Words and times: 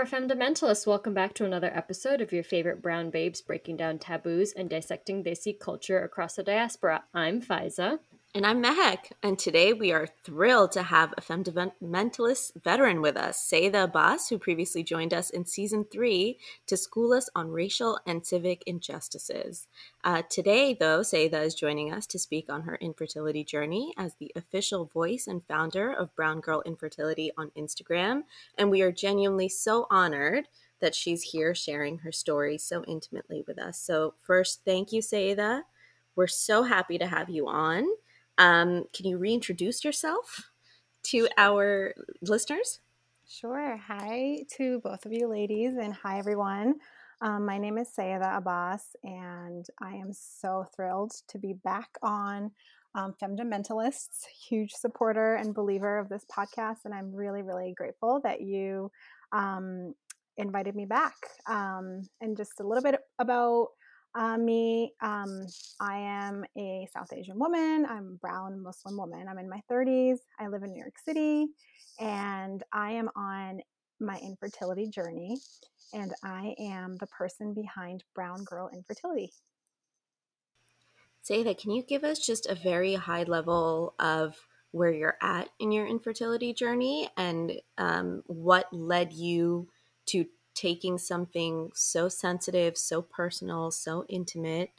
Our 0.00 0.06
fundamentalists. 0.06 0.86
Welcome 0.86 1.12
back 1.12 1.34
to 1.34 1.44
another 1.44 1.70
episode 1.74 2.22
of 2.22 2.32
your 2.32 2.42
favorite 2.42 2.80
brown 2.80 3.10
babes 3.10 3.42
breaking 3.42 3.76
down 3.76 3.98
taboos 3.98 4.50
and 4.54 4.70
dissecting 4.70 5.22
Desi 5.22 5.60
culture 5.60 6.02
across 6.02 6.36
the 6.36 6.42
diaspora. 6.42 7.04
I'm 7.12 7.42
Faiza. 7.42 7.98
And 8.32 8.46
I'm 8.46 8.62
Mehak, 8.62 9.10
and 9.24 9.36
today 9.36 9.72
we 9.72 9.90
are 9.90 10.06
thrilled 10.06 10.70
to 10.72 10.84
have 10.84 11.12
a 11.18 11.20
fundamentalist 11.20 12.62
veteran 12.62 13.02
with 13.02 13.16
us, 13.16 13.44
Sayeda 13.44 13.82
Abbas, 13.82 14.28
who 14.28 14.38
previously 14.38 14.84
joined 14.84 15.12
us 15.12 15.30
in 15.30 15.44
season 15.44 15.84
three 15.84 16.38
to 16.68 16.76
school 16.76 17.12
us 17.12 17.28
on 17.34 17.50
racial 17.50 17.98
and 18.06 18.24
civic 18.24 18.62
injustices. 18.68 19.66
Uh, 20.04 20.22
today, 20.30 20.76
though, 20.78 21.00
Sayeda 21.00 21.44
is 21.44 21.56
joining 21.56 21.92
us 21.92 22.06
to 22.06 22.20
speak 22.20 22.48
on 22.48 22.62
her 22.62 22.76
infertility 22.76 23.42
journey 23.42 23.92
as 23.98 24.14
the 24.14 24.30
official 24.36 24.84
voice 24.84 25.26
and 25.26 25.44
founder 25.48 25.92
of 25.92 26.14
Brown 26.14 26.38
Girl 26.38 26.62
Infertility 26.64 27.32
on 27.36 27.50
Instagram, 27.58 28.22
and 28.56 28.70
we 28.70 28.80
are 28.80 28.92
genuinely 28.92 29.48
so 29.48 29.88
honored 29.90 30.46
that 30.78 30.94
she's 30.94 31.22
here 31.22 31.52
sharing 31.52 31.98
her 31.98 32.12
story 32.12 32.58
so 32.58 32.84
intimately 32.84 33.42
with 33.48 33.58
us. 33.58 33.76
So, 33.76 34.14
first, 34.22 34.60
thank 34.64 34.92
you, 34.92 35.02
Sayeda. 35.02 35.62
We're 36.14 36.28
so 36.28 36.62
happy 36.62 36.96
to 36.96 37.08
have 37.08 37.28
you 37.28 37.48
on. 37.48 37.88
Um, 38.40 38.84
can 38.94 39.04
you 39.04 39.18
reintroduce 39.18 39.84
yourself 39.84 40.50
to 41.02 41.28
our 41.36 41.94
listeners? 42.22 42.80
Sure. 43.28 43.76
Hi 43.76 44.46
to 44.56 44.80
both 44.80 45.04
of 45.04 45.12
you 45.12 45.28
ladies, 45.28 45.74
and 45.76 45.92
hi 45.92 46.18
everyone. 46.18 46.76
Um, 47.20 47.44
my 47.44 47.58
name 47.58 47.76
is 47.76 47.90
Sayeda 47.94 48.38
Abbas, 48.38 48.96
and 49.04 49.66
I 49.82 49.96
am 49.96 50.14
so 50.14 50.64
thrilled 50.74 51.12
to 51.28 51.38
be 51.38 51.52
back 51.52 51.90
on 52.02 52.50
um, 52.94 53.14
Fundamentalists, 53.22 54.24
huge 54.48 54.72
supporter 54.72 55.34
and 55.34 55.54
believer 55.54 55.98
of 55.98 56.08
this 56.08 56.24
podcast. 56.24 56.86
And 56.86 56.94
I'm 56.94 57.14
really, 57.14 57.42
really 57.42 57.74
grateful 57.76 58.22
that 58.24 58.40
you 58.40 58.90
um, 59.32 59.94
invited 60.38 60.74
me 60.74 60.86
back. 60.86 61.14
Um, 61.46 62.08
and 62.22 62.38
just 62.38 62.58
a 62.58 62.66
little 62.66 62.82
bit 62.82 62.98
about 63.18 63.68
uh, 64.14 64.36
me, 64.36 64.92
um, 65.00 65.46
I 65.80 65.98
am 65.98 66.44
a 66.56 66.88
South 66.92 67.12
Asian 67.12 67.38
woman. 67.38 67.86
I'm 67.88 68.16
brown 68.16 68.62
Muslim 68.62 68.96
woman. 68.96 69.26
I'm 69.28 69.38
in 69.38 69.48
my 69.48 69.60
30s. 69.70 70.18
I 70.38 70.48
live 70.48 70.62
in 70.62 70.72
New 70.72 70.80
York 70.80 70.96
City, 71.04 71.46
and 71.98 72.62
I 72.72 72.92
am 72.92 73.08
on 73.16 73.60
my 74.00 74.18
infertility 74.18 74.88
journey. 74.88 75.38
And 75.92 76.12
I 76.24 76.54
am 76.58 76.96
the 76.96 77.06
person 77.06 77.52
behind 77.52 78.04
Brown 78.14 78.44
Girl 78.44 78.70
Infertility. 78.72 79.32
Say 81.22 81.42
that. 81.42 81.58
Can 81.58 81.72
you 81.72 81.82
give 81.82 82.04
us 82.04 82.24
just 82.24 82.46
a 82.46 82.54
very 82.54 82.94
high 82.94 83.24
level 83.24 83.94
of 83.98 84.36
where 84.72 84.92
you're 84.92 85.16
at 85.20 85.48
in 85.58 85.72
your 85.72 85.86
infertility 85.86 86.52
journey 86.52 87.08
and 87.16 87.52
um, 87.76 88.22
what 88.26 88.72
led 88.72 89.12
you 89.12 89.68
to 90.06 90.24
taking 90.54 90.98
something 90.98 91.70
so 91.74 92.08
sensitive, 92.08 92.76
so 92.76 93.02
personal, 93.02 93.70
so 93.70 94.04
intimate 94.08 94.70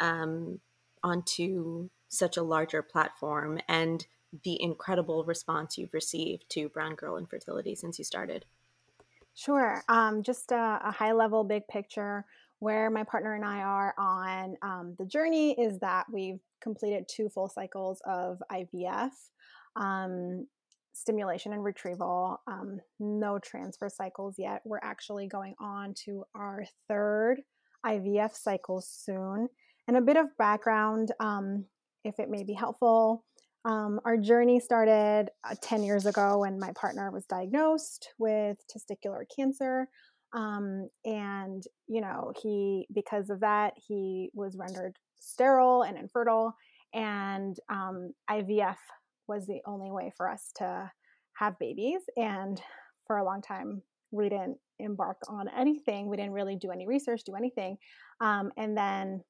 um, 0.00 0.60
onto 1.02 1.88
such 2.08 2.36
a 2.36 2.42
larger 2.42 2.82
platform 2.82 3.60
and 3.68 4.06
the 4.42 4.60
incredible 4.60 5.24
response 5.24 5.78
you've 5.78 5.94
received 5.94 6.44
to 6.50 6.68
Brown 6.68 6.94
Girl 6.94 7.16
Infertility 7.16 7.74
since 7.74 7.98
you 7.98 8.04
started? 8.04 8.44
Sure. 9.34 9.82
Um, 9.88 10.22
just 10.22 10.52
a, 10.52 10.80
a, 10.84 10.90
high 10.92 11.12
level, 11.12 11.44
big 11.44 11.66
picture 11.66 12.24
where 12.60 12.88
my 12.88 13.02
partner 13.02 13.34
and 13.34 13.44
I 13.44 13.62
are 13.62 13.94
on 13.98 14.56
um, 14.62 14.94
the 14.98 15.04
journey 15.04 15.52
is 15.60 15.78
that 15.80 16.06
we've 16.12 16.40
completed 16.60 17.06
two 17.08 17.28
full 17.28 17.48
cycles 17.48 18.00
of 18.06 18.42
IVF. 18.50 19.10
Um, 19.76 20.46
stimulation 20.94 21.52
and 21.52 21.62
retrieval, 21.62 22.40
um, 22.46 22.80
no 22.98 23.38
transfer 23.38 23.88
cycles 23.88 24.36
yet. 24.38 24.62
We're 24.64 24.80
actually 24.82 25.26
going 25.26 25.54
on 25.60 25.92
to 26.04 26.24
our 26.34 26.64
third 26.88 27.42
IVF 27.84 28.34
cycle 28.34 28.80
soon. 28.80 29.48
And 29.86 29.96
a 29.96 30.00
bit 30.00 30.16
of 30.16 30.26
background, 30.38 31.12
um, 31.20 31.66
if 32.04 32.18
it 32.18 32.30
may 32.30 32.44
be 32.44 32.54
helpful. 32.54 33.24
Um, 33.66 33.98
our 34.04 34.16
journey 34.16 34.60
started 34.60 35.30
uh, 35.48 35.54
10 35.60 35.82
years 35.82 36.06
ago 36.06 36.38
when 36.38 36.58
my 36.58 36.70
partner 36.72 37.10
was 37.10 37.24
diagnosed 37.26 38.10
with 38.18 38.58
testicular 38.68 39.24
cancer. 39.34 39.88
Um, 40.32 40.88
and, 41.04 41.62
you 41.86 42.00
know, 42.00 42.32
he, 42.42 42.86
because 42.92 43.30
of 43.30 43.40
that, 43.40 43.74
he 43.76 44.30
was 44.34 44.56
rendered 44.56 44.96
sterile 45.18 45.82
and 45.82 45.96
infertile. 45.96 46.54
And 46.92 47.56
um, 47.70 48.12
IVF 48.30 48.76
was 49.28 49.46
the 49.46 49.60
only 49.66 49.90
way 49.90 50.12
for 50.16 50.28
us 50.28 50.50
to 50.56 50.90
have 51.34 51.58
babies. 51.58 52.00
And 52.16 52.60
for 53.06 53.18
a 53.18 53.24
long 53.24 53.42
time, 53.42 53.82
we 54.10 54.28
didn't 54.28 54.58
embark 54.78 55.18
on 55.28 55.48
anything. 55.48 56.08
We 56.08 56.16
didn't 56.16 56.32
really 56.32 56.56
do 56.56 56.70
any 56.70 56.86
research, 56.86 57.22
do 57.24 57.34
anything. 57.34 57.76
Um, 58.20 58.52
and 58.56 58.76
then 58.76 59.22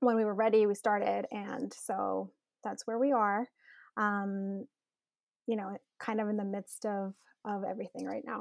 when 0.00 0.16
we 0.16 0.24
were 0.24 0.34
ready, 0.34 0.66
we 0.66 0.74
started. 0.74 1.26
And 1.30 1.72
so 1.72 2.30
that's 2.62 2.86
where 2.86 2.98
we 2.98 3.12
are. 3.12 3.48
Um, 3.96 4.66
you 5.46 5.56
know, 5.56 5.76
kind 6.00 6.20
of 6.20 6.28
in 6.28 6.36
the 6.36 6.44
midst 6.44 6.86
of 6.86 7.14
of 7.44 7.62
everything 7.64 8.06
right 8.06 8.24
now. 8.26 8.40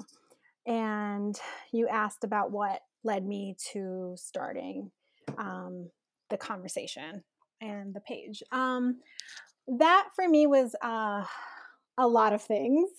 And 0.66 1.38
you 1.74 1.88
asked 1.90 2.24
about 2.24 2.52
what 2.52 2.82
led 3.04 3.26
me 3.26 3.56
to 3.74 4.14
starting 4.16 4.92
um, 5.38 5.90
the 6.30 6.38
conversation 6.38 7.24
and 7.62 7.94
the 7.94 8.00
page. 8.00 8.42
Um, 8.52 9.00
that 9.68 10.10
for 10.16 10.28
me 10.28 10.48
was 10.48 10.76
uh, 10.82 11.24
a 11.98 12.08
lot 12.08 12.34
of 12.34 12.42
things, 12.42 12.90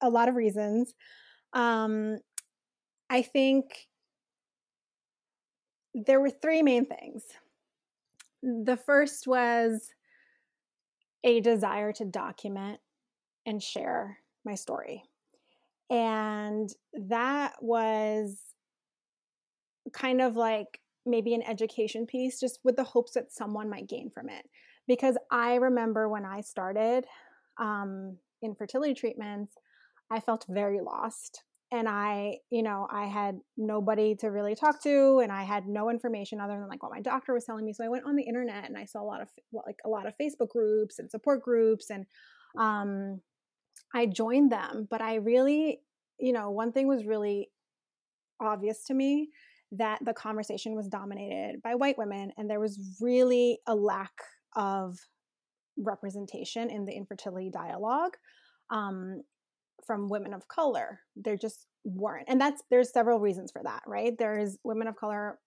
a 0.00 0.08
lot 0.08 0.28
of 0.28 0.34
reasons. 0.34 0.94
Um, 1.52 2.18
I 3.10 3.22
think 3.22 3.88
there 5.94 6.20
were 6.20 6.30
three 6.30 6.62
main 6.62 6.86
things. 6.86 7.24
The 8.42 8.76
first 8.76 9.26
was 9.26 9.92
a 11.22 11.40
desire 11.40 11.92
to 11.92 12.04
document 12.04 12.80
and 13.46 13.62
share 13.62 14.18
my 14.44 14.54
story. 14.54 15.04
And 15.90 16.70
that 16.92 17.54
was 17.60 18.38
kind 19.92 20.20
of 20.20 20.36
like 20.36 20.80
maybe 21.06 21.34
an 21.34 21.42
education 21.42 22.06
piece, 22.06 22.40
just 22.40 22.60
with 22.64 22.76
the 22.76 22.84
hopes 22.84 23.12
that 23.12 23.32
someone 23.32 23.70
might 23.70 23.88
gain 23.88 24.10
from 24.10 24.28
it 24.28 24.44
because 24.86 25.16
I 25.30 25.56
remember 25.56 26.08
when 26.08 26.24
I 26.24 26.40
started 26.40 27.04
um, 27.58 28.18
infertility 28.42 28.94
treatments, 28.94 29.54
I 30.10 30.20
felt 30.20 30.44
very 30.48 30.80
lost. 30.80 31.42
And 31.72 31.88
I, 31.88 32.38
you 32.50 32.62
know, 32.62 32.86
I 32.90 33.06
had 33.06 33.40
nobody 33.56 34.14
to 34.16 34.28
really 34.28 34.54
talk 34.54 34.80
to, 34.84 35.18
and 35.18 35.32
I 35.32 35.42
had 35.42 35.66
no 35.66 35.90
information 35.90 36.40
other 36.40 36.58
than 36.58 36.68
like 36.68 36.82
what 36.82 36.92
my 36.92 37.00
doctor 37.00 37.32
was 37.34 37.44
telling 37.44 37.64
me. 37.64 37.72
So 37.72 37.84
I 37.84 37.88
went 37.88 38.04
on 38.04 38.14
the 38.14 38.22
internet 38.22 38.66
and 38.66 38.76
I 38.76 38.84
saw 38.84 39.02
a 39.02 39.02
lot 39.02 39.20
of 39.20 39.28
like 39.66 39.78
a 39.84 39.88
lot 39.88 40.06
of 40.06 40.14
Facebook 40.20 40.50
groups 40.50 40.98
and 41.00 41.10
support 41.10 41.42
groups, 41.42 41.90
and 41.90 42.06
um, 42.56 43.20
I 43.92 44.06
joined 44.06 44.52
them. 44.52 44.86
But 44.88 45.00
I 45.00 45.16
really, 45.16 45.80
you 46.20 46.32
know, 46.32 46.50
one 46.50 46.70
thing 46.70 46.86
was 46.86 47.06
really 47.06 47.50
obvious 48.40 48.84
to 48.84 48.94
me 48.94 49.30
that 49.72 49.98
the 50.04 50.12
conversation 50.12 50.76
was 50.76 50.86
dominated 50.86 51.60
by 51.62 51.74
white 51.74 51.98
women, 51.98 52.30
and 52.36 52.48
there 52.48 52.60
was 52.60 52.78
really 53.00 53.58
a 53.66 53.74
lack 53.74 54.12
of 54.56 54.98
representation 55.76 56.70
in 56.70 56.84
the 56.84 56.92
infertility 56.92 57.50
dialogue 57.50 58.16
um, 58.70 59.22
from 59.86 60.08
women 60.08 60.32
of 60.32 60.48
color. 60.48 61.00
There 61.16 61.36
just 61.36 61.66
weren't. 61.84 62.28
And 62.28 62.40
that's 62.40 62.62
there's 62.70 62.92
several 62.92 63.20
reasons 63.20 63.52
for 63.52 63.62
that, 63.62 63.82
right? 63.86 64.16
There's 64.16 64.58
women 64.64 64.88
of 64.88 64.96
color 64.96 65.38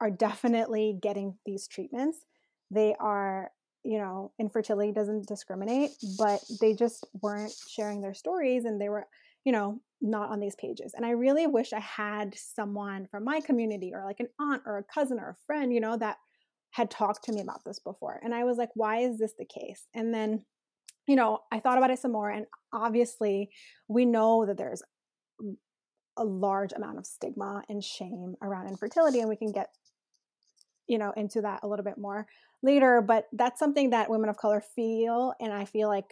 are 0.00 0.10
definitely 0.10 0.98
getting 1.00 1.36
these 1.44 1.66
treatments. 1.66 2.18
They 2.70 2.94
are, 3.00 3.50
you 3.84 3.98
know, 3.98 4.32
infertility 4.38 4.92
doesn't 4.92 5.28
discriminate, 5.28 5.90
but 6.18 6.40
they 6.60 6.74
just 6.74 7.06
weren't 7.22 7.52
sharing 7.68 8.00
their 8.00 8.14
stories 8.14 8.64
and 8.64 8.80
they 8.80 8.88
were, 8.88 9.06
you 9.44 9.52
know, 9.52 9.80
not 10.00 10.30
on 10.30 10.40
these 10.40 10.56
pages. 10.56 10.92
And 10.94 11.06
I 11.06 11.10
really 11.10 11.46
wish 11.46 11.72
I 11.72 11.80
had 11.80 12.34
someone 12.36 13.06
from 13.10 13.24
my 13.24 13.40
community 13.40 13.92
or 13.94 14.04
like 14.04 14.20
an 14.20 14.28
aunt 14.38 14.62
or 14.66 14.78
a 14.78 14.84
cousin 14.84 15.18
or 15.18 15.30
a 15.30 15.44
friend, 15.46 15.72
you 15.72 15.80
know, 15.80 15.96
that 15.96 16.18
had 16.76 16.90
talked 16.90 17.24
to 17.24 17.32
me 17.32 17.40
about 17.40 17.64
this 17.64 17.78
before. 17.78 18.20
And 18.22 18.34
I 18.34 18.44
was 18.44 18.58
like, 18.58 18.68
why 18.74 18.98
is 18.98 19.16
this 19.18 19.32
the 19.38 19.46
case? 19.46 19.88
And 19.94 20.12
then, 20.12 20.44
you 21.08 21.16
know, 21.16 21.38
I 21.50 21.58
thought 21.58 21.78
about 21.78 21.90
it 21.90 21.98
some 21.98 22.12
more. 22.12 22.28
And 22.28 22.44
obviously, 22.70 23.48
we 23.88 24.04
know 24.04 24.44
that 24.44 24.58
there's 24.58 24.82
a 26.18 26.24
large 26.24 26.74
amount 26.74 26.98
of 26.98 27.06
stigma 27.06 27.62
and 27.70 27.82
shame 27.82 28.34
around 28.42 28.68
infertility. 28.68 29.20
And 29.20 29.28
we 29.30 29.36
can 29.36 29.52
get, 29.52 29.70
you 30.86 30.98
know, 30.98 31.14
into 31.16 31.40
that 31.40 31.60
a 31.62 31.66
little 31.66 31.84
bit 31.84 31.96
more 31.96 32.26
later. 32.62 33.00
But 33.00 33.24
that's 33.32 33.58
something 33.58 33.88
that 33.90 34.10
women 34.10 34.28
of 34.28 34.36
color 34.36 34.62
feel. 34.74 35.32
And 35.40 35.54
I 35.54 35.64
feel 35.64 35.88
like 35.88 36.10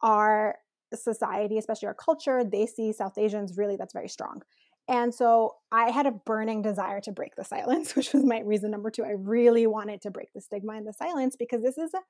our 0.00 0.54
society, 0.94 1.58
especially 1.58 1.88
our 1.88 1.94
culture, 1.94 2.44
they 2.44 2.66
see 2.66 2.92
South 2.92 3.18
Asians 3.18 3.58
really 3.58 3.74
that's 3.76 3.92
very 3.92 4.08
strong. 4.08 4.42
And 4.88 5.14
so 5.14 5.54
I 5.72 5.90
had 5.90 6.06
a 6.06 6.12
burning 6.12 6.60
desire 6.60 7.00
to 7.02 7.12
break 7.12 7.36
the 7.36 7.44
silence, 7.44 7.96
which 7.96 8.12
was 8.12 8.24
my 8.24 8.40
reason 8.40 8.70
number 8.70 8.90
two. 8.90 9.04
I 9.04 9.14
really 9.16 9.66
wanted 9.66 10.02
to 10.02 10.10
break 10.10 10.32
the 10.34 10.40
stigma 10.40 10.74
and 10.74 10.86
the 10.86 10.92
silence 10.92 11.36
because 11.36 11.62
this 11.62 11.78
is 11.78 11.94
a 11.94 12.00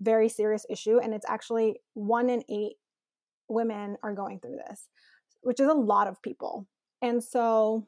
very 0.00 0.28
serious 0.28 0.66
issue. 0.68 0.98
And 0.98 1.14
it's 1.14 1.26
actually 1.28 1.80
one 1.94 2.28
in 2.28 2.42
eight 2.50 2.76
women 3.48 3.96
are 4.02 4.14
going 4.14 4.40
through 4.40 4.58
this, 4.68 4.88
which 5.42 5.60
is 5.60 5.68
a 5.68 5.74
lot 5.74 6.08
of 6.08 6.20
people. 6.20 6.66
And 7.00 7.22
so, 7.22 7.86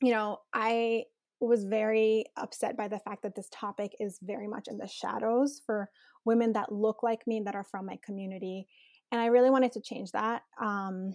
you 0.00 0.12
know, 0.12 0.38
I 0.52 1.04
was 1.40 1.64
very 1.64 2.24
upset 2.36 2.76
by 2.76 2.88
the 2.88 3.00
fact 3.00 3.22
that 3.22 3.34
this 3.34 3.48
topic 3.50 3.92
is 3.98 4.18
very 4.22 4.46
much 4.46 4.68
in 4.68 4.78
the 4.78 4.86
shadows 4.86 5.60
for 5.66 5.90
women 6.24 6.52
that 6.52 6.70
look 6.70 7.02
like 7.02 7.26
me 7.26 7.42
that 7.44 7.54
are 7.54 7.64
from 7.64 7.84
my 7.86 7.98
community 8.04 8.66
and 9.10 9.20
i 9.20 9.26
really 9.26 9.50
wanted 9.50 9.72
to 9.72 9.80
change 9.80 10.12
that 10.12 10.42
um, 10.60 11.12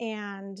and 0.00 0.58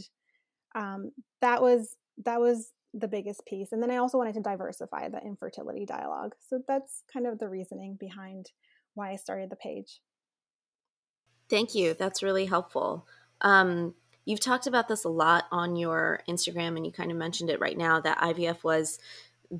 um, 0.74 1.10
that 1.40 1.60
was 1.60 1.96
that 2.24 2.40
was 2.40 2.72
the 2.94 3.08
biggest 3.08 3.44
piece 3.46 3.72
and 3.72 3.82
then 3.82 3.90
i 3.90 3.96
also 3.96 4.18
wanted 4.18 4.34
to 4.34 4.40
diversify 4.40 5.08
the 5.08 5.22
infertility 5.24 5.86
dialogue 5.86 6.34
so 6.46 6.60
that's 6.68 7.02
kind 7.10 7.26
of 7.26 7.38
the 7.38 7.48
reasoning 7.48 7.96
behind 7.98 8.50
why 8.94 9.10
i 9.10 9.16
started 9.16 9.48
the 9.48 9.56
page 9.56 10.00
thank 11.48 11.74
you 11.74 11.94
that's 11.94 12.22
really 12.22 12.44
helpful 12.44 13.06
um, 13.40 13.94
you've 14.24 14.40
talked 14.40 14.66
about 14.68 14.88
this 14.88 15.04
a 15.04 15.08
lot 15.08 15.44
on 15.50 15.74
your 15.74 16.20
instagram 16.28 16.76
and 16.76 16.84
you 16.84 16.92
kind 16.92 17.10
of 17.10 17.16
mentioned 17.16 17.48
it 17.48 17.60
right 17.60 17.78
now 17.78 17.98
that 17.98 18.18
ivf 18.18 18.62
was 18.62 18.98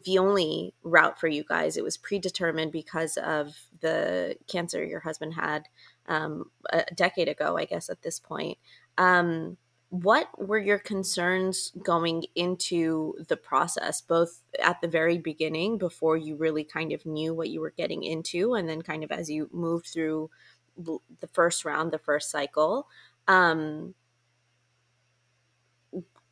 the 0.04 0.18
only 0.18 0.72
route 0.82 1.20
for 1.20 1.28
you 1.28 1.44
guys. 1.44 1.76
It 1.76 1.84
was 1.84 1.98
predetermined 1.98 2.72
because 2.72 3.18
of 3.18 3.54
the 3.80 4.36
cancer 4.48 4.82
your 4.82 5.00
husband 5.00 5.34
had 5.34 5.68
um, 6.08 6.50
a 6.70 6.84
decade 6.94 7.28
ago, 7.28 7.58
I 7.58 7.66
guess, 7.66 7.90
at 7.90 8.02
this 8.02 8.18
point. 8.18 8.56
Um, 8.96 9.58
what 9.92 10.26
were 10.38 10.58
your 10.58 10.78
concerns 10.78 11.70
going 11.82 12.24
into 12.34 13.14
the 13.28 13.36
process, 13.36 14.00
both 14.00 14.40
at 14.58 14.80
the 14.80 14.88
very 14.88 15.18
beginning, 15.18 15.76
before 15.76 16.16
you 16.16 16.34
really 16.34 16.64
kind 16.64 16.92
of 16.92 17.04
knew 17.04 17.34
what 17.34 17.50
you 17.50 17.60
were 17.60 17.74
getting 17.76 18.02
into, 18.02 18.54
and 18.54 18.66
then 18.66 18.80
kind 18.80 19.04
of 19.04 19.12
as 19.12 19.28
you 19.28 19.50
moved 19.52 19.88
through 19.88 20.30
the 20.78 21.26
first 21.34 21.66
round, 21.66 21.92
the 21.92 21.98
first 21.98 22.30
cycle? 22.30 22.88
Um, 23.28 23.94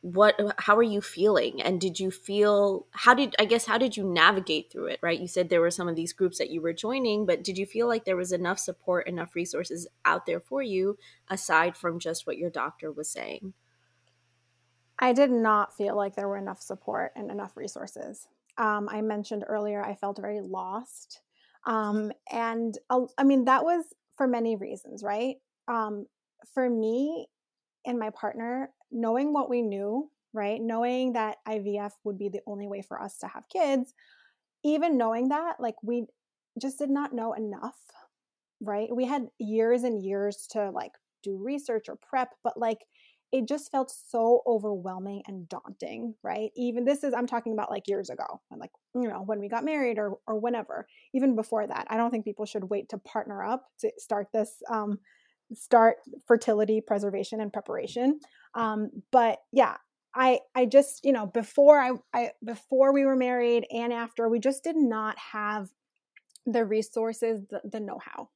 what 0.01 0.39
how 0.57 0.75
are 0.75 0.83
you 0.83 0.99
feeling? 0.99 1.61
And 1.61 1.79
did 1.79 1.99
you 1.99 2.09
feel 2.09 2.87
how 2.91 3.13
did 3.13 3.35
i 3.39 3.45
guess 3.45 3.65
how 3.65 3.77
did 3.77 3.95
you 3.95 4.03
navigate 4.03 4.71
through 4.71 4.87
it 4.87 4.99
right? 5.01 5.19
You 5.19 5.27
said 5.27 5.49
there 5.49 5.61
were 5.61 5.71
some 5.71 5.87
of 5.87 5.95
these 5.95 6.11
groups 6.13 6.39
that 6.39 6.49
you 6.49 6.59
were 6.59 6.73
joining 6.73 7.25
but 7.25 7.43
did 7.43 7.57
you 7.57 7.67
feel 7.67 7.87
like 7.87 8.03
there 8.05 8.17
was 8.17 8.31
enough 8.31 8.57
support 8.57 9.07
enough 9.07 9.35
resources 9.35 9.87
out 10.03 10.25
there 10.25 10.39
for 10.39 10.63
you 10.63 10.97
aside 11.29 11.77
from 11.77 11.99
just 11.99 12.25
what 12.25 12.37
your 12.37 12.49
doctor 12.49 12.91
was 12.91 13.09
saying? 13.09 13.53
I 14.97 15.13
did 15.13 15.31
not 15.31 15.75
feel 15.75 15.95
like 15.95 16.15
there 16.15 16.27
were 16.27 16.37
enough 16.37 16.61
support 16.61 17.11
and 17.15 17.29
enough 17.31 17.55
resources. 17.55 18.27
Um, 18.57 18.89
i 18.91 19.01
mentioned 19.01 19.45
earlier 19.47 19.83
i 19.83 19.93
felt 19.95 20.19
very 20.19 20.41
lost. 20.41 21.21
Um, 21.65 22.11
and 22.31 22.75
i 23.17 23.23
mean 23.23 23.45
that 23.45 23.63
was 23.63 23.85
for 24.17 24.25
many 24.27 24.55
reasons 24.55 25.03
right? 25.03 25.35
Um, 25.67 26.07
for 26.55 26.67
me 26.67 27.27
and 27.85 27.99
my 27.99 28.09
partner, 28.09 28.71
knowing 28.91 29.33
what 29.33 29.49
we 29.49 29.61
knew, 29.61 30.09
right? 30.33 30.61
Knowing 30.61 31.13
that 31.13 31.37
IVF 31.47 31.91
would 32.03 32.17
be 32.17 32.29
the 32.29 32.41
only 32.47 32.67
way 32.67 32.81
for 32.81 33.01
us 33.01 33.17
to 33.19 33.27
have 33.27 33.43
kids, 33.49 33.93
even 34.63 34.97
knowing 34.97 35.29
that, 35.29 35.59
like 35.59 35.75
we 35.83 36.05
just 36.61 36.77
did 36.79 36.89
not 36.89 37.13
know 37.13 37.33
enough, 37.33 37.77
right? 38.61 38.93
We 38.93 39.05
had 39.05 39.27
years 39.39 39.83
and 39.83 40.01
years 40.01 40.47
to 40.51 40.69
like 40.71 40.91
do 41.23 41.37
research 41.37 41.87
or 41.89 41.95
prep, 41.95 42.29
but 42.43 42.57
like 42.57 42.79
it 43.31 43.47
just 43.47 43.71
felt 43.71 43.91
so 44.09 44.41
overwhelming 44.45 45.23
and 45.25 45.47
daunting, 45.47 46.15
right? 46.21 46.51
Even 46.55 46.83
this 46.83 47.03
is 47.03 47.13
I'm 47.13 47.27
talking 47.27 47.53
about 47.53 47.71
like 47.71 47.87
years 47.87 48.09
ago, 48.09 48.41
and 48.51 48.59
like 48.59 48.71
you 48.93 49.07
know 49.07 49.23
when 49.25 49.39
we 49.39 49.47
got 49.47 49.63
married 49.63 49.97
or 49.97 50.17
or 50.27 50.39
whenever. 50.39 50.87
Even 51.13 51.35
before 51.35 51.65
that, 51.65 51.87
I 51.89 51.97
don't 51.97 52.11
think 52.11 52.25
people 52.25 52.45
should 52.45 52.69
wait 52.69 52.89
to 52.89 52.97
partner 52.97 53.43
up 53.43 53.65
to 53.79 53.91
start 53.97 54.27
this 54.33 54.61
um, 54.69 54.99
start 55.53 55.97
fertility 56.27 56.81
preservation 56.81 57.39
and 57.39 57.53
preparation. 57.53 58.19
Um, 58.55 58.89
but 59.11 59.39
yeah, 59.51 59.77
I 60.15 60.39
I 60.55 60.65
just 60.65 61.05
you 61.05 61.13
know 61.13 61.25
before 61.25 61.79
I, 61.79 61.91
I 62.13 62.31
before 62.43 62.93
we 62.93 63.05
were 63.05 63.15
married 63.15 63.65
and 63.71 63.93
after 63.93 64.27
we 64.29 64.39
just 64.39 64.63
did 64.63 64.75
not 64.75 65.17
have 65.17 65.69
the 66.45 66.65
resources 66.65 67.43
the, 67.49 67.61
the 67.63 67.79
know-how. 67.79 68.29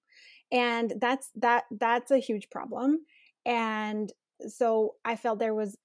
And 0.52 0.94
that's 1.02 1.32
that 1.36 1.66
that's 1.72 2.12
a 2.12 2.20
huge 2.20 2.50
problem. 2.50 3.00
And 3.46 4.12
so 4.48 4.96
i 5.06 5.16
felt 5.16 5.40
there 5.40 5.56
was 5.56 5.78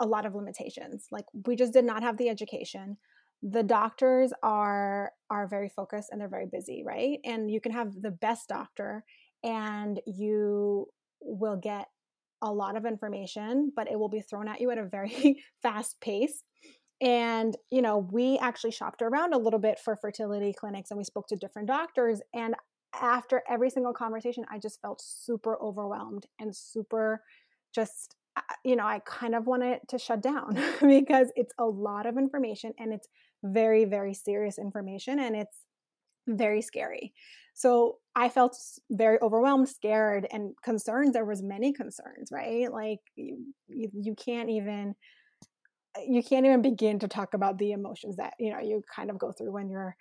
a 0.00 0.06
lot 0.06 0.26
of 0.26 0.34
limitations. 0.34 1.06
Like 1.10 1.24
we 1.46 1.56
just 1.56 1.72
did 1.72 1.84
not 1.84 2.02
have 2.02 2.16
the 2.16 2.28
education. 2.28 2.98
The 3.42 3.62
doctors 3.62 4.32
are 4.42 5.12
are 5.30 5.46
very 5.46 5.68
focused 5.68 6.10
and 6.10 6.20
they're 6.20 6.28
very 6.28 6.46
busy 6.50 6.82
right? 6.84 7.18
And 7.24 7.50
you 7.50 7.60
can 7.60 7.72
have 7.72 8.00
the 8.00 8.10
best 8.10 8.48
doctor 8.48 9.04
and 9.42 10.00
you 10.06 10.86
will 11.20 11.56
get 11.56 11.88
a 12.42 12.52
lot 12.52 12.76
of 12.76 12.84
information, 12.84 13.72
but 13.74 13.90
it 13.90 13.98
will 13.98 14.08
be 14.08 14.20
thrown 14.20 14.48
at 14.48 14.60
you 14.60 14.70
at 14.70 14.78
a 14.78 14.84
very 14.84 15.42
fast 15.62 16.00
pace. 16.00 16.42
And, 17.00 17.56
you 17.70 17.82
know, 17.82 17.98
we 18.10 18.38
actually 18.38 18.70
shopped 18.70 19.02
around 19.02 19.34
a 19.34 19.38
little 19.38 19.58
bit 19.58 19.78
for 19.78 19.96
fertility 19.96 20.54
clinics 20.58 20.90
and 20.90 20.98
we 20.98 21.04
spoke 21.04 21.26
to 21.28 21.36
different 21.36 21.68
doctors. 21.68 22.20
And 22.34 22.54
after 22.94 23.42
every 23.48 23.70
single 23.70 23.92
conversation, 23.92 24.44
I 24.50 24.58
just 24.58 24.80
felt 24.80 25.02
super 25.02 25.60
overwhelmed 25.60 26.26
and 26.40 26.56
super 26.56 27.22
just, 27.74 28.16
uh, 28.36 28.40
you 28.64 28.76
know, 28.76 28.86
I 28.86 29.00
kind 29.00 29.34
of 29.34 29.46
wanted 29.46 29.80
to 29.88 29.98
shut 29.98 30.22
down 30.22 30.54
because 30.80 31.28
it's 31.36 31.52
a 31.58 31.64
lot 31.64 32.06
of 32.06 32.16
information 32.16 32.72
and 32.78 32.92
it's 32.92 33.08
very, 33.44 33.84
very 33.84 34.14
serious 34.14 34.58
information 34.58 35.18
and 35.18 35.36
it's 35.36 35.58
very 36.26 36.62
scary. 36.62 37.12
So 37.54 37.98
I 38.18 38.30
felt 38.30 38.56
very 38.90 39.18
overwhelmed, 39.20 39.68
scared, 39.68 40.26
and 40.32 40.54
concerned. 40.64 41.14
There 41.14 41.26
was 41.26 41.42
many 41.42 41.74
concerns, 41.74 42.30
right? 42.32 42.72
Like 42.72 43.00
you, 43.14 43.46
you, 43.68 44.14
can't 44.14 44.48
even 44.48 44.94
you 46.08 46.22
can't 46.22 46.46
even 46.46 46.62
begin 46.62 46.98
to 47.00 47.08
talk 47.08 47.34
about 47.34 47.58
the 47.58 47.72
emotions 47.72 48.16
that 48.16 48.32
you 48.38 48.52
know 48.52 48.58
you 48.58 48.82
kind 48.94 49.10
of 49.10 49.18
go 49.18 49.32
through 49.32 49.52
when 49.52 49.68
you're 49.68 49.94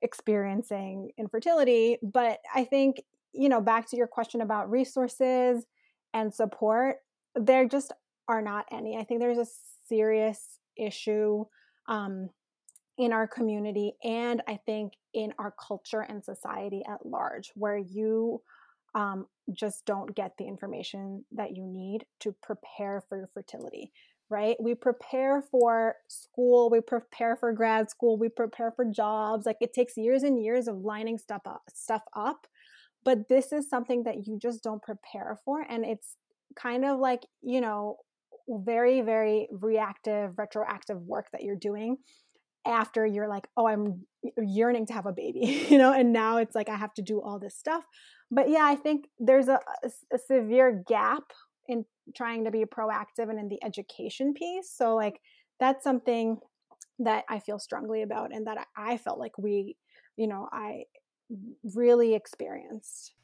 experiencing 0.00 1.10
infertility. 1.18 1.98
But 2.02 2.38
I 2.54 2.64
think 2.64 3.02
you 3.34 3.50
know 3.50 3.60
back 3.60 3.86
to 3.90 3.98
your 3.98 4.06
question 4.06 4.40
about 4.40 4.70
resources 4.70 5.66
and 6.14 6.32
support, 6.32 6.96
there 7.34 7.68
just 7.68 7.92
are 8.28 8.40
not 8.40 8.64
any. 8.72 8.96
I 8.96 9.04
think 9.04 9.20
there's 9.20 9.36
a 9.36 9.46
serious 9.86 10.58
issue 10.74 11.44
um, 11.86 12.30
in 12.98 13.12
our 13.12 13.28
community 13.28 13.92
and 14.02 14.42
I 14.48 14.58
think 14.66 14.94
in 15.14 15.32
our 15.38 15.54
culture 15.66 16.00
and 16.00 16.22
society 16.24 16.82
at 16.88 17.06
large, 17.06 17.52
where 17.54 17.78
you 17.78 18.42
um, 18.94 19.26
just 19.52 19.86
don't 19.86 20.14
get 20.14 20.32
the 20.36 20.46
information 20.46 21.24
that 21.32 21.56
you 21.56 21.64
need 21.64 22.04
to 22.20 22.34
prepare 22.42 23.02
for 23.08 23.16
your 23.16 23.30
fertility, 23.32 23.92
right? 24.28 24.56
We 24.60 24.74
prepare 24.74 25.42
for 25.42 25.94
school, 26.08 26.70
we 26.70 26.80
prepare 26.80 27.36
for 27.36 27.52
grad 27.52 27.88
school, 27.88 28.18
we 28.18 28.28
prepare 28.28 28.72
for 28.72 28.84
jobs. 28.84 29.46
Like 29.46 29.58
it 29.60 29.72
takes 29.72 29.96
years 29.96 30.24
and 30.24 30.42
years 30.42 30.66
of 30.66 30.78
lining 30.78 31.18
stuff 31.18 31.42
up, 31.46 31.62
stuff 31.72 32.02
up. 32.16 32.46
But 33.04 33.28
this 33.28 33.52
is 33.52 33.70
something 33.70 34.02
that 34.04 34.26
you 34.26 34.38
just 34.40 34.62
don't 34.64 34.82
prepare 34.82 35.38
for. 35.44 35.60
And 35.60 35.84
it's 35.84 36.16
kind 36.56 36.84
of 36.84 36.98
like, 36.98 37.24
you 37.42 37.60
know, 37.60 37.98
very, 38.48 39.02
very 39.02 39.48
reactive, 39.52 40.38
retroactive 40.38 41.00
work 41.02 41.26
that 41.32 41.42
you're 41.42 41.56
doing 41.56 41.98
after 42.68 43.06
you're 43.06 43.28
like, 43.28 43.48
oh, 43.56 43.66
I'm 43.66 44.04
yearning 44.36 44.86
to 44.86 44.92
have 44.92 45.06
a 45.06 45.12
baby, 45.12 45.66
you 45.70 45.78
know, 45.78 45.92
and 45.92 46.12
now 46.12 46.36
it's 46.36 46.54
like 46.54 46.68
I 46.68 46.76
have 46.76 46.94
to 46.94 47.02
do 47.02 47.20
all 47.20 47.38
this 47.38 47.56
stuff. 47.56 47.84
But 48.30 48.50
yeah, 48.50 48.64
I 48.64 48.76
think 48.76 49.06
there's 49.18 49.48
a, 49.48 49.58
a, 50.12 50.18
severe 50.18 50.84
gap 50.86 51.22
in 51.66 51.86
trying 52.14 52.44
to 52.44 52.50
be 52.50 52.64
proactive 52.64 53.30
and 53.30 53.38
in 53.38 53.48
the 53.48 53.62
education 53.64 54.34
piece. 54.34 54.70
So, 54.70 54.94
like, 54.94 55.20
that's 55.58 55.82
something 55.82 56.38
that 56.98 57.24
I 57.28 57.38
feel 57.38 57.58
strongly 57.58 58.02
about 58.02 58.34
and 58.34 58.46
that 58.46 58.66
I 58.76 58.98
felt 58.98 59.18
like 59.18 59.38
we, 59.38 59.76
you 60.16 60.26
know, 60.26 60.48
I 60.52 60.84
really 61.74 62.14
experienced 62.14 63.14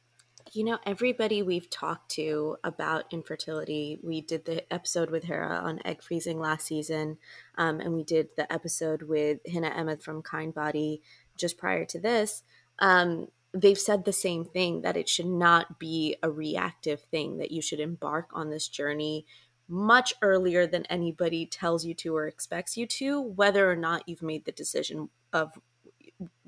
you 0.53 0.63
know, 0.63 0.77
everybody 0.85 1.41
we've 1.41 1.69
talked 1.69 2.11
to 2.11 2.57
about 2.63 3.05
infertility, 3.11 3.99
we 4.03 4.21
did 4.21 4.45
the 4.45 4.71
episode 4.71 5.09
with 5.09 5.23
Hera 5.23 5.61
on 5.63 5.79
egg 5.85 6.03
freezing 6.03 6.39
last 6.39 6.67
season, 6.67 7.17
um, 7.57 7.79
and 7.79 7.93
we 7.93 8.03
did 8.03 8.29
the 8.37 8.51
episode 8.51 9.01
with 9.01 9.39
Hina 9.51 9.69
Ahmed 9.69 10.03
from 10.03 10.21
Kindbody 10.21 11.01
just 11.37 11.57
prior 11.57 11.85
to 11.85 11.99
this. 11.99 12.43
Um, 12.79 13.27
they've 13.53 13.77
said 13.77 14.05
the 14.05 14.13
same 14.13 14.45
thing 14.45 14.81
that 14.81 14.97
it 14.97 15.09
should 15.09 15.25
not 15.25 15.79
be 15.79 16.17
a 16.21 16.29
reactive 16.29 17.01
thing, 17.01 17.37
that 17.37 17.51
you 17.51 17.61
should 17.61 17.79
embark 17.79 18.29
on 18.33 18.49
this 18.49 18.67
journey 18.67 19.25
much 19.67 20.13
earlier 20.21 20.67
than 20.67 20.85
anybody 20.85 21.45
tells 21.45 21.85
you 21.85 21.93
to 21.95 22.15
or 22.15 22.27
expects 22.27 22.77
you 22.77 22.85
to, 22.85 23.19
whether 23.19 23.69
or 23.69 23.75
not 23.75 24.07
you've 24.07 24.21
made 24.21 24.45
the 24.45 24.51
decision 24.51 25.09
of 25.33 25.51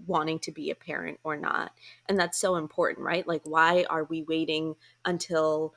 wanting 0.08 0.40
to 0.40 0.52
be 0.52 0.72
a 0.72 0.76
parent 0.76 1.20
or 1.24 1.38
not. 1.38 1.72
And 2.08 2.20
that's 2.20 2.40
so 2.40 2.56
important, 2.56 3.06
right? 3.06 3.28
Like, 3.28 3.42
why 3.44 3.86
are 3.90 4.06
we 4.06 4.24
waiting 4.24 4.76
until 5.06 5.74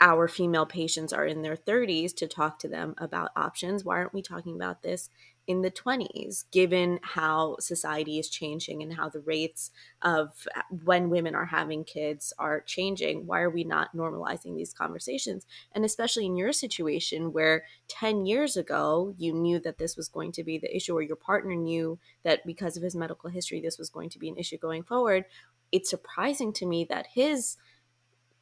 our 0.00 0.28
female 0.28 0.66
patients 0.66 1.12
are 1.12 1.26
in 1.26 1.42
their 1.42 1.56
30s 1.56 2.14
to 2.16 2.26
talk 2.26 2.58
to 2.60 2.68
them 2.68 2.94
about 2.98 3.30
options? 3.36 3.84
Why 3.84 3.96
aren't 3.96 4.14
we 4.14 4.22
talking 4.22 4.56
about 4.56 4.82
this 4.82 5.10
in 5.46 5.62
the 5.62 5.70
20s, 5.70 6.44
given 6.50 6.98
how 7.02 7.56
society 7.60 8.18
is 8.18 8.28
changing 8.28 8.82
and 8.82 8.94
how 8.94 9.08
the 9.08 9.20
rates 9.20 9.70
of 10.02 10.46
when 10.84 11.08
women 11.08 11.34
are 11.34 11.46
having 11.46 11.84
kids 11.84 12.32
are 12.38 12.60
changing? 12.60 13.26
Why 13.26 13.40
are 13.40 13.50
we 13.50 13.64
not 13.64 13.94
normalizing 13.94 14.56
these 14.56 14.72
conversations? 14.72 15.46
And 15.72 15.84
especially 15.84 16.26
in 16.26 16.36
your 16.36 16.52
situation 16.52 17.32
where 17.32 17.64
10 17.88 18.26
years 18.26 18.56
ago, 18.56 19.14
you 19.18 19.32
knew 19.32 19.60
that 19.60 19.78
this 19.78 19.96
was 19.96 20.08
going 20.08 20.32
to 20.32 20.44
be 20.44 20.58
the 20.58 20.74
issue, 20.74 20.96
or 20.96 21.02
your 21.02 21.16
partner 21.16 21.54
knew 21.54 21.98
that 22.24 22.44
because 22.44 22.76
of 22.76 22.82
his 22.82 22.96
medical 22.96 23.30
history, 23.30 23.60
this 23.60 23.78
was 23.78 23.90
going 23.90 24.10
to 24.10 24.18
be 24.18 24.28
an 24.28 24.36
issue 24.36 24.58
going 24.58 24.82
forward. 24.82 25.24
It's 25.70 25.90
surprising 25.90 26.52
to 26.54 26.66
me 26.66 26.86
that 26.90 27.06
his 27.14 27.56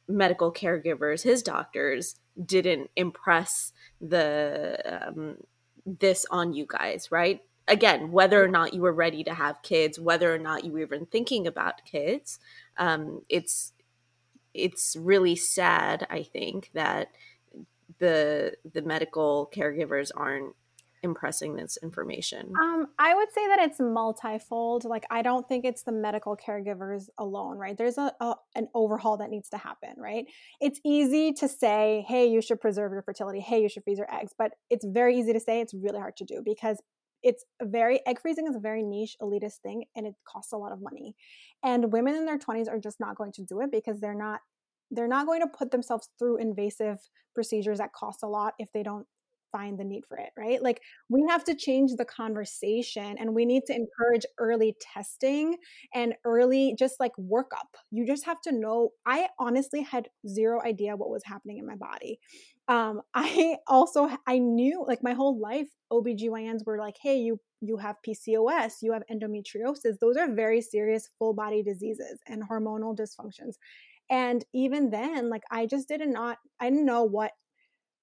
medical 0.07 0.51
caregivers, 0.51 1.23
his 1.23 1.41
doctors, 1.41 2.15
didn't 2.43 2.89
impress 2.95 3.71
the 4.01 4.77
um, 4.85 5.37
this 5.85 6.25
on 6.31 6.53
you 6.53 6.65
guys, 6.67 7.11
right? 7.11 7.41
Again, 7.67 8.11
whether 8.11 8.43
or 8.43 8.47
not 8.47 8.73
you 8.73 8.81
were 8.81 8.93
ready 8.93 9.23
to 9.23 9.33
have 9.33 9.61
kids, 9.63 9.99
whether 9.99 10.33
or 10.33 10.37
not 10.37 10.63
you 10.63 10.71
were 10.71 10.79
even 10.79 11.05
thinking 11.05 11.47
about 11.47 11.85
kids, 11.85 12.39
um, 12.77 13.21
it's 13.29 13.73
it's 14.53 14.95
really 14.95 15.35
sad. 15.35 16.07
I 16.09 16.23
think 16.23 16.71
that 16.73 17.09
the 17.99 18.55
the 18.73 18.81
medical 18.81 19.49
caregivers 19.53 20.11
aren't 20.15 20.55
impressing 21.05 21.55
this 21.55 21.77
information? 21.81 22.51
Um, 22.61 22.87
I 22.99 23.15
would 23.15 23.31
say 23.31 23.47
that 23.47 23.59
it's 23.59 23.79
multifold. 23.79 24.83
Like, 24.83 25.05
I 25.09 25.21
don't 25.21 25.47
think 25.47 25.63
it's 25.63 25.83
the 25.83 25.93
medical 25.93 26.35
caregivers 26.35 27.07
alone, 27.17 27.57
right? 27.57 27.77
There's 27.77 27.97
a, 27.97 28.11
a, 28.19 28.35
an 28.55 28.67
overhaul 28.73 29.15
that 29.17 29.29
needs 29.29 29.47
to 29.49 29.57
happen, 29.57 29.91
right? 29.97 30.25
It's 30.59 30.81
easy 30.83 31.31
to 31.33 31.47
say, 31.47 32.05
"Hey, 32.07 32.27
you 32.27 32.41
should 32.41 32.59
preserve 32.59 32.91
your 32.91 33.03
fertility. 33.03 33.39
Hey, 33.39 33.61
you 33.61 33.69
should 33.69 33.83
freeze 33.83 33.97
your 33.97 34.13
eggs," 34.13 34.33
but 34.37 34.51
it's 34.69 34.85
very 34.85 35.17
easy 35.17 35.31
to 35.31 35.39
say. 35.39 35.61
It's 35.61 35.73
really 35.73 35.99
hard 35.99 36.17
to 36.17 36.25
do 36.25 36.41
because 36.43 36.81
it's 37.23 37.45
very 37.63 38.05
egg 38.05 38.19
freezing 38.21 38.47
is 38.47 38.55
a 38.55 38.59
very 38.59 38.83
niche 38.83 39.15
elitist 39.21 39.57
thing, 39.63 39.85
and 39.95 40.05
it 40.05 40.13
costs 40.27 40.51
a 40.51 40.57
lot 40.57 40.71
of 40.73 40.81
money. 40.81 41.15
And 41.63 41.93
women 41.93 42.15
in 42.15 42.25
their 42.25 42.37
20s 42.37 42.69
are 42.69 42.79
just 42.79 42.99
not 42.99 43.15
going 43.15 43.31
to 43.33 43.43
do 43.43 43.61
it 43.61 43.71
because 43.71 44.01
they're 44.01 44.13
not 44.13 44.41
they're 44.91 45.07
not 45.07 45.25
going 45.25 45.41
to 45.41 45.47
put 45.47 45.71
themselves 45.71 46.09
through 46.19 46.37
invasive 46.37 46.99
procedures 47.33 47.79
that 47.79 47.93
cost 47.93 48.23
a 48.23 48.27
lot 48.27 48.53
if 48.59 48.71
they 48.71 48.83
don't 48.83 49.07
find 49.55 49.79
the 49.79 49.85
need 49.85 50.03
for 50.05 50.17
it, 50.17 50.31
right? 50.37 50.61
Like 50.61 50.81
we 51.07 51.25
have 51.29 51.45
to 51.45 51.55
change 51.55 51.91
the 51.97 52.03
conversation 52.03 53.15
and 53.17 53.33
we 53.33 53.45
need 53.45 53.63
to 53.67 53.73
encourage 53.73 54.25
early 54.37 54.75
testing 54.81 55.55
and 55.93 56.13
early 56.25 56.75
just 56.77 56.99
like 56.99 57.13
workup. 57.17 57.69
You 57.89 58.05
just 58.05 58.25
have 58.25 58.41
to 58.41 58.51
know. 58.51 58.89
I 59.05 59.29
honestly 59.39 59.81
had 59.81 60.09
zero 60.27 60.61
idea 60.61 60.97
what 60.97 61.09
was 61.09 61.23
happening 61.23 61.57
in 61.57 61.65
my 61.65 61.75
body. 61.75 62.19
Um, 62.67 63.01
I 63.13 63.57
also 63.67 64.09
I 64.27 64.39
knew 64.39 64.83
like 64.85 65.01
my 65.01 65.13
whole 65.13 65.39
life 65.39 65.67
OBGYNs 65.91 66.65
were 66.65 66.79
like, 66.79 66.97
"Hey, 67.01 67.17
you 67.17 67.39
you 67.61 67.77
have 67.77 67.95
PCOS, 68.05 68.73
you 68.81 68.91
have 68.91 69.03
endometriosis. 69.11 69.99
Those 70.01 70.17
are 70.17 70.33
very 70.33 70.61
serious 70.61 71.09
full 71.17 71.33
body 71.33 71.63
diseases 71.63 72.19
and 72.27 72.43
hormonal 72.47 72.95
dysfunctions." 72.95 73.55
And 74.09 74.43
even 74.53 74.89
then, 74.89 75.29
like 75.29 75.43
I 75.49 75.65
just 75.65 75.87
did 75.87 76.01
not 76.07 76.39
I 76.59 76.69
didn't 76.69 76.85
know 76.85 77.03
what 77.03 77.31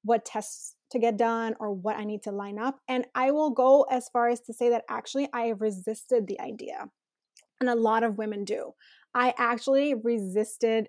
what 0.04 0.24
tests 0.24 0.74
to 0.92 0.98
get 0.98 1.16
done 1.16 1.54
or 1.60 1.72
what 1.72 1.96
I 1.96 2.04
need 2.04 2.22
to 2.24 2.32
line 2.32 2.58
up. 2.58 2.78
And 2.88 3.06
I 3.14 3.30
will 3.30 3.50
go 3.50 3.82
as 3.90 4.08
far 4.10 4.28
as 4.28 4.40
to 4.42 4.52
say 4.52 4.70
that 4.70 4.84
actually 4.88 5.28
I 5.32 5.42
have 5.42 5.60
resisted 5.60 6.26
the 6.26 6.40
idea. 6.40 6.88
And 7.60 7.68
a 7.68 7.74
lot 7.74 8.02
of 8.02 8.18
women 8.18 8.44
do. 8.44 8.72
I 9.14 9.34
actually 9.38 9.94
resisted 9.94 10.88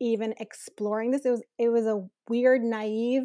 even 0.00 0.34
exploring 0.38 1.10
this. 1.10 1.24
It 1.24 1.30
was 1.30 1.42
it 1.58 1.68
was 1.68 1.86
a 1.86 2.06
weird, 2.28 2.62
naive 2.62 3.24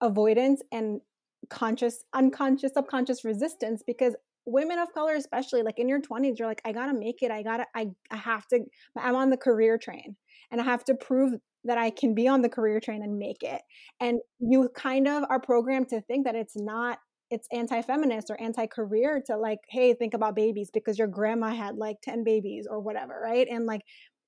avoidance 0.00 0.62
and 0.72 1.00
conscious, 1.48 2.04
unconscious, 2.12 2.74
subconscious 2.74 3.24
resistance 3.24 3.82
because 3.86 4.14
women 4.46 4.78
of 4.78 4.92
color 4.94 5.14
especially 5.14 5.62
like 5.62 5.78
in 5.78 5.88
your 5.88 6.00
20s 6.00 6.38
you're 6.38 6.48
like 6.48 6.62
i 6.64 6.72
gotta 6.72 6.94
make 6.94 7.22
it 7.22 7.30
i 7.30 7.42
gotta 7.42 7.66
i, 7.74 7.88
I 8.10 8.16
have 8.16 8.46
to 8.48 8.60
i'm 8.96 9.16
on 9.16 9.30
the 9.30 9.36
career 9.36 9.76
train 9.76 10.16
and 10.50 10.60
i 10.60 10.64
have 10.64 10.84
to 10.84 10.94
prove 10.94 11.34
that 11.66 11.78
I 11.78 11.90
can 11.90 12.14
be 12.14 12.28
on 12.28 12.42
the 12.42 12.48
career 12.48 12.80
train 12.80 13.02
and 13.02 13.18
make 13.18 13.42
it. 13.42 13.60
And 14.00 14.20
you 14.38 14.68
kind 14.74 15.06
of 15.06 15.24
are 15.28 15.40
programmed 15.40 15.88
to 15.90 16.00
think 16.00 16.24
that 16.24 16.34
it's 16.34 16.56
not 16.56 16.98
it's 17.28 17.48
anti-feminist 17.50 18.30
or 18.30 18.40
anti-career 18.40 19.20
to 19.26 19.36
like 19.36 19.58
hey 19.68 19.92
think 19.94 20.14
about 20.14 20.36
babies 20.36 20.70
because 20.72 20.96
your 20.96 21.08
grandma 21.08 21.52
had 21.52 21.76
like 21.76 21.96
10 22.04 22.22
babies 22.22 22.68
or 22.70 22.78
whatever 22.78 23.20
right 23.20 23.48
and 23.50 23.66
like 23.66 23.80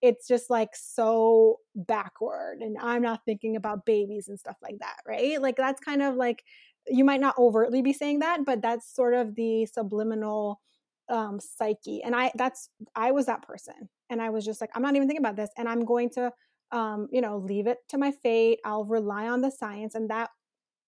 it's 0.03 0.27
just 0.27 0.51
like 0.51 0.71
so 0.75 1.59
backward 1.77 2.59
and 2.61 2.77
i'm 2.81 3.01
not 3.01 3.21
thinking 3.25 3.55
about 3.55 3.87
babies 3.87 4.27
and 4.27 4.37
stuff 4.37 4.57
like 4.61 4.75
that 4.81 4.97
right 5.07 5.41
like 5.41 5.55
that's 5.57 5.81
kind 5.81 6.03
of 6.03 6.17
like 6.17 6.43
you 6.91 7.05
might 7.05 7.21
not 7.21 7.37
overtly 7.39 7.83
be 7.83 7.93
saying 7.93 8.19
that 8.21 8.45
but 8.45 8.61
that's 8.63 8.95
sort 8.95 9.15
of 9.15 9.35
the 9.35 9.67
subliminal 9.67 10.61
um 11.09 11.39
psyche 11.41 12.03
and 12.03 12.15
i 12.15 12.31
that's 12.35 12.71
i 12.95 13.11
was 13.11 13.27
that 13.27 13.43
person 13.43 13.89
and 14.11 14.21
i 14.21 14.31
was 14.31 14.45
just 14.45 14.61
like 14.61 14.71
i'm 14.75 14.83
not 14.83 14.95
even 14.95 15.09
thinking 15.09 15.25
about 15.25 15.37
this 15.37 15.51
and 15.57 15.69
i'm 15.69 15.85
going 15.85 16.11
to 16.11 16.33
um, 16.71 17.09
you 17.11 17.21
know, 17.21 17.39
leave 17.39 17.67
it 17.67 17.79
to 17.89 17.99
my 17.99 18.11
fate. 18.11 18.61
I'll 18.65 18.85
rely 18.85 19.29
on 19.29 19.41
the 19.41 19.51
science. 19.51 19.95
And 19.95 20.11
that, 20.11 20.31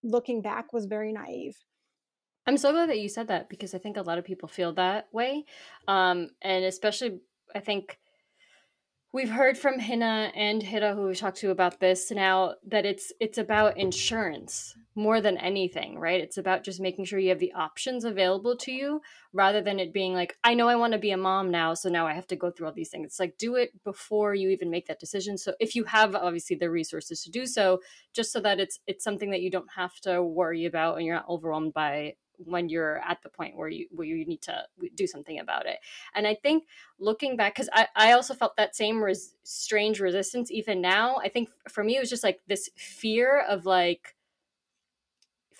looking 0.03 0.41
back, 0.41 0.73
was 0.73 0.85
very 0.85 1.11
naive. 1.11 1.57
I'm 2.47 2.57
so 2.57 2.71
glad 2.71 2.89
that 2.89 2.99
you 2.99 3.09
said 3.09 3.27
that 3.27 3.49
because 3.49 3.73
I 3.73 3.77
think 3.77 3.97
a 3.97 4.01
lot 4.01 4.17
of 4.17 4.25
people 4.25 4.49
feel 4.49 4.73
that 4.73 5.07
way. 5.11 5.45
Um, 5.87 6.29
and 6.41 6.65
especially, 6.65 7.19
I 7.55 7.59
think 7.59 7.99
we've 9.13 9.29
heard 9.29 9.57
from 9.57 9.79
Hina 9.79 10.31
and 10.35 10.61
Hira, 10.63 10.95
who 10.95 11.07
we 11.07 11.15
talked 11.15 11.37
to 11.37 11.51
about 11.51 11.79
this 11.79 12.09
now, 12.11 12.55
that 12.67 12.85
it's 12.85 13.13
it's 13.19 13.37
about 13.37 13.77
insurance 13.77 14.75
more 14.95 15.21
than 15.21 15.37
anything, 15.37 15.97
right? 15.97 16.19
It's 16.19 16.37
about 16.37 16.63
just 16.63 16.81
making 16.81 17.05
sure 17.05 17.17
you 17.17 17.29
have 17.29 17.39
the 17.39 17.53
options 17.53 18.03
available 18.03 18.57
to 18.57 18.71
you 18.71 19.01
rather 19.31 19.61
than 19.61 19.79
it 19.79 19.93
being 19.93 20.13
like, 20.13 20.37
I 20.43 20.53
know 20.53 20.67
I 20.67 20.75
want 20.75 20.93
to 20.93 20.99
be 20.99 21.11
a 21.11 21.17
mom 21.17 21.49
now, 21.49 21.73
so 21.73 21.89
now 21.89 22.05
I 22.05 22.13
have 22.13 22.27
to 22.27 22.35
go 22.35 22.51
through 22.51 22.67
all 22.67 22.73
these 22.73 22.89
things. 22.89 23.05
It's 23.05 23.19
like 23.19 23.37
do 23.37 23.55
it 23.55 23.71
before 23.83 24.35
you 24.35 24.49
even 24.49 24.69
make 24.69 24.87
that 24.87 24.99
decision. 24.99 25.37
So 25.37 25.53
if 25.59 25.75
you 25.75 25.85
have 25.85 26.15
obviously 26.15 26.57
the 26.57 26.69
resources 26.69 27.23
to 27.23 27.31
do 27.31 27.45
so, 27.45 27.79
just 28.13 28.33
so 28.33 28.41
that 28.41 28.59
it's 28.59 28.79
it's 28.85 29.03
something 29.03 29.31
that 29.31 29.41
you 29.41 29.49
don't 29.49 29.71
have 29.75 29.97
to 30.01 30.21
worry 30.21 30.65
about 30.65 30.97
and 30.97 31.05
you're 31.05 31.15
not 31.15 31.29
overwhelmed 31.29 31.73
by 31.73 32.15
when 32.45 32.69
you're 32.69 32.97
at 33.07 33.21
the 33.21 33.29
point 33.29 33.55
where 33.55 33.69
you 33.69 33.87
where 33.91 34.07
you 34.07 34.25
need 34.25 34.41
to 34.41 34.65
do 34.95 35.05
something 35.05 35.37
about 35.37 35.67
it 35.67 35.77
and 36.15 36.25
i 36.25 36.33
think 36.33 36.63
looking 36.99 37.37
back 37.37 37.53
because 37.53 37.69
I, 37.71 37.87
I 37.95 38.11
also 38.13 38.33
felt 38.33 38.55
that 38.57 38.75
same 38.75 38.99
res- 39.03 39.35
strange 39.43 39.99
resistance 39.99 40.49
even 40.49 40.81
now 40.81 41.17
i 41.17 41.29
think 41.29 41.49
for 41.69 41.83
me 41.83 41.97
it 41.97 41.99
was 41.99 42.09
just 42.09 42.23
like 42.23 42.39
this 42.47 42.69
fear 42.75 43.45
of 43.47 43.67
like 43.67 44.15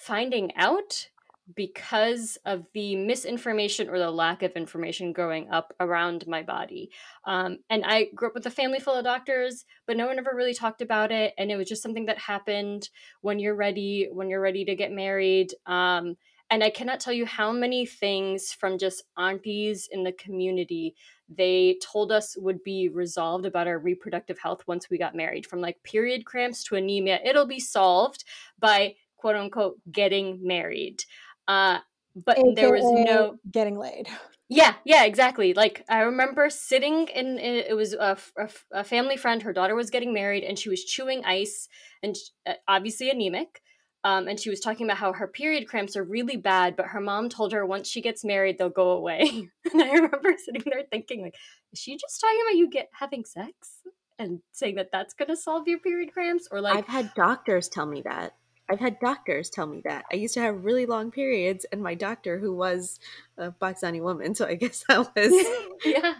finding 0.05 0.55
out 0.55 1.07
because 1.55 2.37
of 2.45 2.65
the 2.73 2.95
misinformation 2.95 3.89
or 3.89 3.99
the 3.99 4.11
lack 4.11 4.43
of 4.43 4.51
information 4.53 5.11
growing 5.11 5.49
up 5.49 5.73
around 5.79 6.25
my 6.27 6.41
body. 6.41 6.89
Um, 7.25 7.59
and 7.69 7.83
I 7.85 8.05
grew 8.15 8.29
up 8.29 8.35
with 8.35 8.45
a 8.45 8.51
family 8.51 8.79
full 8.79 8.93
of 8.93 9.03
doctors, 9.03 9.65
but 9.85 9.97
no 9.97 10.07
one 10.07 10.17
ever 10.17 10.31
really 10.33 10.53
talked 10.53 10.81
about 10.81 11.11
it. 11.11 11.33
And 11.37 11.51
it 11.51 11.57
was 11.57 11.67
just 11.67 11.83
something 11.83 12.05
that 12.05 12.17
happened 12.17 12.89
when 13.21 13.39
you're 13.39 13.55
ready, 13.55 14.07
when 14.11 14.29
you're 14.29 14.41
ready 14.41 14.63
to 14.65 14.75
get 14.75 14.91
married. 14.91 15.53
Um, 15.65 16.15
and 16.49 16.63
I 16.63 16.69
cannot 16.69 16.99
tell 16.99 17.13
you 17.13 17.25
how 17.25 17.51
many 17.51 17.85
things 17.85 18.51
from 18.51 18.77
just 18.77 19.03
aunties 19.17 19.87
in 19.89 20.03
the 20.03 20.11
community 20.11 20.95
they 21.29 21.77
told 21.81 22.11
us 22.11 22.35
would 22.37 22.61
be 22.63 22.89
resolved 22.89 23.45
about 23.45 23.67
our 23.67 23.79
reproductive 23.79 24.37
health 24.37 24.63
once 24.67 24.89
we 24.89 24.97
got 24.97 25.15
married 25.15 25.45
from 25.45 25.61
like 25.61 25.81
period 25.83 26.25
cramps 26.25 26.63
to 26.65 26.75
anemia. 26.75 27.19
It'll 27.23 27.47
be 27.47 27.59
solved 27.59 28.25
by 28.59 28.95
quote 29.21 29.35
unquote 29.35 29.77
getting 29.91 30.39
married. 30.41 31.03
Uh, 31.47 31.79
but 32.15 32.37
AKA 32.37 32.55
there 32.55 32.71
was 32.71 32.83
no 32.83 33.37
getting 33.49 33.77
laid. 33.77 34.07
Yeah, 34.53 34.73
yeah, 34.83 35.05
exactly. 35.05 35.53
Like 35.53 35.85
I 35.87 36.01
remember 36.01 36.49
sitting 36.49 37.07
in, 37.07 37.39
it 37.39 37.73
was 37.73 37.93
a, 37.93 38.17
a, 38.37 38.49
a, 38.73 38.83
family 38.83 39.15
friend. 39.15 39.41
Her 39.41 39.53
daughter 39.53 39.75
was 39.75 39.89
getting 39.89 40.13
married, 40.13 40.43
and 40.43 40.59
she 40.59 40.67
was 40.67 40.83
chewing 40.83 41.23
ice, 41.23 41.69
and 42.03 42.17
uh, 42.45 42.55
obviously 42.67 43.09
anemic. 43.09 43.61
Um, 44.03 44.27
and 44.27 44.37
she 44.37 44.49
was 44.49 44.59
talking 44.59 44.85
about 44.85 44.97
how 44.97 45.13
her 45.13 45.27
period 45.27 45.69
cramps 45.69 45.95
are 45.95 46.03
really 46.03 46.35
bad, 46.35 46.75
but 46.75 46.87
her 46.87 46.99
mom 46.99 47.29
told 47.29 47.53
her 47.53 47.65
once 47.65 47.87
she 47.87 48.01
gets 48.01 48.25
married, 48.25 48.57
they'll 48.57 48.67
go 48.67 48.89
away. 48.89 49.21
and 49.71 49.81
I 49.81 49.93
remember 49.93 50.33
sitting 50.43 50.63
there 50.65 50.83
thinking, 50.91 51.21
like, 51.21 51.35
is 51.71 51.79
she 51.79 51.95
just 51.95 52.19
talking 52.19 52.39
about 52.45 52.57
you 52.57 52.69
get 52.69 52.89
having 52.91 53.23
sex 53.23 53.83
and 54.19 54.41
saying 54.51 54.75
that 54.75 54.89
that's 54.91 55.13
going 55.13 55.29
to 55.29 55.37
solve 55.37 55.65
your 55.67 55.79
period 55.79 56.11
cramps? 56.11 56.49
Or 56.51 56.59
like, 56.59 56.77
I've 56.77 56.87
had 56.87 57.13
doctors 57.13 57.69
tell 57.69 57.85
me 57.85 58.01
that. 58.01 58.33
I've 58.71 58.79
had 58.79 58.99
doctors 58.99 59.49
tell 59.49 59.67
me 59.67 59.81
that. 59.83 60.05
I 60.11 60.15
used 60.15 60.33
to 60.35 60.41
have 60.41 60.63
really 60.63 60.85
long 60.85 61.11
periods, 61.11 61.65
and 61.73 61.83
my 61.83 61.93
doctor, 61.93 62.39
who 62.39 62.55
was 62.55 62.99
a 63.37 63.51
Pakistani 63.51 64.01
woman, 64.01 64.33
so 64.33 64.45
I 64.47 64.55
guess 64.55 64.85
that 64.89 65.13
was 65.13 65.45
yeah. 65.85 66.15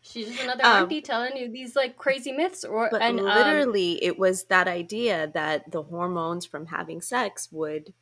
She's 0.00 0.28
just 0.28 0.42
another 0.42 0.64
um, 0.64 0.82
auntie 0.84 1.00
telling 1.00 1.36
you 1.36 1.50
these 1.50 1.74
like 1.74 1.96
crazy 1.96 2.30
myths, 2.30 2.62
or 2.62 2.88
but 2.90 3.00
and 3.00 3.18
um, 3.18 3.24
literally, 3.24 3.94
um, 3.94 3.98
it 4.02 4.18
was 4.18 4.44
that 4.44 4.68
idea 4.68 5.30
that 5.32 5.70
the 5.70 5.82
hormones 5.82 6.44
from 6.44 6.66
having 6.66 7.00
sex 7.00 7.50
would 7.50 7.94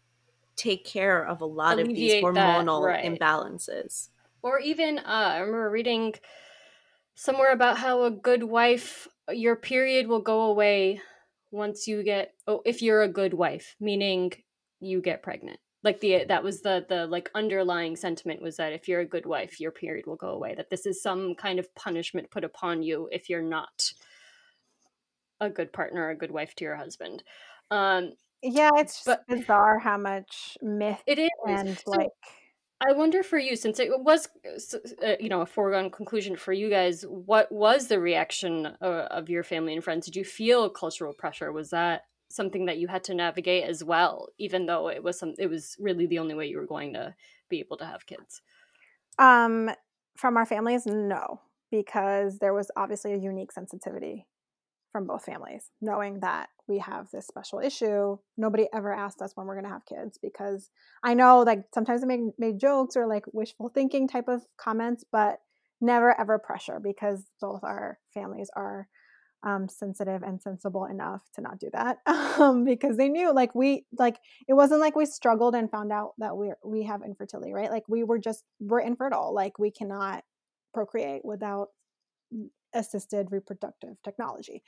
take 0.56 0.84
care 0.84 1.24
of 1.24 1.40
a 1.40 1.46
lot 1.46 1.78
of 1.78 1.86
these 1.86 2.22
hormonal 2.22 2.82
that, 2.82 2.88
right. 2.88 3.04
imbalances. 3.04 4.08
Or 4.42 4.58
even, 4.58 4.98
uh, 4.98 5.02
I 5.06 5.38
remember 5.38 5.70
reading 5.70 6.14
somewhere 7.14 7.52
about 7.52 7.78
how 7.78 8.04
a 8.04 8.10
good 8.10 8.42
wife, 8.42 9.08
your 9.30 9.56
period 9.56 10.06
will 10.06 10.20
go 10.20 10.42
away 10.42 11.00
once 11.56 11.88
you 11.88 12.02
get 12.02 12.34
oh 12.46 12.62
if 12.64 12.82
you're 12.82 13.02
a 13.02 13.08
good 13.08 13.34
wife 13.34 13.74
meaning 13.80 14.32
you 14.80 15.00
get 15.00 15.22
pregnant. 15.22 15.58
Like 15.82 16.00
the 16.00 16.24
that 16.28 16.42
was 16.42 16.62
the 16.62 16.84
the 16.88 17.06
like 17.06 17.30
underlying 17.34 17.96
sentiment 17.96 18.42
was 18.42 18.56
that 18.56 18.72
if 18.72 18.88
you're 18.88 19.00
a 19.00 19.06
good 19.06 19.26
wife 19.26 19.60
your 19.60 19.70
period 19.70 20.06
will 20.06 20.16
go 20.16 20.28
away 20.30 20.54
that 20.54 20.68
this 20.70 20.84
is 20.84 21.02
some 21.02 21.34
kind 21.34 21.58
of 21.58 21.72
punishment 21.74 22.30
put 22.30 22.44
upon 22.44 22.82
you 22.82 23.08
if 23.12 23.28
you're 23.28 23.42
not 23.42 23.92
a 25.40 25.48
good 25.48 25.72
partner 25.72 26.10
a 26.10 26.16
good 26.16 26.30
wife 26.30 26.54
to 26.56 26.64
your 26.64 26.76
husband. 26.76 27.22
Um 27.70 28.12
yeah 28.42 28.70
it's 28.76 29.02
but, 29.04 29.26
bizarre 29.26 29.78
how 29.78 29.96
much 29.96 30.58
myth 30.60 31.02
it 31.06 31.18
is. 31.18 31.30
and 31.48 31.78
so, 31.78 31.90
like 31.90 32.10
I 32.80 32.92
wonder 32.92 33.22
for 33.22 33.38
you, 33.38 33.56
since 33.56 33.80
it 33.80 33.88
was, 33.90 34.28
uh, 35.02 35.14
you 35.18 35.30
know, 35.30 35.40
a 35.40 35.46
foregone 35.46 35.90
conclusion 35.90 36.36
for 36.36 36.52
you 36.52 36.68
guys, 36.68 37.04
what 37.08 37.50
was 37.50 37.86
the 37.86 37.98
reaction 37.98 38.66
uh, 38.82 39.08
of 39.10 39.30
your 39.30 39.42
family 39.42 39.72
and 39.72 39.82
friends? 39.82 40.04
Did 40.04 40.16
you 40.16 40.24
feel 40.24 40.68
cultural 40.68 41.14
pressure? 41.14 41.52
Was 41.52 41.70
that 41.70 42.02
something 42.28 42.66
that 42.66 42.76
you 42.76 42.86
had 42.88 43.02
to 43.04 43.14
navigate 43.14 43.64
as 43.64 43.82
well, 43.82 44.28
even 44.38 44.66
though 44.66 44.88
it 44.90 45.02
was 45.02 45.18
some, 45.18 45.34
it 45.38 45.48
was 45.48 45.76
really 45.80 46.06
the 46.06 46.18
only 46.18 46.34
way 46.34 46.46
you 46.46 46.58
were 46.58 46.66
going 46.66 46.92
to 46.92 47.14
be 47.48 47.60
able 47.60 47.78
to 47.78 47.86
have 47.86 48.04
kids? 48.04 48.42
Um, 49.18 49.70
from 50.16 50.36
our 50.36 50.44
families, 50.44 50.84
no, 50.84 51.40
because 51.70 52.38
there 52.38 52.52
was 52.52 52.70
obviously 52.76 53.14
a 53.14 53.18
unique 53.18 53.52
sensitivity 53.52 54.26
from 54.92 55.06
both 55.06 55.24
families, 55.24 55.70
knowing 55.80 56.20
that 56.20 56.48
we 56.68 56.78
have 56.78 57.10
this 57.10 57.26
special 57.26 57.60
issue. 57.60 58.16
Nobody 58.36 58.66
ever 58.74 58.92
asked 58.92 59.20
us 59.20 59.32
when 59.34 59.46
we're 59.46 59.54
going 59.54 59.64
to 59.64 59.70
have 59.70 59.86
kids 59.86 60.18
because 60.20 60.70
I 61.02 61.14
know 61.14 61.40
like 61.40 61.64
sometimes 61.74 62.02
I 62.02 62.06
made, 62.06 62.20
made 62.38 62.58
jokes 62.58 62.96
or 62.96 63.06
like 63.06 63.24
wishful 63.32 63.68
thinking 63.68 64.08
type 64.08 64.28
of 64.28 64.42
comments, 64.56 65.04
but 65.10 65.38
never 65.80 66.18
ever 66.18 66.38
pressure 66.38 66.80
because 66.82 67.24
both 67.40 67.62
our 67.62 67.98
families 68.14 68.48
are 68.56 68.88
um, 69.42 69.68
sensitive 69.68 70.22
and 70.22 70.40
sensible 70.40 70.86
enough 70.86 71.22
to 71.34 71.40
not 71.40 71.60
do 71.60 71.68
that 71.72 71.98
um, 72.06 72.64
because 72.64 72.96
they 72.96 73.08
knew 73.08 73.32
like 73.32 73.54
we 73.54 73.84
like 73.98 74.18
it 74.48 74.54
wasn't 74.54 74.80
like 74.80 74.96
we 74.96 75.06
struggled 75.06 75.54
and 75.54 75.70
found 75.70 75.92
out 75.92 76.12
that 76.18 76.36
we 76.36 76.52
we 76.64 76.84
have 76.84 77.02
infertility 77.02 77.52
right 77.52 77.70
like 77.70 77.84
we 77.88 78.02
were 78.02 78.18
just 78.18 78.44
we're 78.60 78.80
infertile 78.80 79.34
like 79.34 79.58
we 79.58 79.70
cannot 79.70 80.24
procreate 80.74 81.24
without 81.24 81.68
assisted 82.76 83.32
reproductive 83.32 83.96
technology. 84.04 84.62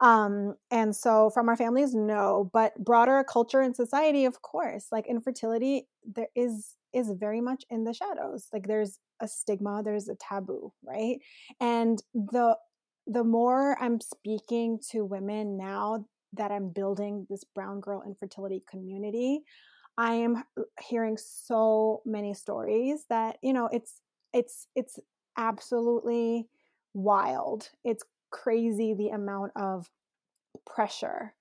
Um, 0.00 0.56
and 0.70 0.94
so 0.94 1.30
from 1.30 1.48
our 1.48 1.56
families, 1.56 1.94
no, 1.94 2.50
but 2.52 2.72
broader 2.78 3.24
culture 3.24 3.60
and 3.60 3.74
society, 3.74 4.24
of 4.24 4.42
course, 4.42 4.86
like 4.92 5.06
infertility, 5.06 5.88
there 6.04 6.28
is 6.34 6.76
is 6.92 7.10
very 7.18 7.40
much 7.40 7.64
in 7.70 7.84
the 7.84 7.92
shadows. 7.92 8.46
Like 8.52 8.66
there's 8.66 8.98
a 9.20 9.26
stigma, 9.26 9.82
there's 9.84 10.08
a 10.08 10.14
taboo, 10.16 10.72
right? 10.84 11.18
And 11.60 12.02
the 12.14 12.56
the 13.06 13.24
more 13.24 13.76
I'm 13.80 14.00
speaking 14.00 14.78
to 14.90 15.04
women 15.04 15.56
now 15.56 16.06
that 16.32 16.50
I'm 16.50 16.70
building 16.70 17.26
this 17.30 17.44
brown 17.44 17.80
girl 17.80 18.02
infertility 18.04 18.62
community, 18.68 19.42
I 19.96 20.14
am 20.14 20.44
hearing 20.80 21.16
so 21.16 22.02
many 22.04 22.34
stories 22.34 23.04
that, 23.10 23.38
you 23.42 23.52
know, 23.52 23.68
it's 23.72 24.00
it's 24.32 24.66
it's 24.74 24.98
absolutely 25.36 26.48
wild. 26.94 27.70
It's 27.84 28.04
crazy 28.30 28.94
the 28.94 29.10
amount 29.10 29.52
of 29.56 29.90
pressure 30.66 31.34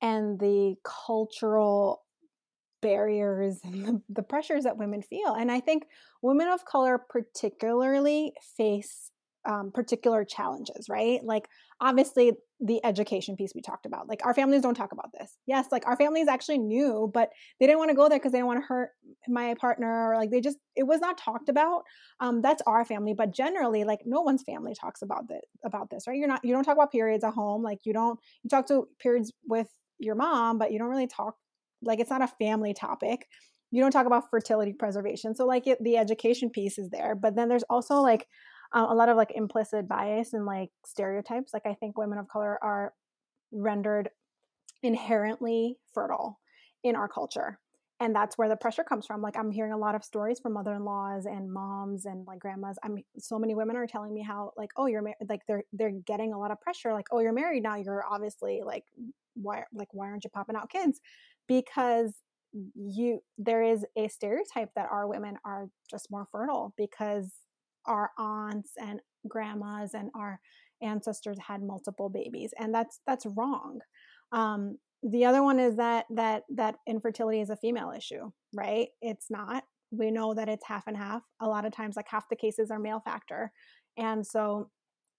and 0.00 0.38
the 0.38 0.76
cultural 0.84 2.02
barriers 2.80 3.58
and 3.64 3.84
the, 3.84 4.02
the, 4.08 4.22
pressures 4.22 4.64
that 4.64 4.78
women 4.78 5.02
feel. 5.02 5.34
And 5.34 5.52
I 5.52 5.60
think 5.60 5.86
women 6.22 6.48
of 6.48 6.64
color 6.64 6.98
particularly 6.98 8.32
face 8.56 9.10
um, 9.44 9.70
particular 9.72 10.24
challenges, 10.24 10.88
right? 10.88 11.22
Like, 11.24 11.48
obviously, 11.80 12.32
the 12.60 12.84
education 12.84 13.36
piece 13.36 13.52
we 13.54 13.62
talked 13.62 13.86
about. 13.86 14.08
Like, 14.08 14.24
our 14.24 14.34
families 14.34 14.62
don't 14.62 14.74
talk 14.74 14.92
about 14.92 15.10
this. 15.18 15.36
Yes, 15.46 15.66
like 15.72 15.86
our 15.86 15.96
families 15.96 16.28
actually 16.28 16.58
knew, 16.58 17.10
but 17.12 17.30
they 17.58 17.66
didn't 17.66 17.78
want 17.78 17.90
to 17.90 17.96
go 17.96 18.08
there 18.08 18.18
because 18.18 18.32
they 18.32 18.38
didn't 18.38 18.48
want 18.48 18.60
to 18.60 18.66
hurt 18.66 18.90
my 19.28 19.54
partner. 19.54 20.10
Or 20.10 20.16
like, 20.16 20.30
they 20.30 20.40
just, 20.40 20.58
it 20.76 20.84
was 20.84 21.00
not 21.00 21.18
talked 21.18 21.48
about. 21.48 21.82
Um, 22.20 22.42
that's 22.42 22.62
our 22.66 22.84
family, 22.84 23.14
but 23.14 23.32
generally, 23.32 23.84
like, 23.84 24.00
no 24.04 24.20
one's 24.20 24.42
family 24.42 24.74
talks 24.78 25.02
about 25.02 25.28
this, 25.28 25.44
about 25.64 25.90
this, 25.90 26.06
right? 26.06 26.16
You're 26.16 26.28
not, 26.28 26.44
you 26.44 26.52
don't 26.52 26.64
talk 26.64 26.76
about 26.76 26.92
periods 26.92 27.24
at 27.24 27.32
home. 27.32 27.62
Like, 27.62 27.78
you 27.84 27.92
don't, 27.92 28.18
you 28.42 28.50
talk 28.50 28.66
to 28.66 28.88
periods 29.00 29.32
with 29.46 29.68
your 29.98 30.14
mom, 30.14 30.58
but 30.58 30.72
you 30.72 30.78
don't 30.78 30.88
really 30.88 31.06
talk, 31.06 31.36
like, 31.82 31.98
it's 31.98 32.10
not 32.10 32.22
a 32.22 32.28
family 32.28 32.74
topic 32.74 33.26
you 33.70 33.80
don't 33.80 33.92
talk 33.92 34.06
about 34.06 34.28
fertility 34.30 34.72
preservation 34.72 35.34
so 35.34 35.46
like 35.46 35.66
it, 35.66 35.82
the 35.82 35.96
education 35.96 36.50
piece 36.50 36.78
is 36.78 36.90
there 36.90 37.14
but 37.14 37.36
then 37.36 37.48
there's 37.48 37.64
also 37.70 38.00
like 38.00 38.26
uh, 38.72 38.86
a 38.88 38.94
lot 38.94 39.08
of 39.08 39.16
like 39.16 39.32
implicit 39.34 39.88
bias 39.88 40.32
and 40.32 40.46
like 40.46 40.70
stereotypes. 40.84 41.52
Like 41.52 41.66
I 41.66 41.74
think 41.74 41.98
women 41.98 42.18
of 42.18 42.28
color 42.28 42.58
are 42.62 42.92
rendered 43.52 44.10
inherently 44.82 45.76
fertile 45.92 46.38
in 46.84 46.96
our 46.96 47.08
culture. 47.08 47.58
And 48.02 48.14
that's 48.14 48.38
where 48.38 48.48
the 48.48 48.56
pressure 48.56 48.82
comes 48.82 49.04
from. 49.04 49.20
Like 49.20 49.36
I'm 49.36 49.50
hearing 49.50 49.72
a 49.72 49.78
lot 49.78 49.94
of 49.94 50.02
stories 50.02 50.40
from 50.40 50.54
mother-in-laws 50.54 51.26
and 51.26 51.52
moms 51.52 52.06
and 52.06 52.26
like 52.26 52.38
grandmas. 52.38 52.78
I'm 52.82 52.98
so 53.18 53.38
many 53.38 53.54
women 53.54 53.76
are 53.76 53.86
telling 53.86 54.14
me 54.14 54.22
how 54.22 54.52
like, 54.56 54.70
oh, 54.76 54.86
you're 54.86 55.02
married. 55.02 55.16
Like 55.28 55.42
they're 55.46 55.64
they're 55.74 55.90
getting 55.90 56.32
a 56.32 56.38
lot 56.38 56.50
of 56.50 56.60
pressure. 56.62 56.94
Like, 56.94 57.08
oh, 57.12 57.18
you're 57.18 57.34
married 57.34 57.62
now. 57.62 57.76
You're 57.76 58.04
obviously 58.10 58.62
like, 58.64 58.84
why 59.34 59.64
like 59.74 59.88
why 59.92 60.08
aren't 60.08 60.24
you 60.24 60.30
popping 60.30 60.56
out 60.56 60.70
kids? 60.70 60.98
Because 61.46 62.14
you 62.74 63.20
there 63.36 63.62
is 63.62 63.84
a 63.96 64.08
stereotype 64.08 64.70
that 64.76 64.88
our 64.90 65.06
women 65.06 65.36
are 65.44 65.68
just 65.90 66.10
more 66.10 66.26
fertile 66.32 66.72
because 66.78 67.30
our 67.86 68.10
aunts 68.18 68.72
and 68.80 69.00
grandmas 69.28 69.94
and 69.94 70.10
our 70.14 70.40
ancestors 70.82 71.38
had 71.46 71.62
multiple 71.62 72.08
babies 72.08 72.52
and 72.58 72.74
that's 72.74 73.00
that's 73.06 73.26
wrong. 73.36 73.80
Um, 74.32 74.78
the 75.02 75.24
other 75.24 75.42
one 75.42 75.58
is 75.58 75.76
that 75.76 76.06
that 76.10 76.44
that 76.50 76.76
infertility 76.86 77.40
is 77.40 77.50
a 77.50 77.56
female 77.56 77.92
issue 77.96 78.30
right? 78.54 78.88
It's 79.00 79.26
not. 79.30 79.64
We 79.92 80.10
know 80.10 80.34
that 80.34 80.48
it's 80.48 80.66
half 80.66 80.86
and 80.86 80.96
half. 80.96 81.22
A 81.40 81.46
lot 81.46 81.64
of 81.64 81.72
times 81.72 81.96
like 81.96 82.08
half 82.08 82.28
the 82.28 82.36
cases 82.36 82.70
are 82.70 82.78
male 82.78 83.02
factor 83.04 83.52
and 83.96 84.26
so 84.26 84.70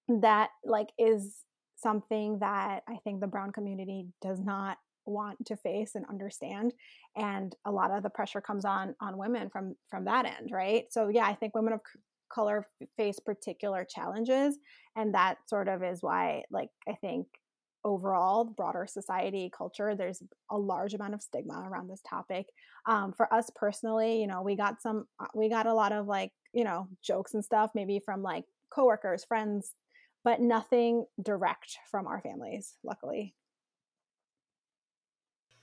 that 0.07 0.49
like 0.65 0.89
is 0.97 1.37
something 1.77 2.39
that 2.39 2.83
i 2.87 2.97
think 3.03 3.19
the 3.21 3.27
brown 3.27 3.51
community 3.51 4.07
does 4.21 4.39
not 4.39 4.77
want 5.05 5.37
to 5.45 5.55
face 5.57 5.95
and 5.95 6.05
understand 6.09 6.73
and 7.15 7.55
a 7.65 7.71
lot 7.71 7.91
of 7.91 8.03
the 8.03 8.09
pressure 8.09 8.41
comes 8.41 8.65
on 8.65 8.95
on 9.01 9.17
women 9.17 9.49
from 9.49 9.75
from 9.89 10.05
that 10.05 10.25
end 10.25 10.49
right? 10.51 10.85
So 10.91 11.07
yeah 11.07 11.25
i 11.25 11.33
think 11.33 11.55
women 11.55 11.73
of 11.73 11.79
color 12.33 12.67
face 12.97 13.19
particular 13.19 13.85
challenges 13.85 14.57
and 14.95 15.13
that 15.13 15.37
sort 15.47 15.67
of 15.67 15.83
is 15.83 16.01
why 16.01 16.43
like 16.49 16.69
i 16.87 16.93
think 16.93 17.27
overall 17.83 18.43
broader 18.43 18.85
society 18.87 19.51
culture 19.55 19.95
there's 19.95 20.21
a 20.51 20.57
large 20.57 20.93
amount 20.93 21.13
of 21.13 21.21
stigma 21.21 21.67
around 21.67 21.89
this 21.89 22.01
topic. 22.07 22.47
Um, 22.85 23.13
for 23.13 23.31
us 23.33 23.49
personally 23.55 24.19
you 24.19 24.27
know 24.27 24.41
we 24.41 24.55
got 24.55 24.81
some 24.81 25.05
uh, 25.19 25.27
we 25.33 25.49
got 25.49 25.67
a 25.67 25.73
lot 25.73 25.91
of 25.91 26.07
like 26.07 26.31
you 26.53 26.63
know 26.63 26.87
jokes 27.01 27.33
and 27.33 27.43
stuff 27.43 27.71
maybe 27.75 27.99
from 27.99 28.21
like 28.21 28.45
coworkers 28.69 29.23
friends 29.25 29.73
but 30.23 30.39
nothing 30.39 31.05
direct 31.21 31.77
from 31.89 32.05
our 32.05 32.21
families 32.21 32.75
luckily. 32.83 33.33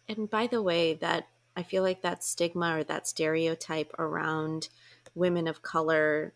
And 0.09 0.29
by 0.29 0.47
the 0.47 0.63
way 0.63 0.95
that 0.95 1.29
i 1.57 1.63
feel 1.63 1.83
like 1.83 2.03
that 2.03 2.25
stigma 2.25 2.79
or 2.79 2.85
that 2.85 3.07
stereotype 3.07 3.93
around 3.99 4.69
women 5.15 5.47
of 5.49 5.63
color 5.63 6.33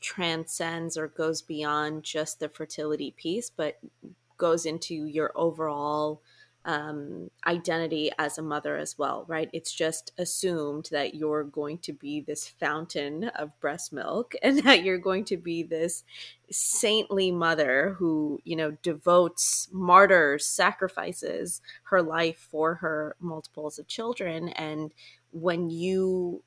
transcends 0.00 0.96
or 0.96 1.08
goes 1.08 1.42
beyond 1.42 2.02
just 2.04 2.40
the 2.40 2.48
fertility 2.48 3.12
piece, 3.16 3.50
but 3.50 3.78
goes 4.36 4.66
into 4.66 4.94
your 4.94 5.32
overall 5.34 6.22
um, 6.64 7.30
identity 7.46 8.10
as 8.18 8.36
a 8.36 8.42
mother 8.42 8.76
as 8.76 8.98
well, 8.98 9.24
right? 9.26 9.48
It's 9.54 9.72
just 9.72 10.12
assumed 10.18 10.90
that 10.92 11.14
you're 11.14 11.44
going 11.44 11.78
to 11.78 11.94
be 11.94 12.20
this 12.20 12.46
fountain 12.46 13.24
of 13.28 13.58
breast 13.58 13.90
milk 13.92 14.34
and 14.42 14.62
that 14.64 14.84
you're 14.84 14.98
going 14.98 15.24
to 15.26 15.38
be 15.38 15.62
this 15.62 16.04
saintly 16.50 17.30
mother 17.30 17.96
who, 17.98 18.40
you 18.44 18.54
know, 18.54 18.72
devotes, 18.82 19.68
martyrs, 19.72 20.44
sacrifices 20.44 21.62
her 21.84 22.02
life 22.02 22.46
for 22.50 22.74
her 22.76 23.16
multiples 23.18 23.78
of 23.78 23.86
children. 23.86 24.50
And 24.50 24.92
when 25.30 25.70
you 25.70 26.42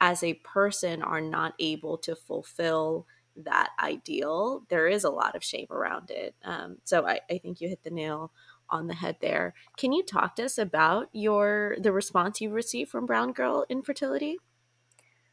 as 0.00 0.22
a 0.22 0.34
person 0.34 1.02
are 1.02 1.20
not 1.20 1.54
able 1.58 1.98
to 1.98 2.16
fulfill 2.16 3.06
that 3.36 3.70
ideal, 3.80 4.64
there 4.68 4.88
is 4.88 5.04
a 5.04 5.10
lot 5.10 5.36
of 5.36 5.44
shame 5.44 5.66
around 5.70 6.10
it. 6.10 6.34
Um, 6.44 6.78
so 6.84 7.06
I, 7.06 7.20
I 7.30 7.38
think 7.38 7.60
you 7.60 7.68
hit 7.68 7.82
the 7.82 7.90
nail 7.90 8.32
on 8.68 8.86
the 8.86 8.94
head 8.94 9.16
there. 9.20 9.54
Can 9.76 9.92
you 9.92 10.02
talk 10.02 10.36
to 10.36 10.44
us 10.44 10.58
about 10.58 11.08
your 11.12 11.76
the 11.80 11.92
response 11.92 12.40
you 12.40 12.50
received 12.50 12.90
from 12.90 13.06
Brown 13.06 13.32
Girl 13.32 13.64
Infertility? 13.68 14.38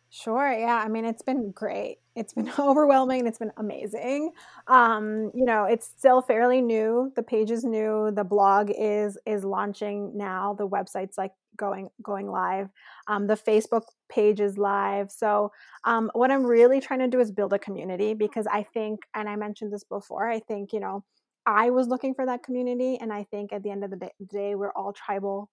Sure. 0.10 0.52
Yeah. 0.52 0.82
I 0.84 0.88
mean, 0.88 1.04
it's 1.06 1.22
been 1.22 1.52
great. 1.52 1.98
It's 2.16 2.34
been 2.34 2.50
overwhelming. 2.60 3.28
It's 3.28 3.40
been 3.40 3.52
amazing. 3.58 4.32
Um, 4.68 5.32
you 5.34 5.46
know, 5.46 5.66
it's 5.66 5.88
still 5.88 6.22
fairly 6.22 6.62
new. 6.62 7.12
The 7.16 7.24
page 7.24 7.52
is 7.52 7.64
new. 7.64 8.12
The 8.16 8.24
blog 8.24 8.72
is 8.78 9.18
is 9.26 9.44
launching 9.44 10.18
now. 10.18 10.54
The 10.58 10.68
website's 10.68 11.18
like 11.18 11.32
going 11.58 11.90
going 12.02 12.30
live. 12.32 12.70
Um, 13.08 13.28
the 13.28 13.36
Facebook 13.36 13.84
page 14.10 14.40
is 14.40 14.58
live. 14.58 15.12
So 15.12 15.52
um, 15.84 16.10
what 16.14 16.32
I'm 16.32 16.46
really 16.46 16.80
trying 16.80 17.00
to 17.00 17.08
do 17.08 17.20
is 17.20 17.32
build 17.32 17.52
a 17.52 17.60
community 17.60 18.14
because 18.14 18.48
I 18.48 18.64
think, 18.64 19.02
and 19.14 19.28
I 19.28 19.36
mentioned 19.36 19.74
this 19.74 19.84
before, 19.84 20.30
I 20.30 20.40
think 20.40 20.72
you 20.72 20.80
know, 20.80 21.04
I 21.46 21.70
was 21.70 21.88
looking 21.88 22.14
for 22.14 22.26
that 22.26 22.44
community, 22.44 22.98
and 23.00 23.12
I 23.12 23.24
think 23.26 23.52
at 23.52 23.64
the 23.64 23.72
end 23.72 23.84
of 23.84 23.90
the 23.92 23.98
day, 23.98 24.12
day 24.30 24.56
we're 24.56 24.72
all 24.72 24.94
tribal 24.94 25.50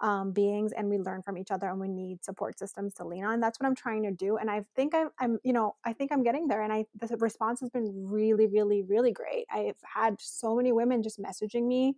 um, 0.00 0.32
beings 0.32 0.72
and 0.72 0.88
we 0.88 0.98
learn 0.98 1.22
from 1.22 1.38
each 1.38 1.50
other 1.50 1.68
and 1.68 1.80
we 1.80 1.88
need 1.88 2.24
support 2.24 2.58
systems 2.58 2.94
to 2.94 3.04
lean 3.04 3.24
on 3.24 3.40
that's 3.40 3.60
what 3.60 3.66
i'm 3.66 3.76
trying 3.76 4.02
to 4.02 4.10
do 4.10 4.36
and 4.36 4.50
i 4.50 4.64
think 4.74 4.94
I'm, 4.94 5.08
I'm 5.18 5.38
you 5.44 5.52
know 5.52 5.76
i 5.84 5.92
think 5.92 6.10
i'm 6.12 6.22
getting 6.22 6.48
there 6.48 6.62
and 6.62 6.72
i 6.72 6.84
the 7.00 7.16
response 7.16 7.60
has 7.60 7.70
been 7.70 7.92
really 7.94 8.46
really 8.46 8.82
really 8.82 9.12
great. 9.12 9.46
I've 9.52 9.76
had 9.82 10.16
so 10.18 10.54
many 10.56 10.72
women 10.72 11.02
just 11.02 11.20
messaging 11.20 11.66
me 11.66 11.96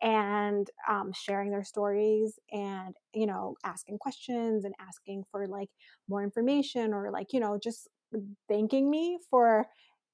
and 0.00 0.70
um, 0.88 1.12
sharing 1.12 1.50
their 1.50 1.64
stories 1.64 2.38
and 2.52 2.94
you 3.12 3.26
know 3.26 3.56
asking 3.64 3.98
questions 3.98 4.64
and 4.64 4.74
asking 4.80 5.24
for 5.30 5.46
like 5.46 5.70
more 6.08 6.22
information 6.22 6.94
or 6.94 7.10
like 7.10 7.32
you 7.32 7.40
know 7.40 7.58
just 7.62 7.88
thanking 8.48 8.90
me 8.90 9.18
for 9.28 9.66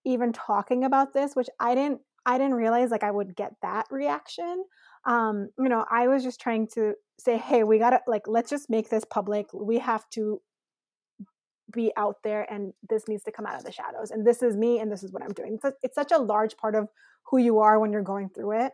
even 0.05 0.33
talking 0.33 0.85
about 0.85 1.13
this 1.13 1.37
which 1.37 1.49
i 1.61 1.75
didn't 1.75 2.01
i 2.27 2.39
didn't 2.39 2.55
realize 2.55 2.91
like 2.91 3.03
i 3.03 3.11
would 3.11 3.35
get 3.37 3.53
that 3.63 3.87
reaction 3.91 4.65
um 5.05 5.49
you 5.59 5.69
know 5.69 5.85
i 5.91 6.07
was 6.07 6.23
just 6.23 6.41
trying 6.41 6.67
to 6.67 6.95
say 7.19 7.37
hey 7.39 7.65
we 7.65 7.79
gotta 7.79 8.01
like 8.07 8.27
let's 8.27 8.51
just 8.51 8.71
make 8.71 8.91
this 8.91 9.05
public 9.05 9.47
we 9.53 9.79
have 9.79 10.09
to 10.11 10.41
be 11.73 11.93
out 11.97 12.17
there 12.23 12.51
and 12.53 12.73
this 12.89 13.09
needs 13.09 13.25
to 13.25 13.33
come 13.33 13.47
out 13.47 13.57
of 13.57 13.65
the 13.65 13.73
shadows 13.73 14.11
and 14.11 14.27
this 14.27 14.43
is 14.43 14.57
me 14.57 14.79
and 14.79 14.91
this 14.91 15.03
is 15.03 15.13
what 15.13 15.23
i'm 15.23 15.33
doing 15.33 15.59
it's, 15.63 15.77
it's 15.83 15.95
such 15.95 16.13
a 16.13 16.19
large 16.19 16.57
part 16.57 16.75
of 16.75 16.89
who 17.25 17.39
you 17.39 17.59
are 17.59 17.79
when 17.81 17.93
you're 17.93 18.03
going 18.03 18.29
through 18.29 18.53
it 18.53 18.73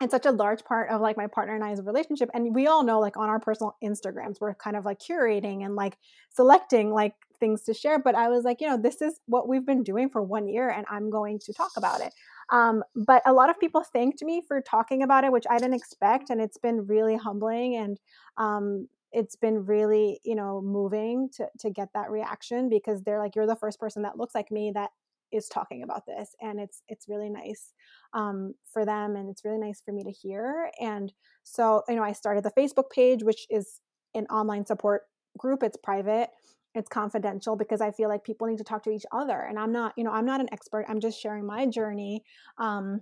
it's 0.00 0.10
such 0.10 0.26
a 0.26 0.30
large 0.30 0.64
part 0.64 0.90
of 0.90 1.00
like 1.00 1.16
my 1.16 1.26
partner 1.26 1.54
and 1.54 1.64
I's 1.64 1.80
relationship. 1.80 2.28
And 2.34 2.54
we 2.54 2.66
all 2.66 2.84
know 2.84 3.00
like 3.00 3.16
on 3.16 3.30
our 3.30 3.40
personal 3.40 3.76
Instagrams, 3.82 4.40
we're 4.40 4.54
kind 4.54 4.76
of 4.76 4.84
like 4.84 4.98
curating 4.98 5.64
and 5.64 5.74
like 5.74 5.96
selecting 6.30 6.90
like 6.90 7.14
things 7.38 7.62
to 7.62 7.74
share. 7.74 7.98
But 7.98 8.14
I 8.14 8.28
was 8.28 8.44
like, 8.44 8.60
you 8.60 8.68
know, 8.68 8.76
this 8.76 9.02
is 9.02 9.20
what 9.26 9.48
we've 9.48 9.66
been 9.66 9.82
doing 9.82 10.08
for 10.08 10.22
one 10.22 10.48
year 10.48 10.68
and 10.70 10.86
I'm 10.90 11.10
going 11.10 11.38
to 11.40 11.52
talk 11.52 11.72
about 11.76 12.00
it. 12.00 12.12
Um, 12.50 12.82
but 12.94 13.22
a 13.26 13.32
lot 13.32 13.50
of 13.50 13.58
people 13.58 13.82
thanked 13.82 14.22
me 14.22 14.42
for 14.46 14.60
talking 14.60 15.02
about 15.02 15.24
it, 15.24 15.32
which 15.32 15.46
I 15.50 15.58
didn't 15.58 15.74
expect. 15.74 16.30
And 16.30 16.40
it's 16.40 16.58
been 16.58 16.86
really 16.86 17.16
humbling 17.16 17.76
and 17.76 17.98
um, 18.36 18.88
it's 19.12 19.36
been 19.36 19.64
really, 19.66 20.20
you 20.24 20.34
know, 20.34 20.60
moving 20.60 21.28
to, 21.36 21.48
to 21.60 21.70
get 21.70 21.88
that 21.94 22.10
reaction 22.10 22.68
because 22.68 23.02
they're 23.02 23.18
like, 23.18 23.34
you're 23.34 23.46
the 23.46 23.56
first 23.56 23.80
person 23.80 24.02
that 24.02 24.18
looks 24.18 24.34
like 24.34 24.50
me 24.50 24.72
that 24.74 24.90
is 25.32 25.48
talking 25.48 25.82
about 25.82 26.06
this 26.06 26.34
and 26.40 26.60
it's 26.60 26.82
it's 26.88 27.08
really 27.08 27.28
nice 27.28 27.72
um, 28.14 28.54
for 28.72 28.84
them 28.84 29.16
and 29.16 29.28
it's 29.28 29.44
really 29.44 29.58
nice 29.58 29.80
for 29.84 29.92
me 29.92 30.04
to 30.04 30.10
hear 30.10 30.70
and 30.80 31.12
so 31.42 31.82
you 31.88 31.96
know 31.96 32.02
i 32.02 32.12
started 32.12 32.44
the 32.44 32.50
facebook 32.50 32.90
page 32.90 33.22
which 33.22 33.46
is 33.50 33.80
an 34.14 34.26
online 34.26 34.64
support 34.64 35.02
group 35.36 35.62
it's 35.62 35.76
private 35.76 36.30
it's 36.76 36.88
confidential 36.88 37.56
because 37.56 37.80
i 37.80 37.90
feel 37.90 38.08
like 38.08 38.22
people 38.22 38.46
need 38.46 38.58
to 38.58 38.64
talk 38.64 38.82
to 38.82 38.90
each 38.90 39.06
other 39.10 39.40
and 39.40 39.58
i'm 39.58 39.72
not 39.72 39.92
you 39.96 40.04
know 40.04 40.12
i'm 40.12 40.26
not 40.26 40.40
an 40.40 40.48
expert 40.52 40.84
i'm 40.88 41.00
just 41.00 41.20
sharing 41.20 41.44
my 41.44 41.66
journey 41.66 42.22
um, 42.58 43.00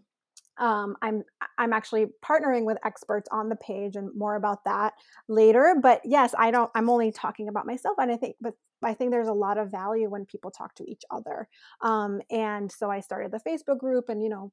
um, 0.59 0.97
I'm 1.03 1.25
I'm 1.59 1.73
actually 1.73 2.07
partnering 2.25 2.65
with 2.65 2.79
experts 2.85 3.29
on 3.33 3.49
the 3.49 3.57
page 3.57 3.97
and 3.97 4.15
more 4.15 4.37
about 4.37 4.65
that 4.65 4.95
later. 5.29 5.77
But 5.81 6.01
yes, 6.05 6.35
I 6.39 6.51
don't. 6.51 6.71
I'm 6.75 6.89
only 6.89 7.11
talking 7.11 7.49
about 7.49 7.67
myself, 7.67 7.97
and 7.99 8.11
I 8.13 8.17
think, 8.17 8.37
but 8.41 8.55
I 8.83 8.95
think 8.95 9.11
there's 9.11 9.29
a 9.29 9.33
lot 9.33 9.59
of 9.59 9.71
value 9.71 10.09
when 10.09 10.27
people 10.27 10.51
talk 10.51 10.75
to 10.77 10.89
each 10.89 11.03
other. 11.11 11.49
Um, 11.81 12.21
and 12.31 12.71
so 12.71 12.91
I 12.91 13.01
started 13.01 13.33
the 13.33 13.41
Facebook 13.41 13.79
group, 13.79 14.09
and 14.09 14.23
you 14.23 14.29
know, 14.29 14.53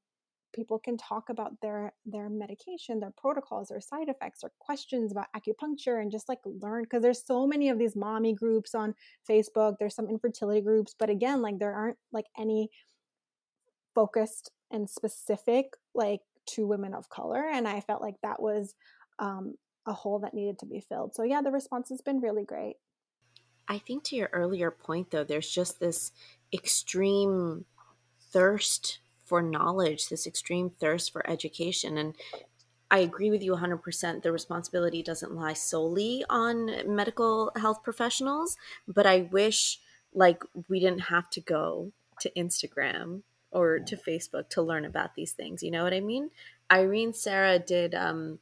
people 0.54 0.80
can 0.80 0.98
talk 0.98 1.30
about 1.30 1.60
their 1.62 1.94
their 2.06 2.30
medication, 2.30 3.00
their 3.00 3.14
protocols, 3.18 3.70
their 3.70 3.82
side 3.82 4.10
effects, 4.10 4.44
or 4.44 4.52
questions 4.60 5.12
about 5.12 5.28
acupuncture, 5.36 6.02
and 6.02 6.12
just 6.12 6.30
like 6.30 6.40
learn 6.46 6.84
because 6.84 7.02
there's 7.02 7.26
so 7.26 7.48
many 7.48 7.70
of 7.70 7.78
these 7.78 7.96
mommy 7.96 8.34
groups 8.34 8.76
on 8.76 8.96
Facebook. 9.30 9.76
There's 9.80 9.96
some 9.96 10.10
infertility 10.10 10.62
groups, 10.62 10.96
but 10.98 11.10
again, 11.10 11.42
like 11.42 11.60
there 11.60 11.74
aren't 11.74 11.98
like 12.12 12.28
any 12.38 12.70
focused 13.94 14.52
and 14.72 14.90
specific 14.90 15.74
like 15.94 16.22
to 16.48 16.68
women 16.68 16.94
of 16.94 17.10
color, 17.10 17.44
and 17.52 17.68
I 17.68 17.82
felt 17.82 18.02
like 18.02 18.16
that 18.24 18.42
was 18.42 18.76
um, 19.20 19.56
a 19.86 19.94
hole 19.94 20.20
that 20.20 20.34
needed 20.34 20.60
to 20.60 20.66
be 20.66 20.82
filled. 20.82 21.16
So 21.16 21.24
yeah, 21.24 21.42
the 21.42 21.52
response 21.52 21.90
has 21.90 22.02
been 22.02 22.20
really 22.20 22.44
great. 22.44 22.76
I 23.68 23.78
think 23.78 24.04
to 24.06 24.16
your 24.16 24.30
earlier 24.34 24.72
point, 24.72 25.12
though, 25.12 25.24
there's 25.24 25.50
just 25.50 25.80
this 25.80 26.12
extreme 26.54 27.66
thirst 28.32 29.00
for 29.32 29.42
knowledge, 29.42 30.10
this 30.10 30.28
extreme 30.28 30.70
thirst 30.70 31.14
for 31.14 31.26
education. 31.26 31.98
And 31.98 32.18
I 32.92 32.98
agree 32.98 33.32
with 33.32 33.42
you 33.42 33.54
100%. 33.56 34.24
The 34.24 34.32
responsibility 34.34 35.02
doesn't 35.02 35.34
lie 35.34 35.54
solely 35.54 36.26
on 36.30 36.70
medical 36.86 37.54
health 37.56 37.82
professionals, 37.82 38.58
but 38.90 39.06
I 39.06 39.30
wish 39.32 39.80
like 40.14 40.44
we 40.68 40.82
didn't 40.82 41.04
have 41.16 41.30
to 41.30 41.40
go 41.40 41.94
to 42.20 42.30
Instagram 42.32 43.22
or 43.52 43.80
to 43.80 43.96
Facebook 43.96 44.50
to 44.50 44.62
learn 44.62 44.84
about 44.84 45.16
these 45.16 45.32
things. 45.32 45.64
You 45.64 45.72
know 45.72 45.86
what 45.86 45.94
I 45.94 46.02
mean? 46.02 46.32
Irene 46.70 47.14
Sarah 47.14 47.58
did 47.58 47.96
um, 47.96 48.40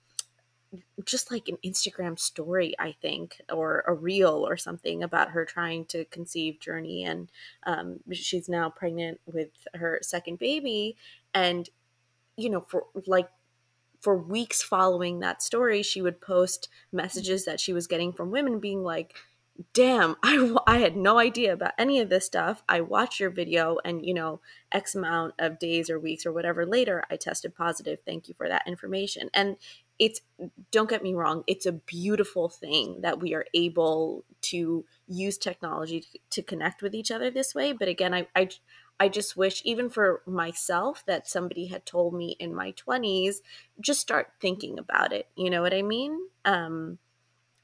just 1.03 1.31
like 1.31 1.47
an 1.47 1.57
Instagram 1.65 2.19
story, 2.19 2.75
I 2.77 2.95
think, 3.01 3.41
or 3.51 3.83
a 3.87 3.93
reel 3.93 4.47
or 4.47 4.57
something 4.57 5.01
about 5.03 5.31
her 5.31 5.45
trying 5.45 5.85
to 5.85 6.05
conceive 6.05 6.59
journey. 6.59 7.03
And 7.03 7.29
um, 7.65 7.99
she's 8.11 8.47
now 8.47 8.69
pregnant 8.69 9.19
with 9.25 9.49
her 9.73 9.99
second 10.01 10.39
baby. 10.39 10.95
And, 11.33 11.69
you 12.37 12.49
know, 12.49 12.61
for 12.67 12.85
like, 13.07 13.29
for 14.01 14.15
weeks 14.15 14.61
following 14.61 15.19
that 15.19 15.43
story, 15.43 15.83
she 15.83 16.01
would 16.01 16.21
post 16.21 16.69
messages 16.91 17.45
that 17.45 17.59
she 17.59 17.73
was 17.73 17.87
getting 17.87 18.13
from 18.13 18.31
women 18.31 18.59
being 18.59 18.83
like, 18.83 19.15
damn 19.73 20.15
I, 20.23 20.55
I 20.67 20.77
had 20.77 20.95
no 20.95 21.17
idea 21.17 21.51
about 21.53 21.73
any 21.77 21.99
of 21.99 22.07
this 22.07 22.25
stuff 22.25 22.63
i 22.69 22.79
watched 22.79 23.19
your 23.19 23.29
video 23.29 23.77
and 23.83 24.05
you 24.05 24.13
know 24.13 24.39
x 24.71 24.95
amount 24.95 25.33
of 25.37 25.59
days 25.59 25.89
or 25.89 25.99
weeks 25.99 26.25
or 26.25 26.31
whatever 26.31 26.65
later 26.65 27.03
i 27.11 27.17
tested 27.17 27.55
positive 27.55 27.99
thank 28.05 28.29
you 28.29 28.35
for 28.37 28.47
that 28.47 28.63
information 28.65 29.29
and 29.33 29.57
it's 29.99 30.21
don't 30.71 30.89
get 30.89 31.03
me 31.03 31.13
wrong 31.13 31.43
it's 31.47 31.65
a 31.65 31.71
beautiful 31.71 32.49
thing 32.49 33.01
that 33.01 33.19
we 33.19 33.33
are 33.33 33.45
able 33.53 34.23
to 34.41 34.85
use 35.07 35.37
technology 35.37 36.01
to, 36.01 36.19
to 36.29 36.41
connect 36.41 36.81
with 36.81 36.95
each 36.95 37.11
other 37.11 37.29
this 37.29 37.53
way 37.53 37.73
but 37.73 37.87
again 37.87 38.13
I, 38.13 38.27
I 38.35 38.49
I 38.99 39.07
just 39.07 39.37
wish, 39.37 39.61
even 39.63 39.89
for 39.89 40.21
myself, 40.25 41.05
that 41.05 41.27
somebody 41.27 41.67
had 41.67 41.85
told 41.85 42.13
me 42.13 42.35
in 42.39 42.53
my 42.53 42.73
20s, 42.73 43.41
just 43.79 44.01
start 44.01 44.33
thinking 44.41 44.77
about 44.77 45.13
it. 45.13 45.29
You 45.37 45.49
know 45.49 45.61
what 45.61 45.73
I 45.73 45.81
mean? 45.83 46.19
Um, 46.43 46.99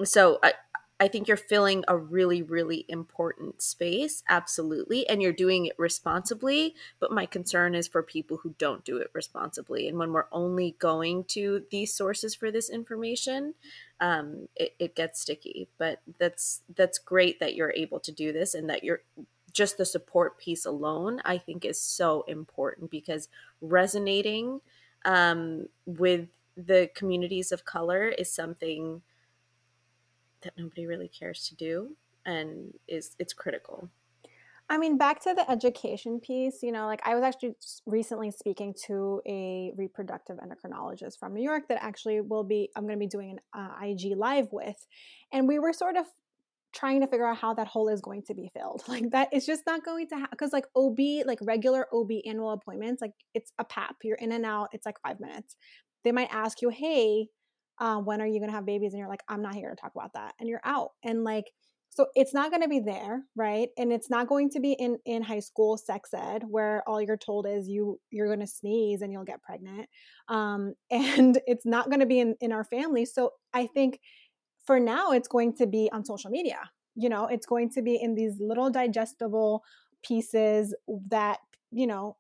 so 0.04 0.40
I, 0.44 0.54
I 0.98 1.10
think 1.10 1.28
you're 1.28 1.36
filling 1.36 1.84
a 1.90 1.98
really, 1.98 2.42
really 2.42 2.86
important 2.88 3.62
space, 3.62 4.24
absolutely, 4.30 5.08
and 5.10 5.22
you're 5.22 5.34
doing 5.34 5.66
it 5.66 5.76
responsibly. 5.78 6.74
But 7.00 7.12
my 7.12 7.26
concern 7.26 7.76
is 7.76 7.88
for 7.88 8.02
people 8.02 8.38
who 8.38 8.56
don't 8.58 8.86
do 8.86 8.98
it 8.98 9.12
responsibly. 9.14 9.90
And 9.90 9.98
when 9.98 10.14
we're 10.14 10.28
only 10.32 10.76
going 10.80 11.26
to 11.26 11.64
these 11.70 11.94
sources 11.94 12.34
for 12.34 12.50
this 12.50 12.70
information, 12.70 13.56
um, 14.00 14.48
it, 14.56 14.74
it 14.80 14.96
gets 14.96 15.20
sticky. 15.20 15.68
But 15.78 16.00
that's 16.18 16.62
that's 16.76 16.98
great 16.98 17.42
that 17.42 17.56
you're 17.56 17.74
able 17.76 18.00
to 18.00 18.14
do 18.14 18.32
this 18.32 18.54
and 18.54 18.70
that 18.70 18.86
you're 18.86 19.02
just 19.52 19.78
the 19.78 19.86
support 19.86 20.38
piece 20.38 20.66
alone. 20.66 21.22
I 21.26 21.38
think 21.38 21.66
is 21.66 21.80
so 21.80 22.24
important 22.26 22.90
because 22.90 23.28
resonating 23.60 24.62
um, 25.04 25.68
with 25.86 26.30
the 26.56 26.90
communities 26.96 27.52
of 27.52 27.66
color 27.66 28.08
is 28.08 28.32
something 28.32 29.02
that 30.46 30.54
nobody 30.58 30.86
really 30.86 31.10
cares 31.10 31.48
to 31.50 31.56
do 31.56 31.96
and 32.26 32.74
is 32.88 33.16
it's 33.20 33.34
critical 33.34 33.90
I 34.68 34.80
mean, 34.80 34.98
back 34.98 35.22
to 35.24 35.34
the 35.36 35.50
education 35.50 36.20
piece, 36.20 36.64
you 36.64 36.72
know, 36.72 36.88
like 36.88 37.02
I 37.06 37.14
was 37.14 37.24
actually 37.24 37.54
recently 37.86 38.32
speaking 38.32 38.74
to 38.88 39.22
a 39.28 39.72
reproductive 39.78 40.38
endocrinologist 40.38 41.20
from 41.20 41.36
New 41.36 41.44
York 41.44 41.68
that 41.70 41.84
actually 41.84 42.22
will 42.22 42.44
be, 42.44 42.72
I'm 42.76 42.84
going 42.84 42.96
to 42.96 43.00
be 43.00 43.08
doing 43.08 43.38
an 43.54 43.70
uh, 43.70 43.86
IG 43.86 44.18
live 44.18 44.48
with. 44.52 44.88
And 45.32 45.48
we 45.48 45.60
were 45.60 45.72
sort 45.72 45.98
of 45.98 46.08
trying 46.74 47.02
to 47.02 47.08
figure 47.08 47.28
out 47.28 47.38
how 47.38 47.54
that 47.54 47.68
hole 47.68 47.90
is 47.90 48.02
going 48.02 48.24
to 48.24 48.34
be 48.34 48.50
filled. 48.54 48.84
Like 48.88 49.12
that 49.12 49.32
is 49.32 49.46
just 49.46 49.64
not 49.68 49.86
going 49.86 50.08
to 50.08 50.16
happen 50.16 50.30
because 50.32 50.52
like 50.52 50.66
OB, 50.76 50.98
like 51.26 51.38
regular 51.44 51.86
OB 51.94 52.10
annual 52.26 52.52
appointments, 52.52 53.04
like 53.04 53.14
it's 53.36 53.52
a 53.60 53.64
PAP, 53.64 53.98
you're 54.04 54.18
in 54.18 54.32
and 54.32 54.46
out, 54.46 54.70
it's 54.72 54.86
like 54.86 55.00
five 55.06 55.20
minutes. 55.20 55.56
They 56.04 56.12
might 56.12 56.30
ask 56.32 56.64
you, 56.64 56.70
hey, 56.70 57.28
uh, 57.80 57.98
when 57.98 58.22
are 58.22 58.28
you 58.28 58.40
going 58.40 58.50
to 58.50 58.56
have 58.56 58.66
babies? 58.66 58.94
And 58.94 59.00
you're 59.00 59.10
like 59.10 59.24
i'm 59.30 59.42
not 59.42 59.56
here 59.56 59.70
to 59.70 59.76
talk 59.76 59.92
about 59.96 60.14
that 60.14 60.34
and 60.40 60.50
you're 60.50 60.62
out. 60.64 60.92
And 61.04 61.24
like 61.24 61.52
so 61.90 62.08
it's 62.14 62.34
not 62.34 62.52
going 62.52 62.62
to 62.62 62.68
be 62.68 62.80
there 62.80 63.24
right? 63.36 63.70
And 63.78 63.94
it's 63.94 64.10
not 64.10 64.28
going 64.28 64.50
to 64.52 64.60
be 64.60 64.74
in 64.74 64.98
in 65.06 65.24
high 65.24 65.40
school 65.40 65.78
sex 65.78 66.10
ed 66.14 66.44
where 66.48 66.84
all 66.88 67.02
you're 67.02 67.18
told 67.18 67.48
is 67.48 67.68
you 67.68 68.00
you're 68.12 68.28
going 68.28 68.40
to 68.40 68.48
sneeze 68.48 69.02
and 69.02 69.12
you'll 69.12 69.24
get 69.24 69.44
pregnant 69.44 69.88
um, 70.30 70.74
and 70.92 71.40
it's 71.48 71.66
not 71.66 71.90
going 71.90 72.02
to 72.02 72.06
be 72.06 72.20
in 72.20 72.36
in 72.42 72.52
our 72.52 72.64
family. 72.64 73.06
So 73.06 73.32
i 73.54 73.68
think 73.68 74.00
for 74.66 74.80
now 74.80 75.12
it's 75.12 75.28
going 75.28 75.56
to 75.58 75.68
be 75.68 75.90
on 75.92 76.04
social 76.06 76.32
media 76.32 76.60
you 76.96 77.10
know? 77.10 77.28
It's 77.28 77.46
going 77.46 77.70
to 77.72 77.82
be 77.82 78.00
in 78.02 78.16
these 78.16 78.38
little 78.40 78.70
digestible 78.70 79.64
pieces 80.04 80.76
that 81.10 81.40
you 81.72 81.88
know 81.88 82.16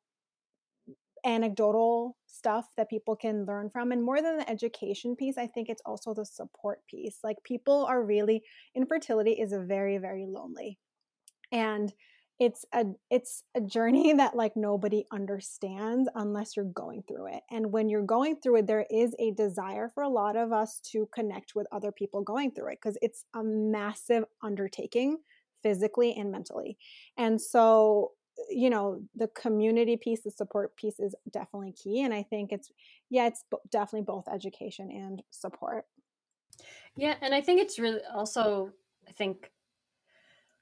anecdotal 1.25 2.15
stuff 2.27 2.67
that 2.77 2.89
people 2.89 3.15
can 3.15 3.45
learn 3.45 3.69
from. 3.69 3.91
And 3.91 4.03
more 4.03 4.21
than 4.21 4.37
the 4.37 4.49
education 4.49 5.15
piece, 5.15 5.37
I 5.37 5.47
think 5.47 5.69
it's 5.69 5.81
also 5.85 6.13
the 6.13 6.25
support 6.25 6.85
piece. 6.87 7.19
Like 7.23 7.37
people 7.43 7.85
are 7.85 8.03
really, 8.03 8.43
infertility 8.75 9.31
is 9.31 9.51
a 9.51 9.59
very, 9.59 9.97
very 9.97 10.25
lonely. 10.27 10.77
And 11.51 11.93
it's 12.39 12.65
a 12.73 12.83
it's 13.09 13.43
a 13.55 13.61
journey 13.61 14.13
that 14.17 14.35
like 14.35 14.55
nobody 14.55 15.05
understands 15.11 16.09
unless 16.15 16.55
you're 16.55 16.65
going 16.65 17.03
through 17.07 17.27
it 17.27 17.41
and 17.49 17.71
when 17.71 17.87
you're 17.87 18.05
going 18.05 18.35
through 18.35 18.57
it 18.57 18.67
there 18.67 18.85
is 18.89 19.15
a 19.19 19.31
desire 19.31 19.89
for 19.93 20.03
a 20.03 20.09
lot 20.09 20.35
of 20.35 20.51
us 20.51 20.79
to 20.81 21.07
connect 21.13 21.55
with 21.55 21.65
other 21.71 21.91
people 21.91 22.21
going 22.21 22.51
through 22.51 22.67
it 22.67 22.79
because 22.81 22.97
it's 23.01 23.23
a 23.35 23.43
massive 23.43 24.25
undertaking 24.43 25.17
physically 25.63 26.13
and 26.13 26.31
mentally 26.31 26.77
and 27.17 27.39
so 27.41 28.11
you 28.49 28.69
know 28.69 29.01
the 29.15 29.27
community 29.29 29.97
piece 29.97 30.21
the 30.21 30.31
support 30.31 30.75
piece 30.75 30.99
is 30.99 31.15
definitely 31.31 31.71
key 31.71 32.01
and 32.01 32.13
i 32.13 32.23
think 32.23 32.51
it's 32.51 32.71
yeah 33.09 33.27
it's 33.27 33.43
definitely 33.69 34.05
both 34.05 34.27
education 34.27 34.91
and 34.91 35.23
support. 35.31 35.85
Yeah 36.95 37.15
and 37.21 37.33
i 37.33 37.41
think 37.41 37.61
it's 37.61 37.79
really 37.79 38.01
also 38.13 38.71
i 39.07 39.11
think 39.11 39.51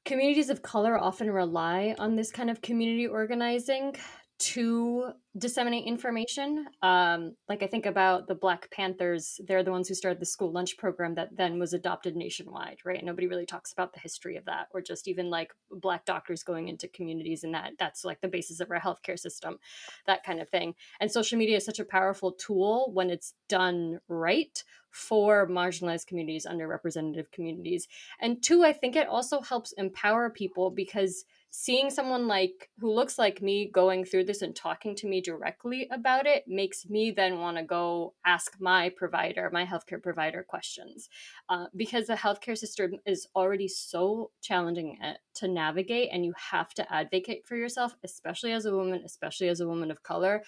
communities 0.05 0.49
of 0.49 0.61
color 0.61 0.97
often 0.97 1.31
rely 1.31 1.95
on 1.97 2.15
this 2.15 2.31
kind 2.31 2.49
of 2.49 2.61
community 2.61 3.07
organizing 3.07 3.95
to 4.39 5.11
disseminate 5.37 5.85
information. 5.85 6.65
Um, 6.81 7.35
like 7.47 7.63
I 7.63 7.67
think 7.67 7.85
about 7.85 8.27
the 8.27 8.35
Black 8.35 8.69
Panthers, 8.71 9.39
they're 9.47 9.63
the 9.63 9.71
ones 9.71 9.87
who 9.87 9.95
started 9.95 10.19
the 10.19 10.25
school 10.25 10.51
lunch 10.51 10.77
program 10.77 11.15
that 11.15 11.35
then 11.37 11.59
was 11.59 11.73
adopted 11.73 12.15
nationwide, 12.15 12.77
right? 12.83 13.03
Nobody 13.03 13.27
really 13.27 13.45
talks 13.45 13.71
about 13.71 13.93
the 13.93 13.99
history 13.99 14.35
of 14.35 14.45
that, 14.45 14.67
or 14.73 14.81
just 14.81 15.07
even 15.07 15.29
like 15.29 15.53
Black 15.71 16.05
doctors 16.05 16.43
going 16.43 16.67
into 16.67 16.87
communities 16.87 17.43
and 17.43 17.53
that 17.53 17.73
that's 17.79 18.03
like 18.03 18.21
the 18.21 18.27
basis 18.27 18.59
of 18.59 18.69
our 18.69 18.79
healthcare 18.79 19.17
system, 19.17 19.59
that 20.07 20.23
kind 20.23 20.41
of 20.41 20.49
thing. 20.49 20.75
And 20.99 21.11
social 21.11 21.37
media 21.37 21.57
is 21.57 21.65
such 21.65 21.79
a 21.79 21.85
powerful 21.85 22.31
tool 22.31 22.91
when 22.93 23.09
it's 23.09 23.33
done 23.47 23.99
right 24.07 24.63
for 24.91 25.47
marginalized 25.47 26.05
communities, 26.07 26.45
underrepresented 26.45 27.31
communities. 27.31 27.87
And 28.19 28.41
two, 28.43 28.63
I 28.63 28.73
think 28.73 28.95
it 28.95 29.07
also 29.07 29.41
helps 29.41 29.73
empower 29.73 30.29
people 30.29 30.69
because 30.69 31.25
seeing 31.55 31.91
someone 31.91 32.27
like 32.27 32.71
who 32.79 32.91
looks 32.91 33.19
like 33.19 33.39
me 33.39 33.69
going 33.71 34.03
through 34.03 34.23
this 34.23 34.41
and 34.41 34.55
talking 34.55 34.95
to 34.95 35.07
me 35.07 35.21
directly 35.21 35.87
about 35.91 36.25
it 36.25 36.43
makes 36.47 36.89
me 36.89 37.11
then 37.11 37.39
want 37.39 37.55
to 37.55 37.63
go 37.63 38.15
ask 38.25 38.55
my 38.59 38.89
provider 38.97 39.51
my 39.53 39.63
healthcare 39.63 40.01
provider 40.01 40.41
questions. 40.41 41.09
Uh, 41.49 41.65
because 41.75 42.07
the 42.07 42.15
healthcare 42.15 42.57
system 42.57 42.93
is 43.05 43.27
already 43.35 43.67
so 43.67 44.31
challenging 44.41 44.97
uh, 45.03 45.13
to 45.35 45.47
navigate 45.47 46.09
and 46.11 46.25
you 46.25 46.33
have 46.51 46.73
to 46.73 46.91
advocate 46.91 47.45
for 47.45 47.55
yourself 47.55 47.95
especially 48.03 48.51
as 48.51 48.65
a 48.65 48.75
woman 48.75 49.03
especially 49.05 49.47
as 49.47 49.59
a 49.59 49.67
woman 49.67 49.91
of 49.91 50.01
color 50.01 50.41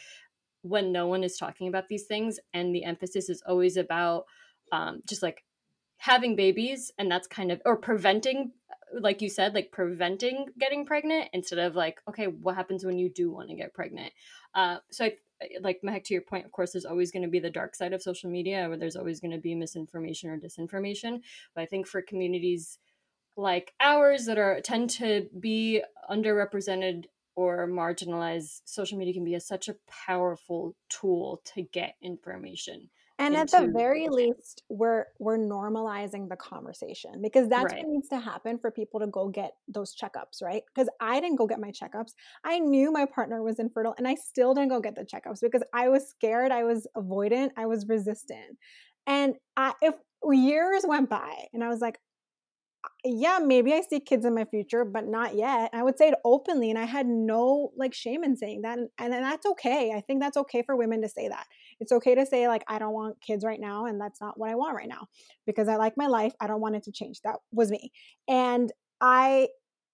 when 0.63 0.91
no 0.91 1.06
one 1.06 1.24
is 1.24 1.38
talking 1.38 1.68
about 1.68 1.88
these 1.88 2.06
things 2.06 2.39
and 2.52 2.74
the 2.74 2.84
emphasis 2.84 3.30
is 3.30 3.44
always 3.46 3.78
about 3.78 4.24
um, 4.72 5.02
just 5.08 5.22
like 5.22 5.44
having 5.98 6.36
babies 6.36 6.91
and 6.98 7.12
that's 7.12 7.28
kind 7.28 7.52
of 7.52 7.62
or 7.63 7.78
preventing 7.78 8.52
like 8.93 9.21
you 9.21 9.30
said 9.30 9.54
like 9.54 9.71
preventing 9.71 10.48
getting 10.60 10.86
pregnant 10.86 11.30
instead 11.34 11.60
of 11.60 11.76
like 11.76 12.00
okay 12.08 12.28
what 12.28 12.56
happens 12.56 12.86
when 12.86 12.98
you 12.98 13.10
do 13.10 13.32
want 13.32 13.50
to 13.50 13.56
get 13.56 13.74
pregnant? 13.74 14.13
Uh, 14.54 14.78
so 14.91 15.06
I, 15.06 15.12
like 15.62 15.82
Mehak, 15.84 16.04
to 16.06 16.13
your 16.13 16.21
point 16.21 16.45
of 16.45 16.52
course 16.52 16.71
there's 16.71 16.86
always 16.86 17.12
going 17.12 17.24
to 17.24 17.30
be 17.30 17.39
the 17.39 17.50
dark 17.50 17.76
side 17.76 17.93
of 17.93 18.02
social 18.02 18.30
media 18.30 18.67
where 18.67 18.78
there's 18.78 18.95
always 18.95 19.19
going 19.19 19.32
to 19.32 19.38
be 19.38 19.56
misinformation 19.56 20.30
or 20.30 20.38
disinformation 20.38 21.21
but 21.54 21.62
i 21.62 21.65
think 21.65 21.88
for 21.88 22.02
communities 22.02 22.80
like 23.38 23.74
ours 23.80 24.26
that 24.26 24.38
are 24.38 24.62
tend 24.62 24.89
to 24.91 25.28
be 25.39 25.82
underrepresented 26.10 27.06
or 27.36 27.67
marginalized 27.67 28.62
social 28.63 28.98
media 28.98 29.13
can 29.13 29.26
be 29.26 29.36
a, 29.36 29.41
such 29.41 29.67
a 29.67 29.76
powerful 29.88 30.74
tool 30.89 31.41
to 31.43 31.62
get 31.62 31.95
information 32.02 32.89
and 33.17 33.36
at 33.36 33.49
the 33.49 33.71
very 33.73 34.10
least 34.10 34.63
we're 34.69 35.06
we're 35.19 35.38
normalizing 35.38 36.28
the 36.28 36.36
conversation 36.36 37.21
because 37.21 37.47
that's 37.47 37.73
right. 37.73 37.84
what 37.84 37.88
needs 37.88 38.10
to 38.10 38.19
happen 38.19 38.58
for 38.58 38.71
people 38.71 38.99
to 38.99 39.08
go 39.08 39.28
get 39.30 39.54
those 39.67 39.95
checkups 39.95 40.41
right? 40.41 40.63
Because 40.73 40.89
i 40.99 41.19
didn't 41.19 41.38
go 41.38 41.47
get 41.47 41.60
my 41.60 41.71
checkups. 41.71 42.12
I 42.43 42.60
knew 42.60 42.91
my 42.91 43.06
partner 43.06 43.41
was 43.41 43.60
infertile 43.60 43.95
and 43.97 44.08
i 44.08 44.15
still 44.15 44.54
didn't 44.54 44.69
go 44.69 44.80
get 44.80 44.95
the 44.95 45.06
checkups 45.06 45.41
because 45.41 45.63
i 45.73 45.88
was 45.89 46.08
scared 46.08 46.51
i 46.51 46.63
was 46.63 46.88
avoidant 46.95 47.51
i 47.58 47.65
was 47.65 47.88
resistant. 47.88 48.58
And 49.08 49.36
I, 49.56 49.73
if 49.82 49.93
years 50.23 50.84
went 50.88 51.10
by 51.10 51.45
and 51.54 51.63
i 51.63 51.69
was 51.69 51.80
like 51.80 51.99
yeah, 53.04 53.39
maybe 53.41 53.74
I 53.74 53.82
see 53.82 54.00
kids 54.00 54.26
in 54.26 54.34
my 54.34 54.45
future, 54.45 54.84
but 54.86 55.06
not 55.08 55.36
yet. 55.36 55.69
I 55.74 55.84
would 55.84 55.98
say 55.98 56.10
it 56.10 56.15
openly, 56.24 56.69
and 56.69 56.80
I 56.80 56.86
had 56.86 57.08
no 57.08 57.71
like 57.78 57.93
shame 57.93 58.24
in 58.24 58.36
saying 58.36 58.62
that, 58.63 58.78
and, 58.78 58.89
and 59.00 59.13
that's 59.13 59.45
okay. 59.45 59.91
I 59.95 60.02
think 60.02 60.21
that's 60.21 60.38
okay 60.38 60.62
for 60.63 60.76
women 60.76 61.02
to 61.02 61.10
say 61.10 61.28
that. 61.28 61.45
It's 61.80 61.91
okay 61.91 62.15
to 62.15 62.26
say 62.26 62.48
like 62.48 62.63
I 62.67 62.80
don't 62.80 62.93
want 62.93 63.21
kids 63.21 63.43
right 63.43 63.60
now, 63.60 63.86
and 63.86 64.00
that's 64.00 64.21
not 64.21 64.39
what 64.39 64.50
I 64.50 64.56
want 64.56 64.76
right 64.76 64.89
now 64.89 65.08
because 65.45 65.67
I 65.67 65.76
like 65.76 65.98
my 65.98 66.08
life. 66.08 66.34
I 66.39 66.48
don't 66.48 66.62
want 66.62 66.76
it 66.76 66.84
to 66.84 66.91
change. 66.91 67.21
That 67.21 67.36
was 67.52 67.71
me, 67.71 67.91
and 68.28 68.71
I, 69.02 69.50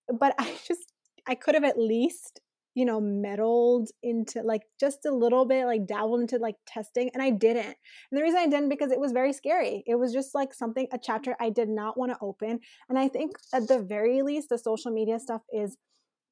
but 0.07 0.35
I 0.39 0.55
just 0.65 0.93
I 1.27 1.35
could 1.35 1.55
have 1.55 1.63
at 1.63 1.79
least 1.79 2.41
you 2.73 2.85
know, 2.85 3.01
meddled 3.01 3.89
into 4.01 4.41
like 4.43 4.61
just 4.79 5.05
a 5.05 5.11
little 5.13 5.45
bit, 5.45 5.65
like 5.65 5.85
dabbled 5.85 6.21
into 6.21 6.37
like 6.37 6.55
testing, 6.65 7.09
and 7.13 7.21
I 7.21 7.29
didn't. 7.29 7.65
And 7.65 8.17
the 8.17 8.21
reason 8.21 8.39
I 8.39 8.47
didn't 8.47 8.69
because 8.69 8.91
it 8.91 8.99
was 8.99 9.11
very 9.11 9.33
scary. 9.33 9.83
It 9.85 9.95
was 9.95 10.13
just 10.13 10.33
like 10.33 10.53
something, 10.53 10.87
a 10.93 10.99
chapter 11.01 11.35
I 11.39 11.49
did 11.49 11.69
not 11.69 11.97
want 11.97 12.11
to 12.11 12.17
open. 12.21 12.59
And 12.89 12.97
I 12.97 13.07
think 13.07 13.31
at 13.53 13.67
the 13.67 13.81
very 13.81 14.21
least, 14.21 14.49
the 14.49 14.57
social 14.57 14.91
media 14.91 15.19
stuff 15.19 15.41
is 15.53 15.77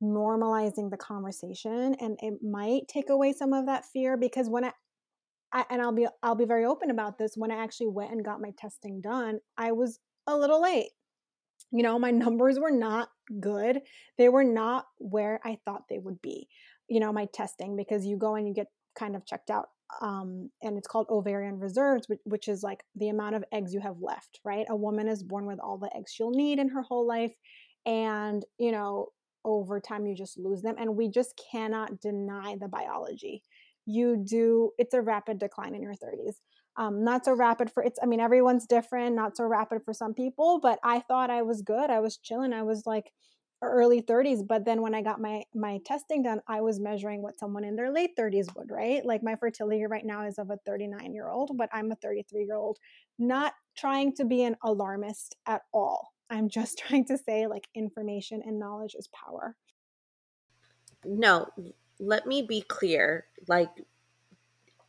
normalizing 0.02 0.90
the 0.90 0.98
conversation, 0.98 1.96
and 2.00 2.18
it 2.22 2.36
might 2.42 2.88
take 2.88 3.10
away 3.10 3.34
some 3.34 3.52
of 3.54 3.66
that 3.66 3.86
fear 3.86 4.16
because 4.16 4.50
when 4.50 4.66
I, 4.66 4.72
I 5.52 5.66
and 5.70 5.82
I'll 5.82 5.92
be 5.92 6.08
I'll 6.24 6.36
be 6.36 6.46
very 6.46 6.66
open 6.66 6.90
about 6.90 7.18
this. 7.18 7.34
When 7.36 7.52
I 7.52 7.62
actually 7.62 7.90
went 7.90 8.12
and 8.12 8.24
got 8.24 8.42
my 8.42 8.52
testing 8.58 9.02
done, 9.02 9.40
I 9.58 9.74
was 9.74 10.00
a 10.26 10.38
little 10.38 10.62
late 10.62 10.92
you 11.72 11.84
know, 11.84 12.00
my 12.00 12.12
numbers 12.26 12.60
were 12.60 12.72
not 12.72 13.10
good. 13.40 13.82
They 14.18 14.30
were 14.30 14.44
not 14.44 14.86
where 14.98 15.40
I 15.44 15.58
thought 15.66 15.84
they 15.90 16.00
would 16.00 16.22
be, 16.22 16.48
you 16.88 17.00
know, 17.00 17.12
my 17.14 17.28
testing, 17.34 17.76
because 17.76 18.06
you 18.06 18.18
go 18.18 18.36
and 18.36 18.48
you 18.48 18.54
get 18.54 18.68
kind 18.98 19.16
of 19.16 19.26
checked 19.26 19.50
out. 19.50 19.70
Um, 20.02 20.52
and 20.62 20.78
it's 20.78 20.88
called 20.88 21.08
ovarian 21.10 21.60
reserves, 21.60 22.08
which, 22.08 22.20
which 22.24 22.48
is 22.48 22.62
like 22.62 22.84
the 22.96 23.10
amount 23.10 23.36
of 23.36 23.44
eggs 23.52 23.74
you 23.74 23.80
have 23.80 24.02
left, 24.02 24.40
right? 24.46 24.68
A 24.70 24.76
woman 24.76 25.08
is 25.08 25.24
born 25.24 25.46
with 25.46 25.60
all 25.60 25.80
the 25.80 25.96
eggs 25.96 26.12
she'll 26.14 26.30
need 26.30 26.60
in 26.60 26.70
her 26.70 26.84
whole 26.84 27.08
life. 27.08 27.34
And, 27.88 28.46
you 28.60 28.72
know, 28.72 29.08
over 29.46 29.80
time 29.80 30.06
you 30.06 30.16
just 30.16 30.38
lose 30.38 30.62
them. 30.62 30.76
And 30.78 30.96
we 30.96 31.10
just 31.10 31.42
cannot 31.52 32.02
deny 32.02 32.56
the 32.60 32.68
biology. 32.68 33.42
You 33.88 34.24
do, 34.24 34.72
it's 34.78 34.94
a 34.94 35.02
rapid 35.02 35.40
decline 35.40 35.74
in 35.74 35.82
your 35.82 35.94
30s 35.94 36.36
um, 36.80 37.04
not 37.04 37.26
so 37.26 37.34
rapid 37.34 37.70
for 37.70 37.84
it's 37.84 38.00
i 38.02 38.06
mean 38.06 38.22
everyone's 38.22 38.66
different 38.66 39.16
not 39.16 39.36
so 39.38 39.44
rapid 39.44 39.84
for 39.84 39.94
some 39.94 40.14
people 40.14 40.60
but 40.60 40.80
i 40.84 41.00
thought 41.02 41.30
i 41.30 41.42
was 41.42 41.62
good 41.62 41.90
i 41.92 42.00
was 42.00 42.18
chilling 42.18 42.54
i 42.54 42.64
was 42.64 42.84
like 42.86 43.12
early 43.62 44.02
30s 44.02 44.48
but 44.48 44.64
then 44.64 44.82
when 44.82 44.96
i 44.96 45.02
got 45.02 45.20
my 45.20 45.44
my 45.54 45.80
testing 45.86 46.24
done 46.24 46.40
i 46.48 46.62
was 46.62 46.80
measuring 46.80 47.22
what 47.22 47.38
someone 47.38 47.66
in 47.66 47.76
their 47.76 47.92
late 47.92 48.12
30s 48.18 48.56
would 48.56 48.72
right? 48.72 49.06
Like 49.06 49.22
my 49.22 49.36
fertility 49.36 49.86
right 49.86 50.06
now 50.06 50.26
is 50.26 50.40
of 50.40 50.50
a 50.50 50.58
39 50.66 51.14
year 51.14 51.30
old 51.30 51.52
but 51.58 51.70
i'm 51.74 51.92
a 51.92 51.96
33 51.96 52.46
year 52.46 52.56
old 52.56 52.78
not 53.20 53.54
trying 53.76 54.16
to 54.16 54.24
be 54.24 54.44
an 54.44 54.56
alarmist 54.64 55.36
at 55.46 55.64
all. 55.74 56.14
I'm 56.30 56.48
just 56.50 56.78
trying 56.88 57.06
to 57.06 57.18
say 57.18 57.48
like 57.48 57.68
information 57.76 58.42
and 58.46 58.58
knowledge 58.58 58.96
is 58.96 59.10
power. 59.10 59.58
No 61.04 61.50
let 62.00 62.26
me 62.26 62.42
be 62.42 62.62
clear 62.62 63.26
like 63.50 63.72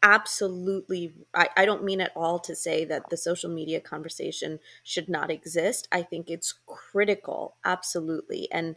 absolutely 0.02 1.12
I, 1.34 1.48
I 1.56 1.64
don't 1.66 1.84
mean 1.84 2.00
at 2.00 2.12
all 2.16 2.38
to 2.40 2.56
say 2.56 2.84
that 2.86 3.10
the 3.10 3.16
social 3.16 3.50
media 3.50 3.80
conversation 3.80 4.58
should 4.82 5.08
not 5.08 5.30
exist. 5.30 5.88
I 5.92 6.02
think 6.02 6.30
it's 6.30 6.54
critical 6.66 7.56
absolutely 7.64 8.48
and 8.50 8.76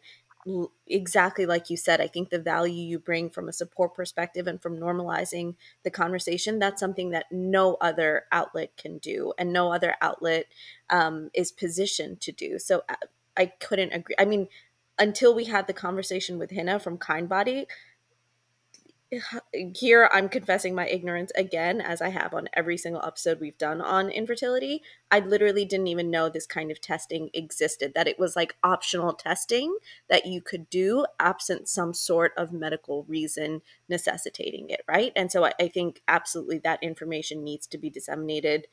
exactly 0.88 1.46
like 1.46 1.70
you 1.70 1.78
said 1.78 2.02
i 2.02 2.08
think 2.08 2.30
the 2.30 2.38
value 2.38 2.84
you 2.84 3.00
bring 3.00 3.30
from 3.30 3.48
a 3.48 3.54
support 3.54 3.96
perspective 3.96 4.46
and 4.46 4.62
from 4.62 4.78
normalizing 4.78 5.56
the 5.84 5.90
conversation 5.90 6.60
that's 6.60 6.82
something 6.82 7.12
that 7.12 7.26
no 7.32 7.76
other 7.76 8.26
outlet 8.34 8.76
can 8.76 8.98
do 8.98 9.32
and 9.38 9.54
no 9.54 9.72
other 9.72 9.96
outlet 10.02 10.46
um, 10.90 11.30
is 11.34 11.52
positioned 11.52 12.20
to 12.20 12.32
do. 12.34 12.60
So 12.60 12.84
I, 12.90 12.94
uh, 12.94 12.98
I 13.36 13.46
couldn't 13.48 13.94
agree 13.94 14.16
i 14.20 14.26
mean 14.26 14.48
until 15.00 15.34
we 15.34 15.46
had 15.46 15.66
the 15.68 15.74
conversation 15.74 16.38
with 16.38 16.52
Hina 16.56 16.80
from 16.80 16.98
Kindbody, 17.00 17.66
here 19.76 20.10
I'm 20.12 20.30
confessing 20.30 20.76
my 20.76 20.88
ignorance 20.88 21.32
again, 21.36 21.82
as 21.82 22.02
I 22.02 22.10
have 22.10 22.34
on 22.34 22.50
every 22.54 22.78
single 22.78 23.04
episode 23.04 23.40
we've 23.40 23.58
done 23.58 23.82
on 23.82 24.10
infertility. 24.10 24.82
I 25.12 25.20
literally 25.20 25.66
didn't 25.66 25.88
even 25.88 26.10
know 26.10 26.30
this 26.30 26.46
kind 26.46 26.72
of 26.72 26.82
testing 26.82 27.30
existed, 27.34 27.94
that 27.96 28.08
it 28.08 28.20
was 28.20 28.36
like 28.36 28.56
optional 28.64 29.14
testing 29.14 29.78
that 30.10 30.26
you 30.26 30.42
could 30.42 30.70
do 30.70 31.06
absent 31.20 31.68
some 31.68 31.94
sort 31.94 32.34
of 32.38 32.52
medical 32.52 33.04
reason 33.04 33.62
necessitating 33.90 34.70
it, 34.70 34.82
right? 34.88 35.12
And 35.16 35.32
so 35.32 35.46
I, 35.46 35.54
I 35.60 35.68
think 35.68 36.02
absolutely 36.08 36.60
that 36.60 36.84
information 36.84 37.44
needs 37.44 37.68
to 37.68 37.78
be 37.78 37.90
disseminated 37.90 38.68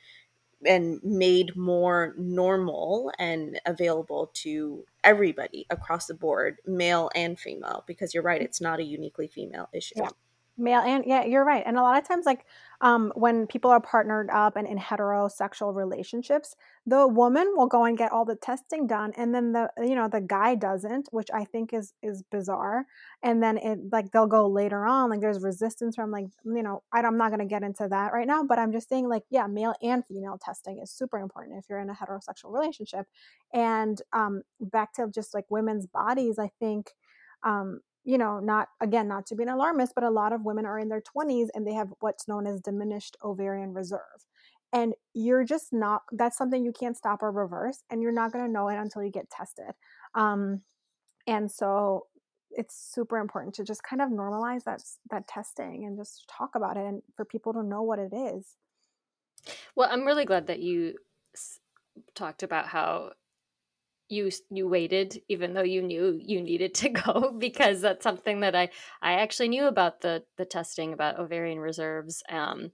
and 0.66 1.02
made 1.02 1.56
more 1.56 2.14
normal 2.18 3.10
and 3.18 3.58
available 3.64 4.30
to 4.34 4.84
everybody 5.02 5.66
across 5.70 6.06
the 6.06 6.12
board, 6.12 6.58
male 6.66 7.10
and 7.14 7.40
female, 7.40 7.82
because 7.86 8.12
you're 8.12 8.22
right, 8.22 8.42
it's 8.42 8.60
not 8.60 8.78
a 8.78 8.84
uniquely 8.84 9.26
female 9.26 9.70
issue. 9.72 9.94
Yeah 9.96 10.10
male 10.60 10.80
and 10.80 11.04
yeah 11.06 11.24
you're 11.24 11.44
right 11.44 11.62
and 11.66 11.76
a 11.76 11.82
lot 11.82 12.00
of 12.00 12.06
times 12.06 12.26
like 12.26 12.44
um, 12.82 13.12
when 13.14 13.46
people 13.46 13.70
are 13.70 13.80
partnered 13.80 14.30
up 14.30 14.56
and 14.56 14.66
in 14.66 14.78
heterosexual 14.78 15.74
relationships, 15.74 16.56
the 16.86 17.06
woman 17.06 17.52
will 17.54 17.66
go 17.66 17.84
and 17.84 17.98
get 17.98 18.10
all 18.10 18.24
the 18.24 18.36
testing 18.36 18.86
done, 18.86 19.12
and 19.18 19.34
then 19.34 19.52
the 19.52 19.70
you 19.78 19.94
know 19.94 20.08
the 20.08 20.22
guy 20.22 20.54
doesn't, 20.54 21.08
which 21.12 21.28
I 21.32 21.44
think 21.44 21.74
is 21.74 21.92
is 22.02 22.22
bizarre. 22.30 22.86
And 23.22 23.42
then 23.42 23.58
it 23.58 23.78
like 23.92 24.12
they'll 24.12 24.26
go 24.26 24.48
later 24.48 24.86
on, 24.86 25.10
like 25.10 25.20
there's 25.20 25.42
resistance 25.42 25.94
from 25.94 26.10
like 26.10 26.26
you 26.44 26.62
know 26.62 26.82
I, 26.90 27.00
I'm 27.02 27.18
not 27.18 27.28
going 27.28 27.40
to 27.40 27.44
get 27.44 27.62
into 27.62 27.86
that 27.88 28.14
right 28.14 28.26
now, 28.26 28.44
but 28.44 28.58
I'm 28.58 28.72
just 28.72 28.88
saying 28.88 29.08
like 29.08 29.24
yeah, 29.28 29.46
male 29.46 29.74
and 29.82 30.02
female 30.06 30.38
testing 30.42 30.78
is 30.82 30.90
super 30.90 31.18
important 31.18 31.58
if 31.58 31.66
you're 31.68 31.80
in 31.80 31.90
a 31.90 31.94
heterosexual 31.94 32.52
relationship. 32.52 33.06
And 33.52 34.00
um, 34.14 34.42
back 34.58 34.94
to 34.94 35.08
just 35.14 35.34
like 35.34 35.44
women's 35.50 35.86
bodies, 35.86 36.38
I 36.38 36.50
think 36.58 36.92
um, 37.42 37.80
you 38.10 38.18
know, 38.18 38.40
not 38.40 38.68
again, 38.80 39.06
not 39.06 39.24
to 39.26 39.36
be 39.36 39.44
an 39.44 39.48
alarmist, 39.48 39.92
but 39.94 40.02
a 40.02 40.10
lot 40.10 40.32
of 40.32 40.44
women 40.44 40.66
are 40.66 40.80
in 40.80 40.88
their 40.88 41.00
20s 41.16 41.46
and 41.54 41.64
they 41.64 41.74
have 41.74 41.92
what's 42.00 42.26
known 42.26 42.44
as 42.44 42.60
diminished 42.60 43.16
ovarian 43.22 43.72
reserve. 43.72 44.26
And 44.72 44.94
you're 45.14 45.44
just 45.44 45.72
not, 45.72 46.02
that's 46.10 46.36
something 46.36 46.64
you 46.64 46.72
can't 46.72 46.96
stop 46.96 47.22
or 47.22 47.30
reverse. 47.30 47.84
And 47.88 48.02
you're 48.02 48.10
not 48.10 48.32
going 48.32 48.44
to 48.44 48.50
know 48.50 48.68
it 48.68 48.76
until 48.76 49.04
you 49.04 49.12
get 49.12 49.30
tested. 49.30 49.74
Um, 50.16 50.62
and 51.28 51.48
so 51.48 52.06
it's 52.50 52.74
super 52.92 53.18
important 53.18 53.54
to 53.54 53.64
just 53.64 53.84
kind 53.84 54.02
of 54.02 54.08
normalize 54.08 54.64
that, 54.64 54.82
that 55.10 55.28
testing 55.28 55.84
and 55.84 55.96
just 55.96 56.28
talk 56.28 56.56
about 56.56 56.76
it 56.76 56.86
and 56.86 57.02
for 57.16 57.24
people 57.24 57.52
to 57.52 57.62
know 57.62 57.82
what 57.82 58.00
it 58.00 58.12
is. 58.12 58.56
Well, 59.76 59.88
I'm 59.88 60.04
really 60.04 60.24
glad 60.24 60.48
that 60.48 60.58
you 60.58 60.94
talked 62.16 62.42
about 62.42 62.66
how 62.66 63.12
you 64.10 64.30
you 64.50 64.68
waited 64.68 65.22
even 65.28 65.54
though 65.54 65.62
you 65.62 65.82
knew 65.82 66.18
you 66.22 66.42
needed 66.42 66.74
to 66.74 66.88
go 67.04 67.34
because 67.38 67.80
that's 67.80 68.02
something 68.04 68.40
that 68.40 68.54
I 68.54 68.70
I 69.00 69.14
actually 69.14 69.48
knew 69.48 69.66
about 69.66 70.00
the 70.00 70.24
the 70.36 70.44
testing 70.44 70.92
about 70.92 71.18
ovarian 71.18 71.58
reserves 71.60 72.22
um 72.28 72.72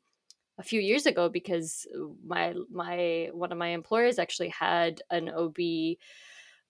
a 0.58 0.62
few 0.62 0.80
years 0.80 1.06
ago 1.06 1.28
because 1.28 1.86
my 2.24 2.54
my 2.70 3.28
one 3.32 3.52
of 3.52 3.58
my 3.58 3.68
employers 3.68 4.18
actually 4.18 4.48
had 4.48 5.02
an 5.10 5.28
OB 5.28 5.98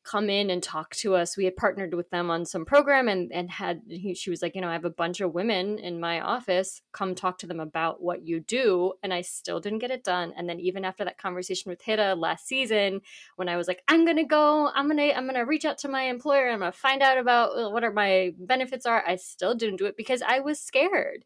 come 0.07 0.31
in 0.31 0.51
and 0.51 0.63
talk 0.63 0.95
to 0.97 1.15
us. 1.15 1.37
We 1.37 1.45
had 1.45 1.57
partnered 1.57 1.95
with 1.95 2.09
them 2.11 2.31
on 2.31 2.45
some 2.45 2.65
program 2.65 3.09
and 3.09 3.33
and 3.33 3.51
had 3.51 3.83
he, 3.89 4.15
she 4.15 4.31
was 4.31 4.41
like, 4.41 4.55
you 4.55 4.61
know, 4.61 4.69
I 4.69 4.73
have 4.73 4.85
a 4.85 4.91
bunch 4.91 5.21
of 5.21 5.35
women 5.35 5.79
in 5.79 6.01
my 6.01 6.21
office. 6.21 6.81
Come 6.93 7.15
talk 7.15 7.39
to 7.39 7.47
them 7.47 7.61
about 7.61 8.03
what 8.03 8.27
you 8.27 8.41
do, 8.41 8.93
and 9.03 9.13
I 9.13 9.23
still 9.23 9.61
didn't 9.61 9.81
get 9.81 9.91
it 9.91 10.05
done. 10.05 10.33
And 10.37 10.49
then 10.49 10.61
even 10.61 10.85
after 10.85 11.05
that 11.05 11.19
conversation 11.19 11.71
with 11.71 11.83
Hida 11.83 12.17
last 12.19 12.47
season, 12.47 13.01
when 13.37 13.49
I 13.49 13.57
was 13.57 13.67
like, 13.69 13.83
I'm 13.89 14.07
gonna 14.07 14.25
go, 14.25 14.71
I'm 14.75 14.89
gonna 14.89 15.13
I'm 15.13 15.27
gonna 15.27 15.45
reach 15.45 15.65
out 15.65 15.79
to 15.79 15.89
my 15.89 16.03
employer, 16.03 16.51
I'm 16.51 16.61
gonna 16.61 16.73
find 16.73 17.03
out 17.03 17.19
about 17.19 17.51
uh, 17.57 17.71
what 17.71 17.85
are 17.85 17.93
my 17.93 18.33
benefits 18.39 18.87
are. 18.87 19.03
I 19.07 19.17
still 19.17 19.55
didn't 19.55 19.77
do 19.77 19.87
it 19.87 19.97
because 19.97 20.23
I 20.23 20.41
was 20.41 20.61
scared. 20.61 21.25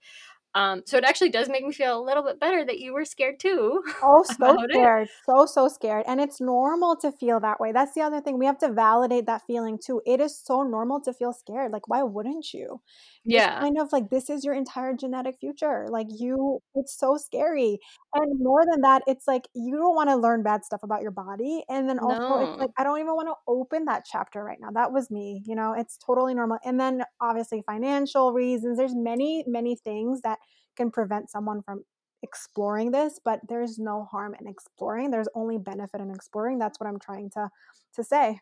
Um, 0.54 0.82
so 0.84 0.96
it 0.96 1.04
actually 1.04 1.28
does 1.28 1.48
make 1.48 1.64
me 1.64 1.72
feel 1.72 1.98
a 1.98 2.02
little 2.02 2.24
bit 2.24 2.40
better 2.40 2.64
that 2.64 2.80
you 2.80 2.92
were 2.92 3.04
scared 3.04 3.38
too. 3.38 3.82
Oh, 4.02 4.24
so 4.24 4.56
scared. 4.70 5.08
It. 5.08 5.10
So, 5.26 5.46
so 5.46 5.68
scared. 5.68 6.04
And 6.06 6.20
it's 6.20 6.40
normal 6.40 6.96
to 6.96 7.12
feel 7.12 7.38
that 7.40 7.60
way. 7.60 7.70
That's 7.70 7.94
the 7.94 8.00
other 8.00 8.20
thing. 8.20 8.38
We 8.38 8.46
have 8.46 8.58
to 8.58 8.72
validate 8.72 9.26
that 9.26 9.42
feeling 9.46 9.78
too. 9.78 10.00
It 10.06 10.20
is 10.20 10.38
so 10.38 10.62
normal 10.62 11.00
to 11.02 11.12
feel 11.12 11.32
scared. 11.32 11.70
Like, 11.70 11.86
why 11.86 12.02
wouldn't 12.02 12.52
you? 12.54 12.80
Yeah. 13.24 13.56
It's 13.56 13.60
kind 13.60 13.78
of 13.78 13.92
like 13.92 14.10
this 14.10 14.30
is 14.30 14.44
your 14.44 14.54
entire 14.54 14.94
genetic 14.94 15.36
future. 15.38 15.86
Like, 15.90 16.06
you, 16.08 16.60
it's 16.74 16.98
so 16.98 17.16
scary. 17.18 17.78
And 18.14 18.40
more 18.40 18.64
than 18.68 18.80
that, 18.80 19.02
it's 19.06 19.28
like 19.28 19.48
you 19.54 19.76
don't 19.76 19.94
want 19.94 20.08
to 20.08 20.16
learn 20.16 20.42
bad 20.42 20.64
stuff 20.64 20.82
about 20.82 21.02
your 21.02 21.10
body. 21.10 21.62
And 21.68 21.88
then 21.88 21.98
also, 21.98 22.18
no. 22.18 22.50
it's 22.50 22.58
like, 22.58 22.70
I 22.76 22.84
don't 22.84 22.98
even 22.98 23.14
want 23.14 23.28
to 23.28 23.34
open 23.46 23.84
that 23.84 24.04
chapter 24.10 24.42
right 24.42 24.58
now. 24.60 24.70
That 24.72 24.92
was 24.92 25.10
me. 25.10 25.42
You 25.46 25.54
know, 25.54 25.74
it's 25.76 25.98
totally 25.98 26.34
normal. 26.34 26.58
And 26.64 26.80
then 26.80 27.04
obviously, 27.20 27.62
financial 27.66 28.32
reasons. 28.32 28.78
There's 28.78 28.94
many, 28.94 29.44
many 29.46 29.76
things 29.76 30.22
that 30.22 30.39
can 30.80 30.90
prevent 30.90 31.28
someone 31.30 31.60
from 31.62 31.84
exploring 32.22 32.90
this 32.90 33.20
but 33.22 33.40
there's 33.48 33.78
no 33.78 34.04
harm 34.04 34.34
in 34.40 34.46
exploring. 34.46 35.10
There's 35.10 35.28
only 35.34 35.58
benefit 35.58 36.00
in 36.00 36.10
exploring. 36.10 36.58
That's 36.58 36.80
what 36.80 36.88
i'm 36.88 36.98
trying 36.98 37.30
to 37.30 37.50
to 37.96 38.04
say. 38.04 38.40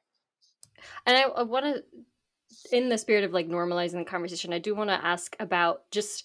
And 1.06 1.16
i, 1.16 1.22
I 1.22 1.42
want 1.42 1.64
to 1.64 1.82
in 2.72 2.88
the 2.88 2.98
spirit 2.98 3.24
of 3.24 3.32
like 3.32 3.48
normalizing 3.48 3.98
the 3.98 4.04
conversation 4.04 4.54
i 4.54 4.58
do 4.58 4.74
want 4.74 4.88
to 4.88 5.04
ask 5.04 5.36
about 5.38 5.82
just 5.90 6.24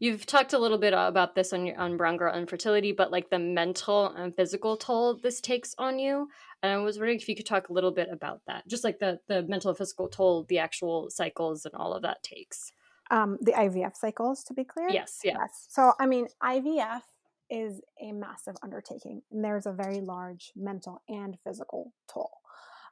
you've 0.00 0.26
talked 0.26 0.54
a 0.54 0.58
little 0.58 0.76
bit 0.76 0.92
about 0.92 1.36
this 1.36 1.52
on 1.52 1.64
your 1.66 1.78
on 1.78 1.96
brown 1.96 2.16
girl 2.16 2.34
infertility 2.34 2.92
but 2.92 3.12
like 3.12 3.30
the 3.30 3.38
mental 3.38 4.08
and 4.16 4.34
physical 4.34 4.76
toll 4.76 5.14
this 5.16 5.40
takes 5.40 5.74
on 5.78 5.98
you. 5.98 6.28
And 6.62 6.72
i 6.72 6.76
was 6.78 6.96
wondering 6.96 7.18
if 7.18 7.28
you 7.28 7.36
could 7.36 7.46
talk 7.46 7.68
a 7.68 7.72
little 7.72 7.92
bit 7.92 8.08
about 8.10 8.40
that 8.46 8.66
just 8.68 8.84
like 8.84 8.98
the 8.98 9.20
the 9.28 9.42
mental 9.42 9.70
and 9.70 9.78
physical 9.78 10.08
toll 10.08 10.44
the 10.48 10.58
actual 10.58 11.10
cycles 11.10 11.64
and 11.64 11.74
all 11.74 11.92
of 11.92 12.02
that 12.02 12.22
takes 12.22 12.72
um, 13.12 13.36
the 13.42 13.52
IVF 13.52 13.94
cycles, 13.94 14.42
to 14.44 14.54
be 14.54 14.64
clear. 14.64 14.88
Yes, 14.88 15.20
yeah. 15.22 15.36
Yes. 15.38 15.66
So, 15.68 15.92
I 16.00 16.06
mean, 16.06 16.26
IVF 16.42 17.02
is 17.50 17.82
a 18.00 18.10
massive 18.12 18.56
undertaking, 18.62 19.20
and 19.30 19.44
there's 19.44 19.66
a 19.66 19.72
very 19.72 20.00
large 20.00 20.50
mental 20.56 21.02
and 21.08 21.38
physical 21.44 21.92
toll. 22.12 22.30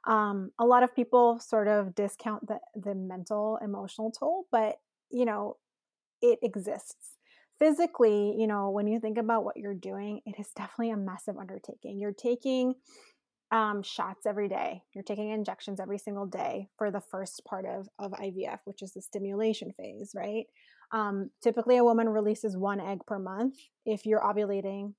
Um, 0.05 0.51
a 0.59 0.65
lot 0.65 0.83
of 0.83 0.95
people 0.95 1.39
sort 1.39 1.67
of 1.67 1.95
discount 1.95 2.47
the 2.47 2.59
the 2.75 2.93
mental 2.95 3.57
emotional 3.63 4.11
toll, 4.11 4.45
but 4.51 4.77
you 5.09 5.25
know, 5.25 5.57
it 6.21 6.39
exists. 6.43 7.17
Physically, 7.57 8.35
you 8.37 8.47
know, 8.47 8.69
when 8.69 8.87
you 8.87 8.99
think 8.99 9.17
about 9.17 9.43
what 9.43 9.57
you're 9.57 9.75
doing, 9.75 10.21
it 10.25 10.35
is 10.39 10.47
definitely 10.55 10.91
a 10.91 10.97
massive 10.97 11.37
undertaking. 11.37 11.99
You're 11.99 12.11
taking 12.11 12.75
um, 13.51 13.83
shots 13.83 14.25
every 14.25 14.47
day. 14.47 14.83
You're 14.93 15.03
taking 15.03 15.29
injections 15.29 15.79
every 15.79 15.97
single 15.97 16.25
day 16.25 16.69
for 16.77 16.89
the 16.89 17.01
first 17.01 17.43
part 17.45 17.65
of, 17.65 17.89
of 17.99 18.11
IVF, 18.13 18.59
which 18.63 18.81
is 18.81 18.93
the 18.93 19.01
stimulation 19.01 19.73
phase, 19.77 20.13
right? 20.15 20.45
Um, 20.93 21.29
typically, 21.43 21.77
a 21.77 21.83
woman 21.83 22.09
releases 22.09 22.57
one 22.57 22.79
egg 22.79 22.99
per 23.05 23.19
month. 23.19 23.55
If 23.85 24.05
you're 24.05 24.21
ovulating, 24.21 24.93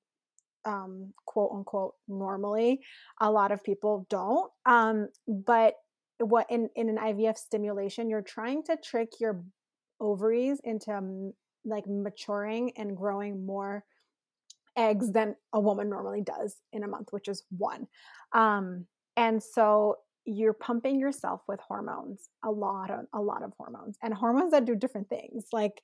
um, 0.64 1.12
quote 1.26 1.50
unquote, 1.52 1.94
normally, 2.08 2.80
a 3.20 3.30
lot 3.30 3.52
of 3.52 3.64
people 3.64 4.06
don't. 4.08 4.50
Um, 4.66 5.08
but 5.26 5.74
what 6.18 6.46
in, 6.50 6.68
in 6.76 6.88
an 6.88 6.98
IVF 6.98 7.36
stimulation, 7.36 8.08
you're 8.08 8.22
trying 8.22 8.62
to 8.64 8.76
trick 8.76 9.12
your 9.18 9.42
ovaries 10.00 10.60
into 10.64 11.32
like 11.64 11.84
maturing 11.86 12.72
and 12.76 12.96
growing 12.96 13.46
more 13.46 13.84
eggs 14.76 15.12
than 15.12 15.34
a 15.52 15.60
woman 15.60 15.88
normally 15.88 16.22
does 16.22 16.56
in 16.72 16.84
a 16.84 16.88
month, 16.88 17.08
which 17.10 17.28
is 17.28 17.44
one. 17.56 17.86
Um, 18.32 18.86
and 19.16 19.42
so 19.42 19.96
you're 20.24 20.52
pumping 20.52 21.00
yourself 21.00 21.42
with 21.48 21.60
hormones, 21.60 22.28
a 22.44 22.50
lot 22.50 22.90
of 22.90 23.06
a 23.12 23.20
lot 23.20 23.42
of 23.42 23.52
hormones, 23.58 23.96
and 24.02 24.14
hormones 24.14 24.52
that 24.52 24.64
do 24.64 24.74
different 24.74 25.08
things. 25.08 25.46
Like 25.52 25.82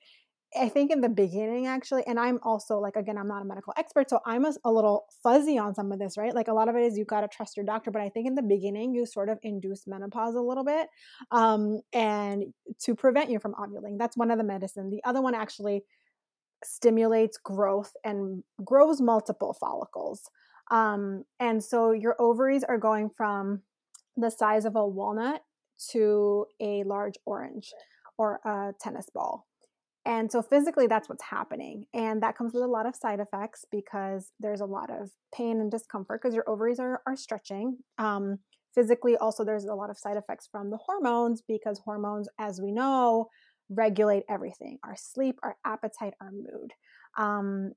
I 0.57 0.67
think 0.67 0.89
in 0.91 1.01
the 1.01 1.09
beginning, 1.09 1.67
actually, 1.67 2.03
and 2.07 2.19
I'm 2.19 2.39
also 2.41 2.79
like, 2.79 2.95
again, 2.95 3.19
I'm 3.19 3.27
not 3.27 3.43
a 3.43 3.45
medical 3.45 3.71
expert, 3.77 4.09
so 4.09 4.19
I'm 4.25 4.45
a, 4.45 4.53
a, 4.63 4.71
little 4.71 5.05
fuzzy 5.21 5.59
on 5.59 5.75
some 5.75 5.91
of 5.91 5.99
this, 5.99 6.17
right? 6.17 6.33
Like 6.33 6.47
a 6.47 6.53
lot 6.53 6.67
of 6.67 6.75
it 6.75 6.81
is 6.81 6.97
you 6.97 7.05
got 7.05 7.21
to 7.21 7.27
trust 7.27 7.55
your 7.55 7.65
doctor, 7.65 7.91
but 7.91 8.01
I 8.01 8.09
think 8.09 8.25
in 8.25 8.33
the 8.33 8.41
beginning, 8.41 8.95
you 8.95 9.05
sort 9.05 9.29
of 9.29 9.37
induce 9.43 9.85
menopause 9.85 10.33
a 10.33 10.41
little 10.41 10.63
bit 10.63 10.87
um, 11.31 11.81
and 11.93 12.45
to 12.81 12.95
prevent 12.95 13.29
you 13.29 13.37
from 13.37 13.53
ovulating. 13.53 13.99
That's 13.99 14.17
one 14.17 14.31
of 14.31 14.39
the 14.39 14.43
medicine. 14.43 14.89
The 14.89 15.03
other 15.03 15.21
one 15.21 15.35
actually 15.35 15.83
stimulates 16.63 17.37
growth 17.37 17.93
and 18.03 18.43
grows 18.63 19.01
multiple 19.01 19.53
follicles. 19.53 20.29
Um, 20.71 21.23
and 21.39 21.63
so 21.63 21.91
your 21.91 22.15
ovaries 22.19 22.63
are 22.63 22.77
going 22.77 23.09
from 23.09 23.61
the 24.15 24.29
size 24.29 24.65
of 24.65 24.75
a 24.75 24.85
walnut 24.85 25.41
to 25.91 26.45
a 26.59 26.83
large 26.83 27.15
orange 27.25 27.71
or 28.17 28.39
a 28.45 28.73
tennis 28.81 29.07
ball. 29.13 29.47
And 30.05 30.31
so 30.31 30.41
physically, 30.41 30.87
that's 30.87 31.09
what's 31.09 31.23
happening. 31.23 31.85
And 31.93 32.23
that 32.23 32.37
comes 32.37 32.53
with 32.53 32.63
a 32.63 32.67
lot 32.67 32.85
of 32.85 32.95
side 32.95 33.19
effects 33.19 33.65
because 33.69 34.31
there's 34.39 34.61
a 34.61 34.65
lot 34.65 34.89
of 34.89 35.11
pain 35.35 35.59
and 35.59 35.69
discomfort 35.69 36.21
because 36.21 36.35
your 36.35 36.49
ovaries 36.49 36.79
are, 36.79 37.01
are 37.05 37.15
stretching. 37.15 37.77
Um, 37.97 38.39
physically, 38.73 39.17
also, 39.17 39.43
there's 39.43 39.65
a 39.65 39.75
lot 39.75 39.89
of 39.89 39.97
side 39.97 40.17
effects 40.17 40.47
from 40.51 40.69
the 40.69 40.77
hormones 40.77 41.41
because 41.47 41.79
hormones, 41.79 42.27
as 42.39 42.61
we 42.61 42.71
know, 42.71 43.29
regulate 43.69 44.23
everything 44.29 44.79
our 44.83 44.95
sleep, 44.95 45.39
our 45.43 45.55
appetite, 45.65 46.13
our 46.21 46.31
mood. 46.31 46.73
Um, 47.17 47.73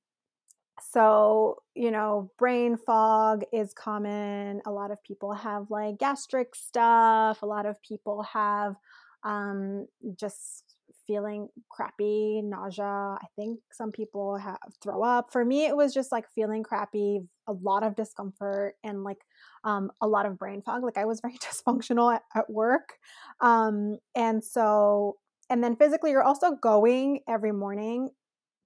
so, 0.81 1.63
you 1.75 1.91
know, 1.91 2.31
brain 2.39 2.77
fog 2.77 3.43
is 3.53 3.75
common. 3.75 4.63
A 4.67 4.71
lot 4.71 4.91
of 4.91 5.03
people 5.03 5.33
have 5.33 5.71
like 5.71 5.99
gastric 5.99 6.55
stuff. 6.55 7.43
A 7.43 7.47
lot 7.47 7.67
of 7.67 7.81
people 7.83 8.23
have 8.23 8.77
um, 9.23 9.87
just 10.19 10.65
feeling 11.07 11.49
crappy, 11.69 12.41
nausea. 12.43 12.85
I 12.85 13.27
think 13.37 13.61
some 13.71 13.93
people 13.93 14.37
have 14.37 14.59
throw 14.83 15.03
up. 15.03 15.31
For 15.31 15.45
me, 15.45 15.67
it 15.67 15.77
was 15.77 15.93
just 15.93 16.13
like 16.13 16.25
feeling 16.35 16.63
crappy, 16.63 17.21
a 17.47 17.53
lot 17.53 17.83
of 17.83 17.97
discomfort, 17.97 18.77
and 18.83 19.05
like 19.05 19.19
um, 19.65 19.91
a 20.01 20.07
lot 20.07 20.27
of 20.27 20.39
brain 20.39 20.63
fog. 20.63 20.83
Like 20.83 20.99
I 20.99 21.05
was 21.05 21.21
very 21.21 21.39
dysfunctional 21.39 22.15
at, 22.15 22.23
at 22.35 22.51
work. 22.51 22.95
Um, 23.41 23.99
and 24.15 24.43
so 24.43 25.17
and 25.53 25.63
then 25.63 25.77
physically, 25.77 26.13
you're 26.13 26.23
also 26.23 26.53
going 26.53 27.21
every 27.29 27.53
morning 27.53 28.09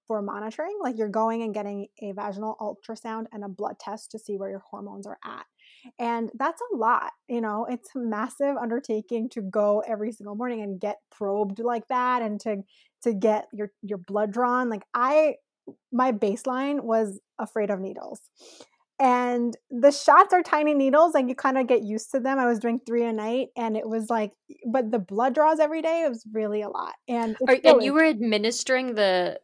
for 0.06 0.22
monitoring. 0.22 0.78
Like 0.80 0.96
you're 0.96 1.08
going 1.08 1.42
and 1.42 1.52
getting 1.52 1.88
a 2.00 2.12
vaginal 2.12 2.54
ultrasound 2.60 3.24
and 3.32 3.42
a 3.42 3.48
blood 3.48 3.74
test 3.80 4.12
to 4.12 4.20
see 4.20 4.36
where 4.36 4.48
your 4.48 4.62
hormones 4.70 5.04
are 5.04 5.18
at. 5.24 5.46
And 5.98 6.30
that's 6.38 6.62
a 6.72 6.76
lot, 6.76 7.10
you 7.28 7.40
know, 7.40 7.66
it's 7.68 7.90
a 7.96 7.98
massive 7.98 8.56
undertaking 8.56 9.28
to 9.30 9.42
go 9.42 9.82
every 9.88 10.12
single 10.12 10.36
morning 10.36 10.62
and 10.62 10.80
get 10.80 10.98
probed 11.10 11.58
like 11.58 11.88
that 11.88 12.22
and 12.22 12.38
to 12.42 12.58
to 13.02 13.12
get 13.12 13.46
your 13.52 13.72
your 13.82 13.98
blood 13.98 14.32
drawn. 14.32 14.70
Like 14.70 14.84
I 14.94 15.34
my 15.92 16.12
baseline 16.12 16.82
was 16.82 17.18
afraid 17.40 17.70
of 17.70 17.80
needles. 17.80 18.20
And 18.98 19.54
the 19.70 19.90
shots 19.90 20.32
are 20.32 20.42
tiny 20.42 20.72
needles, 20.72 21.12
like 21.12 21.28
you 21.28 21.34
kind 21.34 21.58
of 21.58 21.66
get 21.66 21.82
used 21.82 22.10
to 22.12 22.20
them. 22.20 22.38
I 22.38 22.46
was 22.46 22.58
doing 22.58 22.80
three 22.86 23.04
a 23.04 23.12
night, 23.12 23.48
and 23.56 23.76
it 23.76 23.86
was 23.86 24.08
like, 24.08 24.32
but 24.70 24.90
the 24.90 24.98
blood 24.98 25.34
draws 25.34 25.60
every 25.60 25.82
day. 25.82 26.04
It 26.04 26.08
was 26.08 26.24
really 26.32 26.62
a 26.62 26.70
lot, 26.70 26.94
and 27.06 27.36
are, 27.46 27.56
and 27.62 27.82
you 27.82 27.92
were 27.92 28.06
administering 28.06 28.94
the 28.94 29.38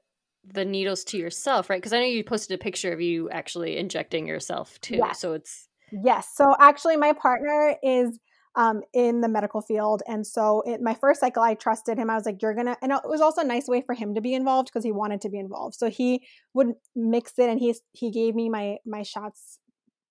the 0.45 0.65
needles 0.65 1.05
to 1.05 1.19
yourself, 1.19 1.69
right? 1.69 1.77
Because 1.77 1.93
I 1.93 2.01
know 2.01 2.07
you 2.07 2.25
posted 2.25 2.59
a 2.59 2.63
picture 2.63 2.93
of 2.93 3.01
you 3.01 3.31
actually 3.31 3.77
injecting 3.77 4.27
yourself 4.27 4.81
too. 4.81 4.97
Yes. 4.97 5.21
So 5.21 5.35
it's 5.35 5.69
yes. 5.91 6.29
So 6.35 6.57
actually, 6.59 6.97
my 6.97 7.13
partner 7.13 7.77
is 7.83 8.19
um, 8.55 8.83
in 8.93 9.21
the 9.21 9.29
medical 9.29 9.61
field. 9.61 10.03
And 10.07 10.27
so, 10.27 10.63
it, 10.67 10.81
my 10.81 10.95
first 10.95 11.21
cycle, 11.21 11.43
I 11.43 11.55
trusted 11.55 11.99
him. 11.99 12.11
I 12.11 12.15
was 12.15 12.27
like, 12.27 12.43
"You're 12.43 12.55
gonna," 12.55 12.77
and 12.83 12.93
it 12.93 13.01
was 13.05 13.21
also 13.21 13.43
a 13.43 13.45
nice 13.45 13.69
way 13.69 13.83
for 13.83 13.95
him 13.95 14.15
to 14.15 14.21
be 14.21 14.35
involved 14.35 14.69
because 14.69 14.85
he 14.85 14.93
wanted 14.93 15.21
to 15.23 15.29
be 15.29 15.39
involved. 15.39 15.75
So 15.77 15.91
he 15.91 16.27
would 16.55 16.75
mix 16.95 17.39
it, 17.39 17.49
and 17.49 17.59
he 17.59 17.75
he 17.93 18.11
gave 18.11 18.35
me 18.35 18.49
my 18.49 18.79
my 18.87 19.03
shots 19.03 19.59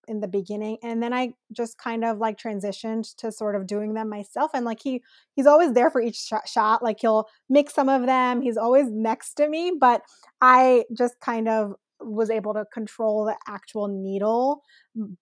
in 0.07 0.19
the 0.19 0.27
beginning 0.27 0.77
and 0.83 1.01
then 1.01 1.13
i 1.13 1.31
just 1.53 1.77
kind 1.77 2.03
of 2.03 2.17
like 2.17 2.37
transitioned 2.37 3.15
to 3.15 3.31
sort 3.31 3.55
of 3.55 3.67
doing 3.67 3.93
them 3.93 4.09
myself 4.09 4.51
and 4.53 4.65
like 4.65 4.79
he 4.81 5.01
he's 5.35 5.45
always 5.45 5.73
there 5.73 5.91
for 5.91 6.01
each 6.01 6.17
shot, 6.17 6.47
shot 6.47 6.83
like 6.83 6.97
he'll 6.99 7.27
mix 7.49 7.73
some 7.73 7.87
of 7.87 8.05
them 8.05 8.41
he's 8.41 8.57
always 8.57 8.87
next 8.89 9.35
to 9.35 9.47
me 9.47 9.71
but 9.79 10.01
i 10.41 10.83
just 10.97 11.19
kind 11.19 11.47
of 11.47 11.75
was 12.03 12.29
able 12.29 12.53
to 12.53 12.65
control 12.73 13.25
the 13.25 13.35
actual 13.47 13.87
needle 13.87 14.61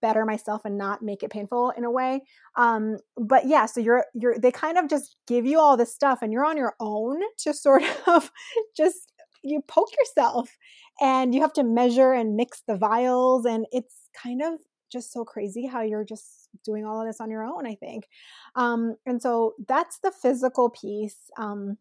better 0.01 0.25
myself 0.25 0.61
and 0.65 0.77
not 0.77 1.01
make 1.01 1.23
it 1.23 1.29
painful 1.29 1.71
in 1.77 1.83
a 1.83 1.91
way 1.91 2.21
um 2.57 2.97
but 3.17 3.45
yeah 3.45 3.65
so 3.65 3.79
you're 3.79 4.05
you're 4.13 4.37
they 4.37 4.51
kind 4.51 4.77
of 4.77 4.89
just 4.89 5.17
give 5.27 5.45
you 5.45 5.59
all 5.59 5.77
this 5.77 5.93
stuff 5.93 6.19
and 6.21 6.33
you're 6.33 6.45
on 6.45 6.57
your 6.57 6.73
own 6.79 7.19
to 7.37 7.53
sort 7.53 7.83
of 8.07 8.31
just 8.75 9.11
you 9.43 9.61
poke 9.67 9.89
yourself 9.97 10.57
and 11.01 11.33
you 11.33 11.41
have 11.41 11.53
to 11.53 11.63
measure 11.63 12.13
and 12.13 12.35
mix 12.35 12.61
the 12.67 12.75
vials 12.75 13.45
and 13.45 13.65
it's 13.71 14.09
kind 14.21 14.41
of 14.41 14.53
just 14.91 15.13
so 15.13 15.23
crazy 15.23 15.65
how 15.65 15.81
you're 15.81 16.03
just 16.03 16.49
doing 16.65 16.85
all 16.85 16.99
of 16.99 17.07
this 17.07 17.21
on 17.21 17.29
your 17.29 17.43
own 17.43 17.65
i 17.67 17.75
think. 17.75 18.07
Um 18.55 18.95
and 19.05 19.21
so 19.21 19.53
that's 19.67 19.99
the 19.99 20.11
physical 20.11 20.69
piece 20.69 21.29
um 21.37 21.77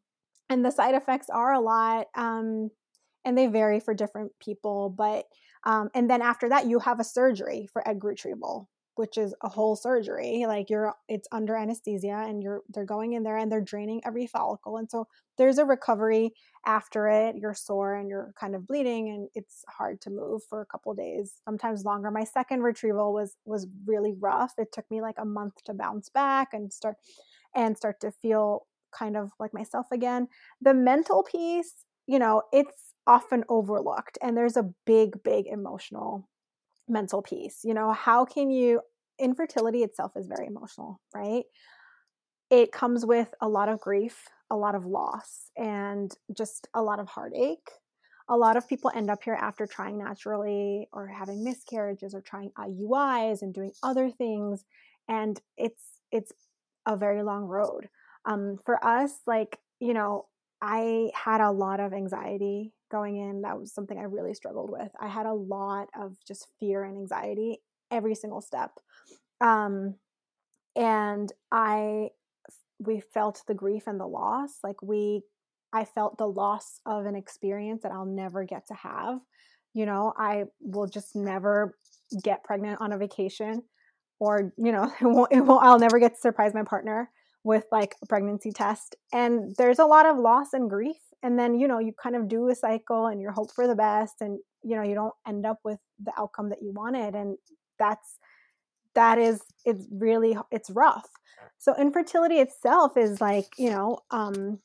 and 0.50 0.64
the 0.64 0.70
side 0.70 0.94
effects 0.94 1.28
are 1.30 1.52
a 1.52 1.60
lot 1.60 2.06
um 2.14 2.70
and 3.28 3.36
they 3.36 3.46
vary 3.46 3.78
for 3.78 3.94
different 3.94 4.32
people. 4.40 4.88
But 4.88 5.26
um, 5.64 5.90
and 5.94 6.08
then 6.08 6.22
after 6.22 6.48
that, 6.48 6.66
you 6.66 6.78
have 6.78 6.98
a 6.98 7.04
surgery 7.04 7.68
for 7.72 7.86
egg 7.86 8.02
retrieval, 8.02 8.70
which 8.94 9.18
is 9.18 9.34
a 9.42 9.48
whole 9.48 9.76
surgery. 9.76 10.44
Like 10.46 10.70
you're, 10.70 10.94
it's 11.08 11.28
under 11.30 11.56
anesthesia, 11.56 12.24
and 12.26 12.42
you're 12.42 12.62
they're 12.70 12.84
going 12.86 13.12
in 13.12 13.22
there 13.22 13.36
and 13.36 13.52
they're 13.52 13.60
draining 13.60 14.00
every 14.06 14.26
follicle, 14.26 14.78
and 14.78 14.90
so 14.90 15.06
there's 15.36 15.58
a 15.58 15.64
recovery 15.64 16.32
after 16.64 17.08
it. 17.08 17.36
You're 17.36 17.54
sore 17.54 17.94
and 17.94 18.08
you're 18.08 18.32
kind 18.40 18.54
of 18.54 18.66
bleeding, 18.66 19.10
and 19.10 19.28
it's 19.34 19.64
hard 19.68 20.00
to 20.02 20.10
move 20.10 20.42
for 20.48 20.62
a 20.62 20.66
couple 20.66 20.94
days, 20.94 21.34
sometimes 21.44 21.84
longer. 21.84 22.10
My 22.10 22.24
second 22.24 22.62
retrieval 22.62 23.12
was 23.12 23.36
was 23.44 23.66
really 23.86 24.14
rough. 24.18 24.54
It 24.56 24.72
took 24.72 24.90
me 24.90 25.02
like 25.02 25.16
a 25.18 25.26
month 25.26 25.62
to 25.66 25.74
bounce 25.74 26.08
back 26.08 26.48
and 26.54 26.72
start 26.72 26.96
and 27.54 27.76
start 27.76 28.00
to 28.00 28.10
feel 28.10 28.66
kind 28.90 29.16
of 29.16 29.32
like 29.38 29.52
myself 29.52 29.86
again. 29.92 30.28
The 30.62 30.74
mental 30.74 31.22
piece, 31.22 31.84
you 32.06 32.18
know, 32.18 32.42
it's 32.52 32.87
often 33.08 33.44
overlooked 33.48 34.18
and 34.22 34.36
there's 34.36 34.56
a 34.56 34.70
big 34.86 35.22
big 35.22 35.46
emotional 35.46 36.28
mental 36.88 37.22
piece 37.22 37.60
you 37.64 37.74
know? 37.74 37.92
How 37.92 38.24
can 38.24 38.50
you 38.50 38.80
infertility 39.18 39.82
itself 39.82 40.12
is 40.16 40.26
very 40.26 40.46
emotional 40.46 41.00
right? 41.14 41.44
It 42.50 42.72
comes 42.72 43.04
with 43.04 43.34
a 43.40 43.48
lot 43.48 43.68
of 43.68 43.80
grief 43.80 44.28
a 44.50 44.56
lot 44.56 44.74
of 44.74 44.86
loss 44.86 45.50
and 45.56 46.14
just 46.36 46.68
a 46.74 46.82
lot 46.82 47.00
of 47.00 47.08
heartache. 47.08 47.68
A 48.30 48.36
lot 48.36 48.56
of 48.56 48.68
people 48.68 48.90
end 48.94 49.10
up 49.10 49.22
here 49.22 49.34
after 49.34 49.66
trying 49.66 49.98
naturally 49.98 50.88
or 50.92 51.06
having 51.06 51.44
miscarriages 51.44 52.14
or 52.14 52.20
trying 52.20 52.50
IUIs 52.58 53.42
and 53.42 53.54
doing 53.54 53.72
other 53.82 54.10
things 54.10 54.64
and 55.08 55.40
it's 55.56 55.82
it's 56.12 56.32
a 56.86 56.96
very 56.96 57.22
long 57.22 57.44
road. 57.44 57.88
Um, 58.24 58.58
for 58.64 58.84
us 58.84 59.12
like 59.26 59.58
you 59.80 59.94
know 59.94 60.26
I 60.60 61.10
had 61.14 61.40
a 61.40 61.50
lot 61.50 61.80
of 61.80 61.92
anxiety 61.92 62.72
going 62.90 63.16
in. 63.16 63.42
That 63.42 63.58
was 63.58 63.72
something 63.72 63.98
I 63.98 64.02
really 64.02 64.34
struggled 64.34 64.70
with. 64.70 64.90
I 65.00 65.08
had 65.08 65.26
a 65.26 65.32
lot 65.32 65.88
of 65.98 66.16
just 66.26 66.48
fear 66.58 66.84
and 66.84 66.96
anxiety 66.96 67.60
every 67.90 68.14
single 68.14 68.40
step. 68.40 68.72
Um, 69.40 69.94
and 70.74 71.32
I, 71.52 72.08
we 72.78 73.00
felt 73.00 73.42
the 73.46 73.54
grief 73.54 73.86
and 73.86 74.00
the 74.00 74.06
loss. 74.06 74.58
Like 74.64 74.82
we, 74.82 75.22
I 75.72 75.84
felt 75.84 76.18
the 76.18 76.26
loss 76.26 76.80
of 76.86 77.06
an 77.06 77.14
experience 77.14 77.82
that 77.82 77.92
I'll 77.92 78.06
never 78.06 78.44
get 78.44 78.66
to 78.68 78.74
have. 78.74 79.20
You 79.74 79.86
know, 79.86 80.12
I 80.16 80.44
will 80.60 80.86
just 80.86 81.14
never 81.14 81.76
get 82.24 82.42
pregnant 82.42 82.80
on 82.80 82.92
a 82.92 82.98
vacation 82.98 83.62
or, 84.18 84.52
you 84.56 84.72
know, 84.72 84.84
it 85.00 85.04
won't, 85.04 85.32
it 85.32 85.40
won't, 85.40 85.64
I'll 85.64 85.78
never 85.78 85.98
get 85.98 86.14
to 86.14 86.20
surprise 86.20 86.54
my 86.54 86.64
partner 86.64 87.10
with 87.44 87.64
like 87.72 87.94
a 88.02 88.06
pregnancy 88.06 88.52
test. 88.52 88.96
And 89.12 89.54
there's 89.56 89.78
a 89.78 89.86
lot 89.86 90.06
of 90.06 90.18
loss 90.18 90.52
and 90.52 90.68
grief. 90.68 90.96
And 91.22 91.38
then, 91.38 91.58
you 91.58 91.66
know, 91.66 91.78
you 91.78 91.92
kind 91.92 92.14
of 92.14 92.28
do 92.28 92.48
a 92.48 92.54
cycle 92.54 93.06
and 93.06 93.20
you 93.20 93.30
hope 93.30 93.52
for 93.52 93.66
the 93.66 93.74
best 93.74 94.16
and, 94.20 94.38
you 94.62 94.76
know, 94.76 94.82
you 94.82 94.94
don't 94.94 95.14
end 95.26 95.46
up 95.46 95.58
with 95.64 95.78
the 96.02 96.12
outcome 96.18 96.50
that 96.50 96.62
you 96.62 96.72
wanted. 96.72 97.14
And 97.14 97.36
that's, 97.78 98.18
that 98.94 99.18
is, 99.18 99.42
it's 99.64 99.86
really, 99.90 100.36
it's 100.50 100.70
rough. 100.70 101.08
So 101.58 101.74
infertility 101.76 102.36
itself 102.36 102.96
is 102.96 103.20
like, 103.20 103.46
you 103.58 103.70
know, 103.70 103.98
um, 104.10 104.60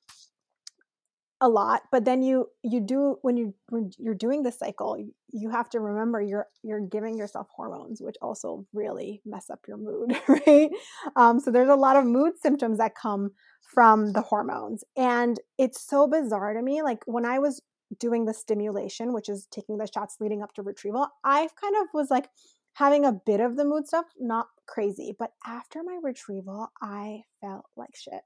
a 1.43 1.49
lot 1.49 1.81
but 1.91 2.05
then 2.05 2.21
you 2.21 2.47
you 2.63 2.79
do 2.79 3.17
when 3.21 3.35
you 3.35 3.53
when 3.67 3.91
you're 3.99 4.15
doing 4.15 4.43
the 4.43 4.51
cycle 4.51 4.97
you 5.33 5.49
have 5.49 5.69
to 5.69 5.81
remember 5.81 6.21
you're 6.21 6.47
you're 6.63 6.79
giving 6.79 7.17
yourself 7.17 7.47
hormones 7.53 8.01
which 8.01 8.15
also 8.21 8.65
really 8.71 9.21
mess 9.25 9.49
up 9.49 9.59
your 9.67 9.75
mood 9.75 10.17
right? 10.29 10.69
Um, 11.17 11.41
so 11.41 11.51
there's 11.51 11.67
a 11.67 11.75
lot 11.75 11.97
of 11.97 12.05
mood 12.05 12.39
symptoms 12.41 12.77
that 12.77 12.95
come 12.95 13.31
from 13.73 14.13
the 14.13 14.21
hormones 14.21 14.85
and 14.95 15.37
it's 15.57 15.85
so 15.85 16.07
bizarre 16.07 16.53
to 16.53 16.61
me 16.61 16.81
like 16.81 16.99
when 17.07 17.25
i 17.25 17.39
was 17.39 17.61
doing 17.99 18.23
the 18.23 18.33
stimulation 18.33 19.11
which 19.11 19.27
is 19.27 19.45
taking 19.51 19.77
the 19.77 19.89
shots 19.93 20.15
leading 20.21 20.41
up 20.41 20.53
to 20.53 20.61
retrieval 20.61 21.09
i 21.25 21.49
kind 21.59 21.75
of 21.81 21.87
was 21.93 22.09
like 22.09 22.29
having 22.75 23.03
a 23.03 23.11
bit 23.11 23.41
of 23.41 23.57
the 23.57 23.65
mood 23.65 23.85
stuff 23.85 24.05
not 24.17 24.47
crazy 24.65 25.13
but 25.19 25.31
after 25.45 25.83
my 25.83 25.99
retrieval 26.01 26.71
i 26.81 27.21
felt 27.41 27.65
like 27.75 27.95
shit 27.95 28.21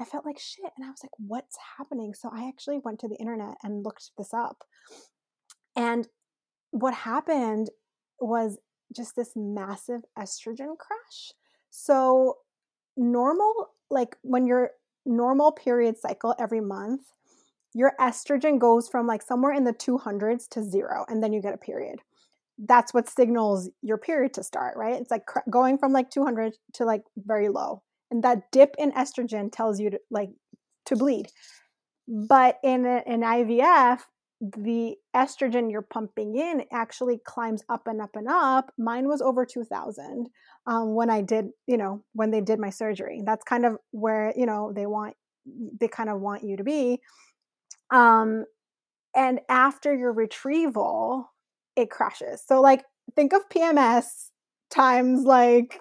I 0.00 0.04
felt 0.04 0.24
like 0.24 0.38
shit. 0.38 0.72
And 0.76 0.86
I 0.86 0.90
was 0.90 1.04
like, 1.04 1.12
what's 1.18 1.58
happening? 1.76 2.14
So 2.14 2.30
I 2.32 2.48
actually 2.48 2.78
went 2.82 2.98
to 3.00 3.08
the 3.08 3.16
internet 3.16 3.56
and 3.62 3.84
looked 3.84 4.10
this 4.16 4.32
up. 4.32 4.64
And 5.76 6.08
what 6.70 6.94
happened 6.94 7.68
was 8.18 8.58
just 8.94 9.14
this 9.14 9.32
massive 9.36 10.00
estrogen 10.18 10.78
crash. 10.78 11.32
So, 11.70 12.38
normal, 12.96 13.70
like 13.90 14.16
when 14.22 14.46
your 14.46 14.70
normal 15.04 15.52
period 15.52 15.98
cycle 15.98 16.34
every 16.38 16.60
month, 16.60 17.02
your 17.74 17.92
estrogen 18.00 18.58
goes 18.58 18.88
from 18.88 19.06
like 19.06 19.22
somewhere 19.22 19.52
in 19.52 19.64
the 19.64 19.72
200s 19.72 20.48
to 20.48 20.64
zero, 20.64 21.04
and 21.08 21.22
then 21.22 21.32
you 21.32 21.40
get 21.40 21.54
a 21.54 21.58
period. 21.58 22.00
That's 22.58 22.92
what 22.92 23.08
signals 23.08 23.70
your 23.80 23.96
period 23.96 24.34
to 24.34 24.42
start, 24.42 24.76
right? 24.76 25.00
It's 25.00 25.10
like 25.10 25.22
going 25.48 25.78
from 25.78 25.92
like 25.92 26.10
200 26.10 26.54
to 26.74 26.84
like 26.84 27.02
very 27.16 27.48
low 27.48 27.82
and 28.10 28.22
that 28.24 28.50
dip 28.52 28.74
in 28.78 28.92
estrogen 28.92 29.50
tells 29.52 29.80
you 29.80 29.90
to 29.90 30.00
like 30.10 30.30
to 30.86 30.96
bleed. 30.96 31.26
But 32.08 32.58
in 32.62 32.86
an 32.86 33.22
ivf 33.22 34.00
the 34.40 34.94
estrogen 35.14 35.70
you're 35.70 35.82
pumping 35.82 36.34
in 36.34 36.64
actually 36.72 37.20
climbs 37.26 37.62
up 37.68 37.86
and 37.86 38.00
up 38.00 38.16
and 38.16 38.26
up. 38.26 38.72
Mine 38.78 39.06
was 39.06 39.20
over 39.20 39.44
2000 39.44 40.28
um, 40.66 40.94
when 40.94 41.10
i 41.10 41.20
did 41.20 41.48
you 41.66 41.76
know 41.76 42.02
when 42.14 42.30
they 42.30 42.40
did 42.40 42.58
my 42.58 42.70
surgery. 42.70 43.22
That's 43.24 43.44
kind 43.44 43.66
of 43.66 43.76
where 43.90 44.32
you 44.36 44.46
know 44.46 44.72
they 44.74 44.86
want 44.86 45.14
they 45.78 45.88
kind 45.88 46.08
of 46.08 46.20
want 46.20 46.42
you 46.42 46.56
to 46.56 46.64
be. 46.64 47.00
Um, 47.90 48.44
and 49.14 49.40
after 49.48 49.94
your 49.94 50.12
retrieval 50.12 51.30
it 51.76 51.90
crashes. 51.90 52.42
So 52.46 52.60
like 52.60 52.84
think 53.16 53.32
of 53.32 53.48
pms 53.48 54.04
times 54.70 55.22
like 55.24 55.80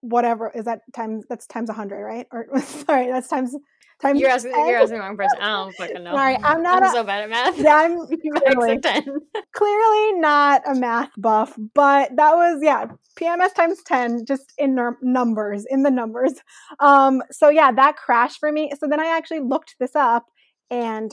whatever 0.00 0.50
is 0.54 0.64
that 0.64 0.80
times 0.94 1.24
that's 1.28 1.46
times 1.46 1.68
100 1.68 2.02
right? 2.02 2.26
Or 2.32 2.46
sorry 2.60 3.08
that's 3.10 3.28
times 3.28 3.54
times 4.00 4.20
you're 4.20 4.30
asking, 4.30 4.52
you're 4.52 4.76
asking 4.76 4.98
the 4.98 5.02
wrong 5.02 5.16
person. 5.16 5.38
I 5.40 5.48
don't 5.48 5.74
fucking 5.74 6.04
know. 6.04 6.14
Sorry 6.14 6.36
i'm 6.36 6.62
not 6.62 6.82
I'm 6.82 6.88
a, 6.88 6.92
so 6.92 7.04
bad 7.04 7.22
at 7.24 7.30
math. 7.30 7.58
Yeah 7.58 7.76
i'm 7.76 8.06
clearly, 8.06 8.78
clearly 9.52 10.12
not 10.14 10.62
a 10.66 10.74
math 10.74 11.10
buff 11.16 11.56
but 11.74 12.14
that 12.16 12.34
was 12.34 12.60
yeah 12.62 12.86
pms 13.18 13.54
times 13.54 13.82
10 13.84 14.26
just 14.26 14.52
in 14.58 14.78
numbers 15.02 15.64
in 15.68 15.82
the 15.82 15.90
numbers. 15.90 16.32
Um 16.80 17.22
so 17.30 17.48
yeah 17.48 17.72
that 17.72 17.96
crashed 17.96 18.38
for 18.38 18.52
me. 18.52 18.72
So 18.78 18.86
then 18.88 19.00
i 19.00 19.16
actually 19.16 19.40
looked 19.40 19.76
this 19.80 19.96
up 19.96 20.26
and 20.70 21.12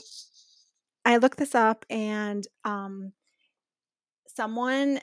i 1.04 1.16
looked 1.16 1.38
this 1.38 1.54
up 1.54 1.84
and 1.88 2.46
um 2.64 3.12
someone 4.26 5.00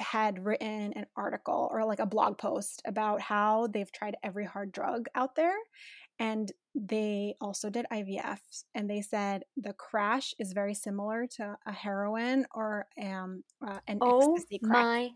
had 0.00 0.44
written 0.44 0.92
an 0.94 1.06
article 1.16 1.68
or 1.72 1.84
like 1.84 2.00
a 2.00 2.06
blog 2.06 2.38
post 2.38 2.82
about 2.86 3.20
how 3.20 3.66
they've 3.68 3.92
tried 3.92 4.16
every 4.22 4.44
hard 4.44 4.72
drug 4.72 5.06
out 5.14 5.36
there 5.36 5.56
and 6.20 6.52
they 6.74 7.34
also 7.40 7.70
did 7.70 7.86
IVFs, 7.92 8.64
and 8.74 8.88
they 8.88 9.00
said 9.00 9.42
the 9.56 9.72
crash 9.72 10.34
is 10.38 10.52
very 10.52 10.74
similar 10.74 11.26
to 11.36 11.56
a 11.66 11.72
heroin 11.72 12.46
or 12.54 12.86
um, 13.02 13.42
uh, 13.66 13.78
an 13.88 13.98
Oh 14.00 14.34
ecstasy 14.34 14.58
crash. 14.58 14.82
my 14.84 15.10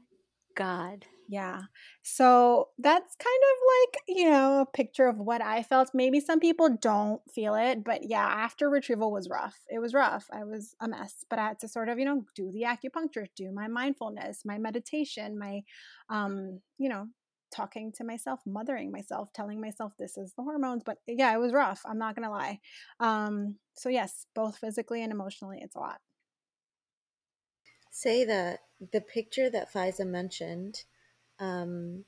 god. 0.57 1.05
Yeah. 1.29 1.63
So 2.03 2.69
that's 2.79 3.17
kind 3.17 3.43
of 3.53 3.59
like, 3.75 4.19
you 4.19 4.31
know, 4.31 4.61
a 4.61 4.67
picture 4.67 5.07
of 5.07 5.19
what 5.19 5.41
I 5.41 5.63
felt. 5.63 5.91
Maybe 5.95 6.21
some 6.21 6.39
people 6.39 6.77
don't 6.81 7.21
feel 7.33 7.55
it, 7.55 7.83
but 7.83 8.09
yeah, 8.09 8.27
after 8.27 8.69
retrieval 8.69 9.11
was 9.11 9.29
rough. 9.29 9.57
It 9.69 9.79
was 9.79 9.95
rough. 9.95 10.27
I 10.33 10.45
was 10.45 10.75
a 10.81 10.89
mess, 10.89 11.25
but 11.31 11.39
I 11.39 11.49
had 11.49 11.61
to 11.61 11.69
sort 11.69 11.89
of, 11.89 11.99
you 11.99 12.05
know, 12.05 12.25
do 12.35 12.53
the 12.53 12.63
acupuncture, 12.63 13.27
do 13.37 13.51
my 13.53 13.69
mindfulness, 13.69 14.43
my 14.45 14.59
meditation, 14.59 15.39
my, 15.39 15.63
um, 16.11 16.61
you 16.79 16.91
know, 16.91 17.07
talking 17.55 17.93
to 17.93 18.05
myself, 18.05 18.41
mothering 18.45 18.91
myself, 18.91 19.33
telling 19.33 19.61
myself 19.61 19.93
this 19.99 20.19
is 20.19 20.35
the 20.37 20.43
hormones. 20.43 20.83
But 20.85 20.99
yeah, 21.07 21.33
it 21.35 21.41
was 21.41 21.53
rough. 21.53 21.83
I'm 21.87 21.99
not 21.99 22.17
going 22.17 22.27
to 22.29 22.33
lie. 22.33 22.61
Um, 23.01 23.57
so 23.75 23.89
yes, 23.89 24.27
both 24.35 24.59
physically 24.59 25.03
and 25.03 25.13
emotionally, 25.13 25.61
it's 25.63 25.77
a 25.77 25.81
lot. 25.81 26.01
Sayeda 27.93 28.59
the 28.93 29.01
picture 29.01 29.49
that 29.51 29.73
Faiza 29.73 30.07
mentioned 30.07 30.85
um, 31.39 32.05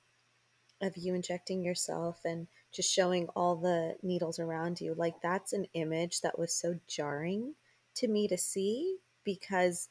of 0.82 0.96
you 0.96 1.14
injecting 1.14 1.62
yourself 1.62 2.20
and 2.24 2.46
just 2.72 2.92
showing 2.92 3.28
all 3.34 3.56
the 3.56 3.96
needles 4.02 4.38
around 4.38 4.80
you, 4.80 4.94
like 4.94 5.20
that's 5.22 5.52
an 5.52 5.66
image 5.74 6.20
that 6.20 6.38
was 6.38 6.52
so 6.52 6.78
jarring 6.86 7.54
to 7.94 8.08
me 8.08 8.28
to 8.28 8.36
see 8.36 8.98
because, 9.24 9.88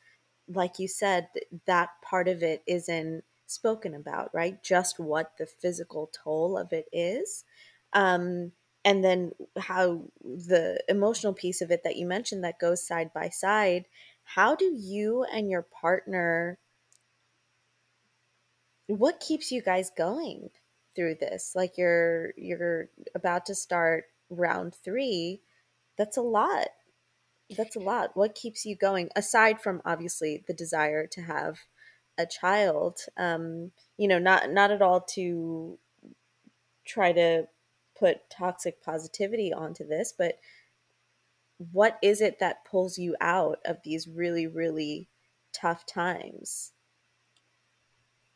like 0.47 0.79
you 0.79 0.87
said, 0.87 1.27
that 1.65 1.89
part 2.03 2.27
of 2.27 2.43
it 2.43 2.63
isn't 2.67 3.23
spoken 3.47 3.93
about, 3.95 4.29
right? 4.33 4.61
Just 4.63 4.99
what 4.99 5.33
the 5.37 5.45
physical 5.45 6.11
toll 6.13 6.57
of 6.57 6.71
it 6.71 6.87
is. 6.91 7.43
Um, 7.93 8.51
and 8.83 9.03
then 9.03 9.31
how 9.57 10.03
the 10.21 10.83
emotional 10.87 11.33
piece 11.33 11.61
of 11.61 11.71
it 11.71 11.83
that 11.83 11.95
you 11.95 12.05
mentioned 12.05 12.43
that 12.43 12.59
goes 12.59 12.85
side 12.85 13.11
by 13.13 13.29
side. 13.29 13.85
How 14.23 14.55
do 14.55 14.65
you 14.65 15.23
and 15.23 15.49
your 15.49 15.63
partner 15.63 16.59
what 18.87 19.19
keeps 19.19 19.51
you 19.51 19.61
guys 19.61 19.91
going 19.97 20.49
through 20.95 21.15
this? 21.15 21.53
Like 21.55 21.77
you're 21.77 22.33
you're 22.37 22.89
about 23.13 23.45
to 23.47 23.55
start 23.55 24.05
round 24.29 24.75
three. 24.75 25.41
That's 25.97 26.17
a 26.17 26.21
lot. 26.21 26.67
That's 27.55 27.75
a 27.75 27.79
lot. 27.79 28.11
What 28.15 28.35
keeps 28.35 28.65
you 28.65 28.75
going 28.75 29.09
aside 29.15 29.61
from 29.61 29.81
obviously 29.85 30.43
the 30.47 30.53
desire 30.53 31.07
to 31.07 31.21
have 31.21 31.59
a 32.17 32.25
child? 32.25 32.99
Um 33.17 33.71
you 33.97 34.07
know 34.07 34.19
not 34.19 34.51
not 34.51 34.71
at 34.71 34.81
all 34.81 35.01
to 35.15 35.77
try 36.85 37.11
to 37.11 37.47
put 37.97 38.29
toxic 38.29 38.83
positivity 38.83 39.53
onto 39.53 39.87
this 39.87 40.13
but 40.15 40.37
what 41.71 41.97
is 42.03 42.21
it 42.21 42.39
that 42.39 42.65
pulls 42.65 42.97
you 42.97 43.15
out 43.21 43.59
of 43.65 43.77
these 43.83 44.07
really 44.07 44.45
really 44.45 45.07
tough 45.53 45.85
times 45.85 46.73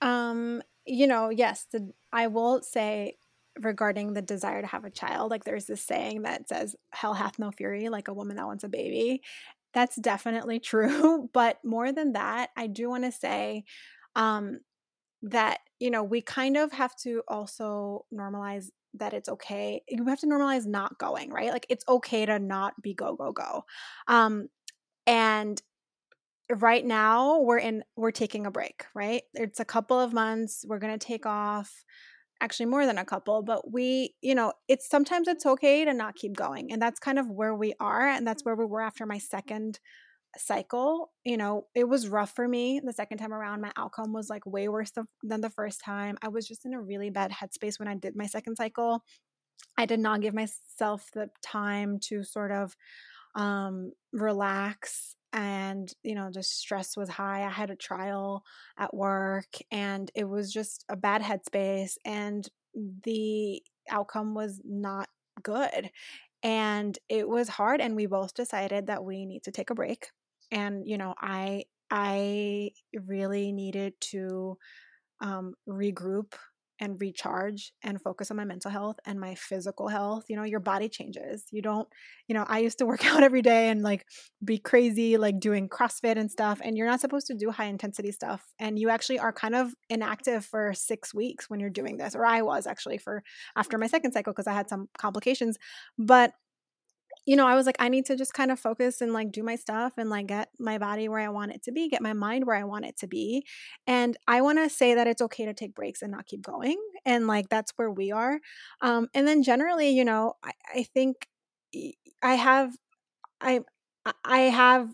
Um, 0.01 0.61
you 0.85 1.07
know, 1.07 1.29
yes, 1.29 1.65
the, 1.71 1.91
I 2.11 2.27
will 2.27 2.61
say 2.61 3.15
regarding 3.59 4.13
the 4.13 4.21
desire 4.21 4.61
to 4.61 4.67
have 4.67 4.85
a 4.85 4.89
child, 4.89 5.31
like 5.31 5.43
there's 5.43 5.65
this 5.65 5.83
saying 5.83 6.23
that 6.23 6.47
says, 6.47 6.75
Hell 6.91 7.13
hath 7.13 7.39
no 7.39 7.51
fury, 7.51 7.89
like 7.89 8.07
a 8.07 8.13
woman 8.13 8.37
that 8.37 8.45
wants 8.45 8.63
a 8.63 8.69
baby. 8.69 9.21
That's 9.73 9.95
definitely 9.97 10.59
true. 10.59 11.29
But 11.33 11.59
more 11.63 11.91
than 11.91 12.13
that, 12.13 12.49
I 12.57 12.67
do 12.67 12.89
want 12.89 13.03
to 13.03 13.11
say 13.11 13.65
um, 14.15 14.59
that, 15.23 15.59
you 15.79 15.91
know, 15.91 16.03
we 16.03 16.21
kind 16.21 16.57
of 16.57 16.71
have 16.71 16.95
to 16.97 17.21
also 17.27 18.05
normalize 18.13 18.69
that 18.95 19.13
it's 19.13 19.29
okay. 19.29 19.83
You 19.87 20.05
have 20.05 20.19
to 20.21 20.27
normalize 20.27 20.65
not 20.65 20.97
going, 20.97 21.29
right? 21.29 21.51
Like 21.51 21.67
it's 21.69 21.85
okay 21.87 22.25
to 22.25 22.39
not 22.39 22.73
be 22.81 22.93
go, 22.93 23.15
go, 23.15 23.31
go. 23.31 23.63
Um, 24.07 24.47
and 25.05 25.61
right 26.57 26.85
now 26.85 27.39
we're 27.41 27.59
in 27.59 27.83
we're 27.95 28.11
taking 28.11 28.45
a 28.45 28.51
break 28.51 28.85
right? 28.95 29.23
It's 29.33 29.59
a 29.59 29.65
couple 29.65 29.99
of 29.99 30.13
months 30.13 30.65
we're 30.67 30.79
going 30.79 30.97
to 30.97 31.05
take 31.05 31.25
off 31.25 31.83
actually 32.41 32.67
more 32.67 32.85
than 32.85 32.97
a 32.97 33.05
couple 33.05 33.41
but 33.43 33.71
we 33.71 34.15
you 34.21 34.33
know 34.33 34.53
it's 34.67 34.89
sometimes 34.89 35.27
it's 35.27 35.45
okay 35.45 35.83
to 35.85 35.93
not 35.93 36.15
keep 36.15 36.35
going 36.35 36.71
and 36.71 36.81
that's 36.81 36.99
kind 36.99 37.19
of 37.19 37.29
where 37.29 37.53
we 37.53 37.73
are 37.79 38.07
and 38.07 38.25
that's 38.25 38.45
where 38.45 38.55
we 38.55 38.65
were 38.65 38.81
after 38.81 39.05
my 39.05 39.17
second 39.17 39.79
cycle 40.37 41.11
you 41.25 41.37
know? 41.37 41.65
It 41.75 41.89
was 41.89 42.07
rough 42.07 42.35
for 42.35 42.47
me 42.47 42.81
the 42.83 42.93
second 42.93 43.17
time 43.17 43.33
around 43.33 43.61
my 43.61 43.71
outcome 43.77 44.13
was 44.13 44.29
like 44.29 44.45
way 44.45 44.69
worse 44.69 44.91
than 45.23 45.41
the 45.41 45.49
first 45.49 45.81
time 45.83 46.17
i 46.21 46.29
was 46.29 46.47
just 46.47 46.65
in 46.65 46.73
a 46.73 46.81
really 46.81 47.09
bad 47.09 47.31
headspace 47.31 47.77
when 47.79 47.87
i 47.87 47.95
did 47.95 48.15
my 48.15 48.27
second 48.27 48.55
cycle. 48.55 49.03
I 49.77 49.85
did 49.85 49.99
not 49.99 50.21
give 50.21 50.33
myself 50.33 51.09
the 51.13 51.29
time 51.41 51.99
to 52.03 52.23
sort 52.23 52.51
of 52.51 52.75
um 53.35 53.91
relax 54.13 55.15
and 55.33 55.93
you 56.03 56.15
know 56.15 56.29
just 56.33 56.57
stress 56.59 56.97
was 56.97 57.09
high. 57.09 57.43
I 57.45 57.49
had 57.49 57.69
a 57.69 57.75
trial 57.75 58.43
at 58.77 58.93
work 58.93 59.57
and 59.71 60.09
it 60.15 60.25
was 60.25 60.51
just 60.51 60.85
a 60.89 60.95
bad 60.95 61.21
headspace 61.21 61.97
and 62.05 62.47
the 63.03 63.61
outcome 63.89 64.35
was 64.35 64.61
not 64.63 65.09
good 65.41 65.89
and 66.43 66.97
it 67.09 67.27
was 67.27 67.49
hard 67.49 67.81
and 67.81 67.95
we 67.95 68.05
both 68.05 68.33
decided 68.33 68.87
that 68.87 69.03
we 69.03 69.25
need 69.25 69.43
to 69.43 69.51
take 69.51 69.69
a 69.69 69.75
break 69.75 70.07
and 70.51 70.87
you 70.87 70.97
know 70.97 71.13
i 71.19 71.63
i 71.91 72.69
really 73.05 73.51
needed 73.51 73.93
to 73.99 74.57
um, 75.21 75.53
regroup 75.67 76.33
and 76.79 76.99
recharge 76.99 77.71
and 77.83 78.01
focus 78.01 78.31
on 78.31 78.37
my 78.37 78.45
mental 78.45 78.71
health 78.71 78.97
and 79.05 79.19
my 79.19 79.35
physical 79.35 79.87
health. 79.87 80.25
You 80.29 80.35
know, 80.35 80.43
your 80.43 80.59
body 80.59 80.89
changes. 80.89 81.45
You 81.51 81.61
don't, 81.61 81.87
you 82.27 82.33
know, 82.33 82.45
I 82.47 82.59
used 82.59 82.77
to 82.79 82.85
work 82.91 83.05
out 83.05 83.23
every 83.23 83.41
day 83.41 83.69
and 83.69 83.81
like 83.81 84.05
be 84.43 84.57
crazy, 84.57 85.17
like 85.17 85.39
doing 85.39 85.69
CrossFit 85.69 86.17
and 86.17 86.31
stuff. 86.31 86.59
And 86.63 86.77
you're 86.77 86.87
not 86.87 87.01
supposed 87.01 87.27
to 87.27 87.35
do 87.35 87.51
high 87.51 87.65
intensity 87.65 88.11
stuff. 88.11 88.43
And 88.59 88.79
you 88.79 88.89
actually 88.89 89.19
are 89.19 89.33
kind 89.33 89.55
of 89.55 89.73
inactive 89.89 90.45
for 90.45 90.73
six 90.73 91.13
weeks 91.13 91.49
when 91.49 91.59
you're 91.59 91.69
doing 91.69 91.97
this. 91.97 92.15
Or 92.15 92.25
I 92.25 92.41
was 92.41 92.67
actually 92.67 92.97
for 92.97 93.23
after 93.55 93.77
my 93.77 93.87
second 93.87 94.13
cycle 94.13 94.33
because 94.33 94.47
I 94.47 94.53
had 94.53 94.69
some 94.69 94.87
complications. 94.97 95.57
But 95.97 96.33
you 97.25 97.35
know, 97.35 97.45
I 97.47 97.55
was 97.55 97.65
like, 97.65 97.75
I 97.79 97.89
need 97.89 98.05
to 98.07 98.15
just 98.15 98.33
kind 98.33 98.51
of 98.51 98.59
focus 98.59 99.01
and 99.01 99.13
like 99.13 99.31
do 99.31 99.43
my 99.43 99.55
stuff 99.55 99.93
and 99.97 100.09
like 100.09 100.27
get 100.27 100.49
my 100.59 100.77
body 100.77 101.07
where 101.07 101.19
I 101.19 101.29
want 101.29 101.51
it 101.51 101.61
to 101.63 101.71
be, 101.71 101.87
get 101.89 102.01
my 102.01 102.13
mind 102.13 102.47
where 102.47 102.55
I 102.55 102.63
want 102.63 102.85
it 102.85 102.97
to 102.99 103.07
be. 103.07 103.45
And 103.85 104.17
I 104.27 104.41
want 104.41 104.57
to 104.59 104.69
say 104.69 104.95
that 104.95 105.07
it's 105.07 105.21
okay 105.21 105.45
to 105.45 105.53
take 105.53 105.75
breaks 105.75 106.01
and 106.01 106.11
not 106.11 106.25
keep 106.25 106.41
going. 106.41 106.77
And 107.05 107.27
like 107.27 107.49
that's 107.49 107.71
where 107.75 107.91
we 107.91 108.11
are. 108.11 108.39
Um, 108.81 109.07
and 109.13 109.27
then 109.27 109.43
generally, 109.43 109.89
you 109.89 110.05
know, 110.05 110.33
I, 110.43 110.51
I 110.75 110.83
think 110.83 111.27
I 112.23 112.33
have, 112.35 112.73
I, 113.41 113.61
I 114.25 114.39
have 114.41 114.89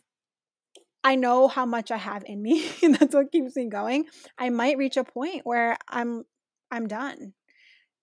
I 1.04 1.16
know 1.16 1.48
how 1.48 1.66
much 1.66 1.92
I 1.92 1.98
have 1.98 2.24
in 2.26 2.42
me 2.42 2.68
and 2.84 2.96
that's 2.96 3.14
what 3.14 3.32
keeps 3.32 3.56
me 3.56 3.68
going. 3.70 4.06
I 4.38 4.50
might 4.50 4.78
reach 4.78 4.98
a 4.98 5.04
point 5.04 5.42
where 5.46 5.78
I'm 5.88 6.24
I'm 6.72 6.88
done. 6.88 7.34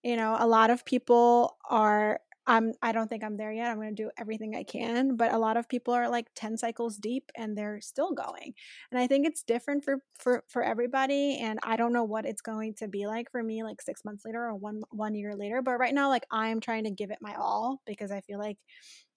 You 0.03 0.17
know, 0.17 0.37
a 0.39 0.47
lot 0.47 0.71
of 0.71 0.85
people 0.85 1.57
are 1.71 2.21
I'm 2.47 2.73
I 2.83 2.93
don't 2.93 3.09
think 3.09 3.23
I'm 3.23 3.37
there 3.37 3.53
yet. 3.53 3.69
I'm 3.71 3.77
going 3.77 3.95
to 3.95 4.03
do 4.03 4.11
everything 4.19 4.57
I 4.57 4.65
can, 4.65 5.17
but 5.17 5.33
a 5.33 5.39
lot 5.39 5.57
of 5.57 5.69
people 5.69 5.95
are 5.95 6.09
like 6.09 6.27
10 6.35 6.57
cycles 6.57 6.97
deep 6.97 7.31
and 7.37 7.57
they're 7.57 7.81
still 7.81 8.13
going. 8.13 8.55
And 8.91 9.01
I 9.01 9.07
think 9.07 9.27
it's 9.27 9.43
different 9.43 9.85
for 9.85 9.99
for 10.19 10.45
for 10.49 10.63
everybody 10.65 11.39
and 11.39 11.59
I 11.63 11.77
don't 11.77 11.93
know 11.93 12.05
what 12.05 12.27
it's 12.27 12.43
going 12.43 12.75
to 12.79 12.89
be 12.89 13.07
like 13.07 13.31
for 13.31 13.43
me 13.43 13.63
like 13.63 13.81
6 13.83 14.05
months 14.05 14.25
later 14.25 14.45
or 14.45 14.55
1 14.57 14.83
1 14.91 15.15
year 15.15 15.37
later, 15.37 15.63
but 15.63 15.79
right 15.79 15.95
now 15.95 16.09
like 16.09 16.25
I'm 16.33 16.61
trying 16.61 16.85
to 16.85 16.91
give 16.91 17.11
it 17.11 17.19
my 17.21 17.35
all 17.37 17.81
because 17.87 18.11
I 18.11 18.21
feel 18.23 18.39
like 18.39 18.59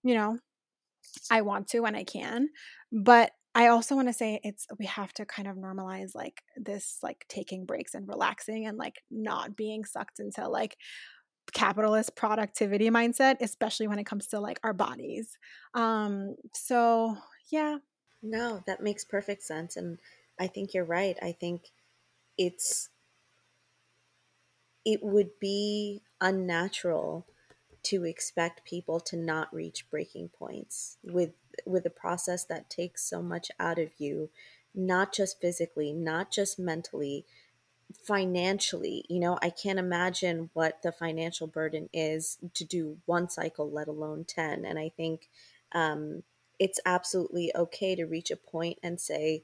you 0.04 0.16
know, 0.16 0.40
I 1.32 1.42
want 1.42 1.68
to 1.70 1.80
when 1.82 1.96
I 1.96 2.04
can. 2.04 2.50
But 2.92 3.32
I 3.54 3.68
also 3.68 3.96
want 3.96 4.10
to 4.10 4.14
say 4.14 4.40
it's 4.44 4.68
we 4.78 4.86
have 4.86 5.14
to 5.14 5.26
kind 5.26 5.48
of 5.48 5.56
normalize 5.56 6.12
like 6.14 6.42
this 6.58 6.98
like 7.02 7.26
taking 7.30 7.66
breaks 7.66 7.94
and 7.94 8.08
relaxing 8.08 8.66
and 8.68 8.78
like 8.78 9.02
not 9.10 9.56
being 9.56 9.86
sucked 9.86 10.20
into 10.20 10.48
like 10.50 10.76
capitalist 11.54 12.16
productivity 12.16 12.90
mindset, 12.90 13.38
especially 13.42 13.88
when 13.88 14.00
it 14.00 14.06
comes 14.06 14.28
to 14.28 14.40
like 14.40 14.60
our 14.64 14.74
bodies. 14.74 15.38
Um, 15.74 16.36
so 16.54 17.18
yeah. 17.50 17.78
No, 18.22 18.64
that 18.66 18.82
makes 18.82 19.04
perfect 19.04 19.44
sense. 19.44 19.78
And 19.78 20.00
I 20.40 20.48
think 20.48 20.74
you're 20.74 20.84
right. 20.84 21.18
I 21.22 21.32
think 21.32 21.70
it's, 22.38 22.90
it 24.84 25.02
would 25.04 25.40
be 25.40 26.02
unnatural 26.22 27.26
to 27.86 28.04
expect 28.04 28.66
people 28.66 29.00
to 29.00 29.16
not 29.16 29.54
reach 29.54 29.90
breaking 29.92 30.30
points 30.30 30.98
with 31.04 31.34
with 31.68 31.86
a 31.86 31.92
process 31.92 32.44
that 32.44 32.70
takes 32.70 33.08
so 33.08 33.22
much 33.22 33.52
out 33.60 33.78
of 33.78 33.90
you 34.00 34.30
not 34.74 35.14
just 35.14 35.40
physically 35.40 35.94
not 35.94 36.32
just 36.32 36.58
mentally 36.58 37.26
financially, 37.94 39.06
you 39.10 39.20
know, 39.20 39.38
I 39.42 39.50
can't 39.50 39.80
imagine 39.80 40.50
what 40.54 40.82
the 40.82 40.92
financial 40.92 41.48
burden 41.48 41.90
is 41.94 42.38
to 42.54 42.64
do 42.64 42.98
one 43.06 43.30
cycle, 43.30 43.70
let 43.70 43.88
alone 43.88 44.26
10. 44.26 44.66
And 44.66 44.80
I 44.80 44.90
think 44.90 45.30
um, 45.74 46.24
it's 46.60 46.80
absolutely 46.86 47.52
okay 47.56 47.96
to 47.96 48.06
reach 48.06 48.32
a 48.32 48.36
point 48.38 48.80
and 48.82 49.00
say, 49.00 49.44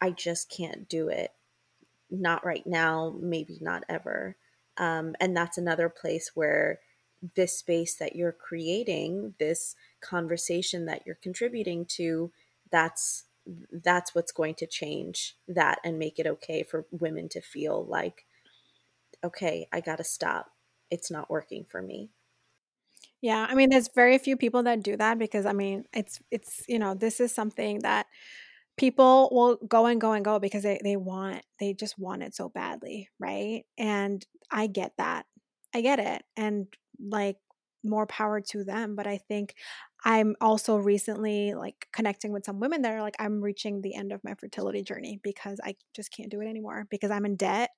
I 0.00 0.10
just 0.10 0.50
can't 0.50 0.88
do 0.88 1.08
it. 1.08 1.32
Not 2.10 2.44
right 2.44 2.66
now, 2.66 3.14
maybe 3.20 3.58
not 3.60 3.84
ever. 3.88 4.36
Um, 4.78 5.14
and 5.20 5.36
that's 5.36 5.58
another 5.58 5.88
place 5.88 6.32
where 6.34 6.80
this 7.36 7.58
space 7.58 7.94
that 7.96 8.16
you're 8.16 8.32
creating, 8.32 9.34
this 9.38 9.76
conversation 10.00 10.86
that 10.86 11.02
you're 11.04 11.16
contributing 11.16 11.84
to, 11.84 12.32
that's 12.70 13.24
that's 13.72 14.14
what's 14.14 14.32
going 14.32 14.54
to 14.56 14.66
change 14.66 15.36
that 15.48 15.78
and 15.84 15.98
make 15.98 16.18
it 16.18 16.26
okay 16.26 16.62
for 16.62 16.86
women 16.90 17.28
to 17.30 17.40
feel 17.40 17.84
like 17.84 18.24
okay, 19.22 19.66
I 19.72 19.80
got 19.80 19.96
to 19.98 20.04
stop. 20.04 20.46
It's 20.90 21.10
not 21.10 21.30
working 21.30 21.64
for 21.68 21.82
me. 21.82 22.10
Yeah, 23.22 23.46
I 23.48 23.54
mean, 23.54 23.68
there's 23.70 23.88
very 23.94 24.16
few 24.18 24.36
people 24.36 24.62
that 24.62 24.82
do 24.82 24.96
that 24.96 25.18
because 25.18 25.44
I 25.46 25.52
mean, 25.52 25.84
it's 25.92 26.20
it's 26.30 26.64
you 26.68 26.78
know, 26.78 26.94
this 26.94 27.20
is 27.20 27.32
something 27.34 27.80
that 27.80 28.06
people 28.78 29.28
will 29.32 29.56
go 29.68 29.86
and 29.86 30.00
go 30.00 30.12
and 30.12 30.24
go 30.24 30.38
because 30.38 30.62
they 30.62 30.80
they 30.82 30.96
want 30.96 31.42
they 31.60 31.74
just 31.74 31.98
want 31.98 32.22
it 32.22 32.34
so 32.34 32.48
badly, 32.48 33.08
right? 33.18 33.64
And 33.78 34.24
I 34.50 34.66
get 34.68 34.92
that. 34.98 35.26
I 35.74 35.82
get 35.82 35.98
it. 35.98 36.22
And 36.36 36.66
like 36.98 37.36
more 37.84 38.06
power 38.06 38.40
to 38.40 38.64
them, 38.64 38.96
but 38.96 39.06
I 39.06 39.18
think 39.18 39.54
I'm 40.04 40.36
also 40.40 40.76
recently 40.76 41.54
like 41.54 41.88
connecting 41.92 42.32
with 42.32 42.44
some 42.44 42.60
women 42.60 42.82
that 42.82 42.92
are 42.94 43.02
like 43.02 43.16
I'm 43.18 43.40
reaching 43.42 43.80
the 43.82 43.94
end 43.94 44.12
of 44.12 44.24
my 44.24 44.34
fertility 44.34 44.82
journey 44.82 45.20
because 45.22 45.60
I 45.64 45.74
just 45.94 46.10
can't 46.12 46.30
do 46.30 46.40
it 46.40 46.48
anymore 46.48 46.86
because 46.90 47.10
I'm 47.10 47.26
in 47.26 47.36
debt 47.36 47.70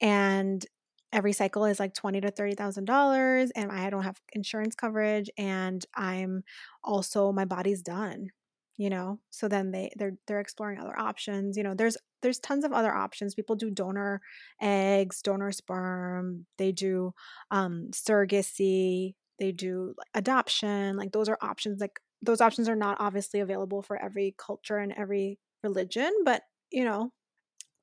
and 0.00 0.64
every 1.12 1.32
cycle 1.32 1.64
is 1.64 1.78
like 1.80 1.94
twenty 1.94 2.20
to 2.20 2.30
thirty 2.30 2.54
thousand 2.54 2.86
dollars, 2.86 3.50
and 3.56 3.70
I 3.72 3.90
don't 3.90 4.02
have 4.04 4.20
insurance 4.32 4.74
coverage, 4.74 5.30
and 5.38 5.84
I'm 5.94 6.42
also 6.82 7.32
my 7.32 7.44
body's 7.44 7.82
done. 7.82 8.28
You 8.76 8.90
know, 8.90 9.20
so 9.30 9.46
then 9.48 9.70
they 9.70 9.92
they're 9.96 10.14
they're 10.26 10.40
exploring 10.40 10.80
other 10.80 10.98
options. 10.98 11.56
You 11.56 11.62
know, 11.62 11.74
there's 11.74 11.96
there's 12.22 12.40
tons 12.40 12.64
of 12.64 12.72
other 12.72 12.92
options. 12.92 13.34
People 13.34 13.54
do 13.56 13.70
donor 13.70 14.20
eggs, 14.60 15.22
donor 15.22 15.52
sperm. 15.52 16.46
They 16.58 16.72
do 16.72 17.14
um, 17.52 17.88
surrogacy. 17.92 19.14
They 19.38 19.52
do 19.52 19.94
adoption. 20.14 20.96
Like 20.96 21.12
those 21.12 21.28
are 21.28 21.38
options. 21.40 21.80
Like 21.80 22.00
those 22.22 22.40
options 22.40 22.68
are 22.68 22.76
not 22.76 22.98
obviously 23.00 23.40
available 23.40 23.82
for 23.82 24.00
every 24.00 24.34
culture 24.38 24.78
and 24.78 24.92
every 24.92 25.38
religion, 25.62 26.10
but 26.24 26.42
you 26.70 26.84
know, 26.84 27.12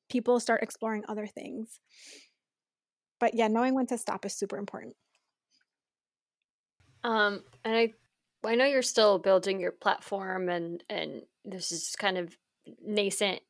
people 0.09 0.39
start 0.39 0.63
exploring 0.63 1.03
other 1.07 1.27
things 1.27 1.79
but 3.21 3.35
yeah, 3.35 3.47
knowing 3.47 3.75
when 3.75 3.85
to 3.85 3.97
stop 3.97 4.25
is 4.25 4.33
super 4.33 4.57
important. 4.57 4.95
Um, 7.03 7.43
and 7.63 7.75
I, 7.75 7.93
I 8.43 8.55
know 8.55 8.65
you're 8.65 8.81
still 8.81 9.19
building 9.19 9.59
your 9.59 9.71
platform, 9.71 10.49
and 10.49 10.83
and 10.89 11.21
this 11.45 11.71
is 11.71 11.95
kind 11.95 12.17
of 12.17 12.35
nascent 12.83 13.41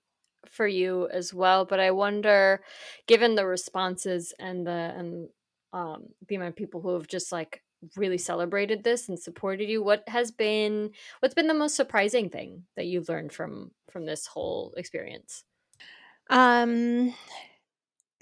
for 0.50 0.68
you 0.68 1.08
as 1.12 1.34
well. 1.34 1.66
But 1.66 1.80
I 1.80 1.92
wonder, 1.92 2.62
given 3.08 3.36
the 3.36 3.46
responses 3.46 4.34
and 4.38 4.68
the 4.68 4.72
and 4.72 5.30
um, 5.74 6.10
amount 6.30 6.50
of 6.50 6.56
people 6.58 6.82
who 6.82 6.94
have 6.94 7.08
just 7.08 7.32
like 7.32 7.64
really 7.96 8.18
celebrated 8.18 8.84
this 8.84 9.10
and 9.10 9.20
supported 9.20 9.70
you, 9.70 9.84
what 9.84 10.04
has 10.08 10.32
been 10.32 10.92
what's 11.20 11.36
been 11.36 11.48
the 11.48 11.54
most 11.54 11.76
surprising 11.76 12.30
thing 12.30 12.64
that 12.76 12.86
you've 12.86 13.10
learned 13.10 13.32
from 13.32 13.72
from 13.90 14.06
this 14.06 14.26
whole 14.28 14.74
experience? 14.78 15.44
Um, 16.30 17.14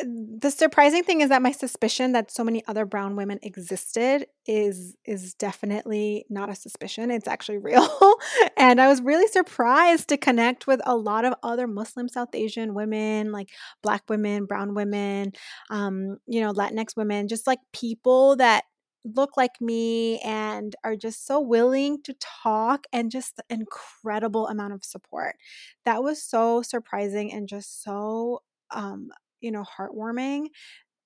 the 0.02 0.50
surprising 0.50 1.04
thing 1.04 1.22
is 1.22 1.30
that 1.30 1.42
my 1.42 1.52
suspicion 1.52 2.14
that 2.14 2.32
so 2.32 2.44
many 2.44 2.64
other 2.68 2.86
brown 2.86 3.16
women 3.16 3.40
existed 3.42 4.26
is 4.46 4.96
is 5.06 5.34
definitely 5.34 6.26
not 6.30 6.50
a 6.50 6.56
suspicion 6.56 7.12
it's 7.12 7.28
actually 7.28 7.58
real 7.58 7.88
and 8.58 8.80
i 8.80 8.88
was 8.88 9.02
really 9.02 9.28
surprised 9.28 10.08
to 10.08 10.18
connect 10.18 10.68
with 10.68 10.80
a 10.86 10.96
lot 10.96 11.26
of 11.26 11.34
other 11.44 11.68
muslim 11.68 12.08
south 12.08 12.34
asian 12.34 12.74
women 12.74 13.32
like 13.32 13.50
black 13.84 14.04
women 14.10 14.46
brown 14.46 14.74
women 14.74 15.32
um, 15.70 16.18
you 16.28 16.40
know 16.40 16.54
latinx 16.54 16.96
women 16.96 17.28
just 17.28 17.46
like 17.46 17.60
people 17.74 18.38
that 18.38 18.64
look 19.06 19.38
like 19.38 19.62
me 19.62 20.20
and 20.20 20.76
are 20.84 20.96
just 20.96 21.26
so 21.26 21.40
willing 21.40 22.02
to 22.04 22.14
talk 22.20 22.86
and 22.94 23.12
just 23.12 23.40
incredible 23.50 24.48
amount 24.48 24.74
of 24.74 24.84
support. 24.84 25.36
That 25.86 26.04
was 26.04 26.24
so 26.24 26.62
surprising 26.62 27.32
and 27.32 27.48
just 27.48 27.84
so 27.84 28.42
um, 28.72 29.10
you 29.42 29.52
know 29.52 29.64
heartwarming. 29.64 30.48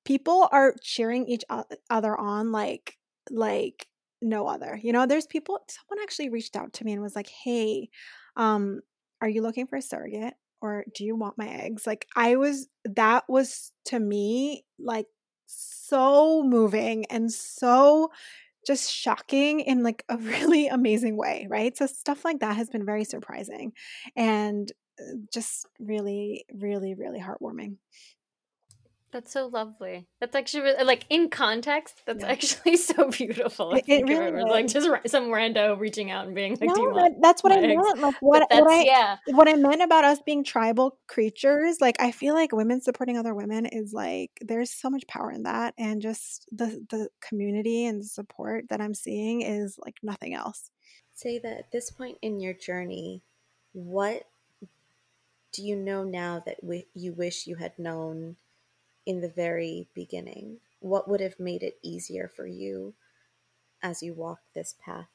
People 0.05 0.49
are 0.51 0.75
cheering 0.81 1.27
each 1.27 1.43
other 1.89 2.17
on 2.17 2.51
like 2.51 2.97
like 3.31 3.87
no 4.21 4.47
other 4.47 4.79
you 4.81 4.93
know 4.93 5.05
there's 5.05 5.27
people 5.27 5.59
someone 5.69 6.01
actually 6.01 6.29
reached 6.29 6.55
out 6.55 6.71
to 6.73 6.85
me 6.85 6.93
and 6.93 7.01
was 7.01 7.15
like 7.15 7.29
hey 7.43 7.89
um 8.37 8.79
are 9.21 9.29
you 9.29 9.41
looking 9.41 9.67
for 9.67 9.77
a 9.77 9.81
surrogate 9.81 10.33
or 10.61 10.85
do 10.95 11.03
you 11.03 11.15
want 11.15 11.37
my 11.37 11.47
eggs? 11.47 11.85
Like 11.87 12.05
i 12.15 12.35
was 12.35 12.67
that 12.85 13.25
was 13.29 13.71
to 13.85 13.99
me 13.99 14.65
like 14.79 15.07
so 15.55 16.43
moving 16.43 17.05
and 17.05 17.31
so 17.31 18.11
just 18.65 18.91
shocking 18.91 19.59
in 19.59 19.83
like 19.83 20.03
a 20.09 20.17
really 20.17 20.67
amazing 20.67 21.17
way 21.17 21.47
right? 21.49 21.75
So 21.77 21.85
stuff 21.85 22.25
like 22.25 22.39
that 22.39 22.55
has 22.57 22.69
been 22.69 22.85
very 22.85 23.03
surprising 23.03 23.73
and 24.15 24.71
uh, 24.99 25.15
just 25.33 25.67
really 25.79 26.45
really 26.53 26.93
really 26.95 27.19
heartwarming 27.19 27.77
that's 29.13 29.31
so 29.31 29.45
lovely. 29.45 30.07
That's 30.19 30.35
actually 30.35 30.73
like 30.83 31.05
in 31.07 31.29
context. 31.29 32.01
That's 32.07 32.23
yeah. 32.23 32.31
actually 32.31 32.77
so 32.77 33.09
beautiful. 33.09 33.73
It, 33.73 33.85
it 33.87 34.07
really 34.07 34.41
it 34.41 34.47
like 34.47 34.67
just 34.67 34.89
some 35.05 35.25
rando 35.25 35.79
reaching 35.79 36.09
out 36.09 36.25
and 36.25 36.33
being 36.33 36.57
like, 36.59 36.75
"No, 36.75 36.95
that, 36.95 37.11
that's 37.21 37.43
what 37.43 37.53
I 37.53 37.57
eggs? 37.57 37.67
meant. 37.67 37.99
Like 37.99 38.15
what, 38.21 38.47
what 38.49 38.67
I 38.69 38.83
yeah. 38.83 39.17
what 39.27 39.47
I 39.47 39.53
meant 39.53 39.83
about 39.83 40.03
us 40.03 40.19
being 40.25 40.43
tribal 40.43 40.97
creatures. 41.07 41.77
Like 41.79 41.95
I 41.99 42.11
feel 42.11 42.33
like 42.33 42.51
women 42.51 42.81
supporting 42.81 43.17
other 43.17 43.35
women 43.35 43.67
is 43.67 43.93
like 43.93 44.31
there's 44.41 44.71
so 44.71 44.89
much 44.89 45.05
power 45.07 45.31
in 45.31 45.43
that, 45.43 45.75
and 45.77 46.01
just 46.01 46.47
the 46.51 46.83
the 46.89 47.09
community 47.21 47.85
and 47.85 48.03
support 48.03 48.65
that 48.69 48.81
I'm 48.81 48.95
seeing 48.95 49.43
is 49.43 49.77
like 49.77 49.97
nothing 50.01 50.33
else. 50.33 50.71
Sayeda 51.15 51.59
at 51.59 51.71
this 51.71 51.91
point 51.91 52.17
in 52.23 52.39
your 52.39 52.53
journey, 52.53 53.21
what 53.73 54.23
do 55.51 55.61
you 55.61 55.75
know 55.75 56.03
now 56.03 56.41
that 56.47 56.59
w- 56.61 56.85
you 56.95 57.13
wish 57.13 57.45
you 57.45 57.57
had 57.57 57.77
known? 57.77 58.37
In 59.05 59.21
the 59.21 59.29
very 59.29 59.87
beginning? 59.93 60.59
What 60.79 61.09
would 61.09 61.21
have 61.21 61.39
made 61.39 61.63
it 61.63 61.77
easier 61.81 62.27
for 62.27 62.45
you 62.45 62.93
as 63.81 64.01
you 64.01 64.13
walk 64.13 64.39
this 64.53 64.75
path? 64.83 65.07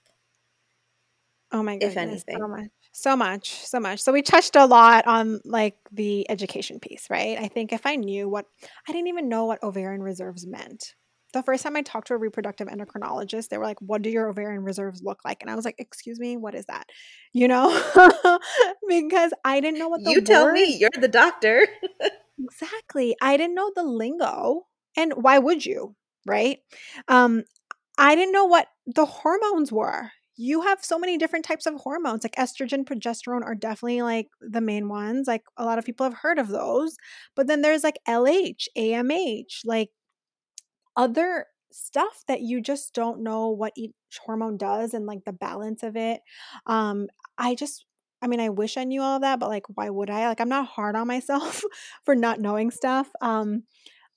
Oh 1.51 1.63
my 1.63 1.77
goodness, 1.77 1.93
if 1.93 1.99
anything. 1.99 2.39
so 2.39 2.47
much, 2.47 2.71
so 2.93 3.17
much, 3.17 3.67
so 3.67 3.81
much. 3.81 4.01
So 4.01 4.13
we 4.13 4.21
touched 4.21 4.55
a 4.55 4.67
lot 4.67 5.07
on 5.07 5.41
like 5.45 5.77
the 5.91 6.31
education 6.31 6.79
piece, 6.79 7.09
right? 7.09 7.39
I 7.39 7.49
think 7.49 7.73
if 7.73 7.87
I 7.87 7.97
knew 7.97 8.29
what 8.29 8.45
I 8.87 8.93
didn't 8.93 9.09
even 9.09 9.29
know 9.29 9.47
what 9.47 9.63
ovarian 9.63 10.03
reserves 10.03 10.47
meant. 10.47 10.95
The 11.35 11.43
first 11.43 11.63
time 11.63 11.77
I 11.77 11.83
talked 11.83 12.09
to 12.09 12.15
a 12.15 12.19
reproductive 12.19 12.69
endocrinologist, 12.69 13.49
they 13.49 13.59
were 13.59 13.65
like, 13.65 13.81
"What 13.83 14.01
do 14.01 14.09
your 14.09 14.29
ovarian 14.29 14.63
reserves 14.63 15.03
look 15.03 15.21
like?" 15.27 15.43
And 15.43 15.51
I 15.51 15.55
was 15.55 15.65
like, 15.65 15.75
"Excuse 15.79 16.19
me, 16.19 16.39
what 16.39 16.55
is 16.55 16.65
that?" 16.67 16.89
You 17.35 17.49
know, 17.49 17.69
because 18.89 19.33
I 19.45 19.61
didn't 19.61 19.79
know 19.79 19.89
what 19.89 20.03
the 20.05 20.11
you 20.11 20.23
tell 20.23 20.51
me. 20.53 20.77
You're 20.77 20.91
the 20.99 21.09
doctor. 21.09 21.67
Exactly. 22.39 23.17
I 23.21 23.37
didn't 23.37 23.55
know 23.55 23.71
the 23.75 23.83
lingo. 23.83 24.67
And 24.97 25.13
why 25.17 25.39
would 25.39 25.65
you? 25.65 25.95
Right. 26.27 26.59
Um, 27.09 27.45
I 27.99 28.15
didn't 28.15 28.33
know 28.33 28.45
what 28.47 28.69
the 28.87 29.07
hormones 29.07 29.73
were. 29.73 30.13
You 30.37 30.63
have 30.63 30.85
so 30.85 30.99
many 30.99 31.19
different 31.19 31.45
types 31.45 31.67
of 31.67 31.75
hormones, 31.75 32.25
like 32.25 32.37
estrogen, 32.37 32.85
progesterone 32.85 33.45
are 33.45 33.57
definitely 33.57 34.03
like 34.03 34.29
the 34.41 34.61
main 34.61 34.89
ones. 34.89 35.27
Like 35.27 35.43
a 35.57 35.65
lot 35.65 35.79
of 35.79 35.85
people 35.85 36.05
have 36.05 36.15
heard 36.15 36.39
of 36.39 36.49
those. 36.49 36.97
But 37.35 37.49
then 37.49 37.63
there's 37.63 37.83
like 37.85 37.99
LH, 38.07 38.69
AMH, 38.77 39.63
like 39.65 39.91
other 40.97 41.47
stuff 41.71 42.23
that 42.29 42.41
you 42.41 42.61
just 42.61 42.95
don't 42.95 43.23
know 43.23 43.49
what 43.51 43.73
each 43.77 43.93
hormone 44.25 44.57
does 44.57 44.95
and 44.95 45.07
like 45.07 45.25
the 45.25 45.33
balance 45.33 45.83
of 45.83 45.97
it. 45.97 46.21
Um, 46.67 47.09
I 47.37 47.55
just 47.55 47.85
I 48.23 48.27
mean, 48.27 48.41
I 48.41 48.49
wish 48.49 48.77
I 48.77 48.85
knew 48.85 49.01
all 49.03 49.21
that, 49.21 49.39
but 49.41 49.49
like, 49.49 49.67
why 49.75 49.91
would 49.91 50.11
I? 50.11 50.29
Like, 50.29 50.41
I'm 50.41 50.49
not 50.49 50.67
hard 50.69 50.97
on 50.97 51.07
myself 51.07 51.63
for 52.05 52.15
not 52.15 52.41
knowing 52.41 52.71
stuff. 52.71 53.09
Um, 53.21 53.65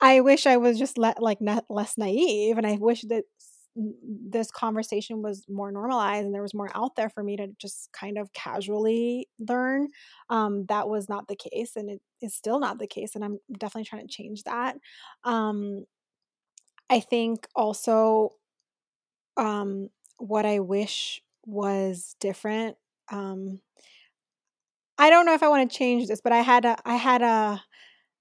I 0.01 0.21
wish 0.21 0.47
I 0.47 0.57
was 0.57 0.79
just 0.79 0.97
let 0.97 1.21
like 1.21 1.39
less 1.69 1.97
naive, 1.97 2.57
and 2.57 2.67
I 2.67 2.77
wish 2.77 3.03
that 3.09 3.25
this 3.75 4.51
conversation 4.51 5.21
was 5.21 5.45
more 5.47 5.71
normalized 5.71 6.25
and 6.25 6.35
there 6.35 6.41
was 6.41 6.53
more 6.53 6.69
out 6.75 6.95
there 6.97 7.09
for 7.09 7.23
me 7.23 7.37
to 7.37 7.47
just 7.57 7.89
kind 7.93 8.17
of 8.17 8.33
casually 8.33 9.29
learn. 9.39 9.87
Um, 10.29 10.65
that 10.67 10.89
was 10.89 11.07
not 11.07 11.27
the 11.27 11.37
case, 11.37 11.75
and 11.75 11.89
it 11.89 12.01
is 12.21 12.35
still 12.35 12.59
not 12.59 12.79
the 12.79 12.87
case, 12.87 13.15
and 13.15 13.23
I'm 13.23 13.39
definitely 13.57 13.85
trying 13.85 14.07
to 14.07 14.13
change 14.13 14.43
that. 14.43 14.75
Um, 15.23 15.85
I 16.89 16.99
think 16.99 17.47
also, 17.55 18.31
um, 19.37 19.89
what 20.17 20.45
I 20.45 20.59
wish 20.59 21.21
was 21.45 22.15
different. 22.19 22.77
Um, 23.11 23.59
I 25.01 25.09
don't 25.09 25.25
know 25.25 25.33
if 25.33 25.41
I 25.41 25.49
want 25.49 25.69
to 25.69 25.77
change 25.77 26.07
this, 26.07 26.21
but 26.21 26.31
I 26.31 26.41
had 26.41 26.63
a 26.63 26.77
I 26.85 26.95
had 26.95 27.23
a 27.23 27.63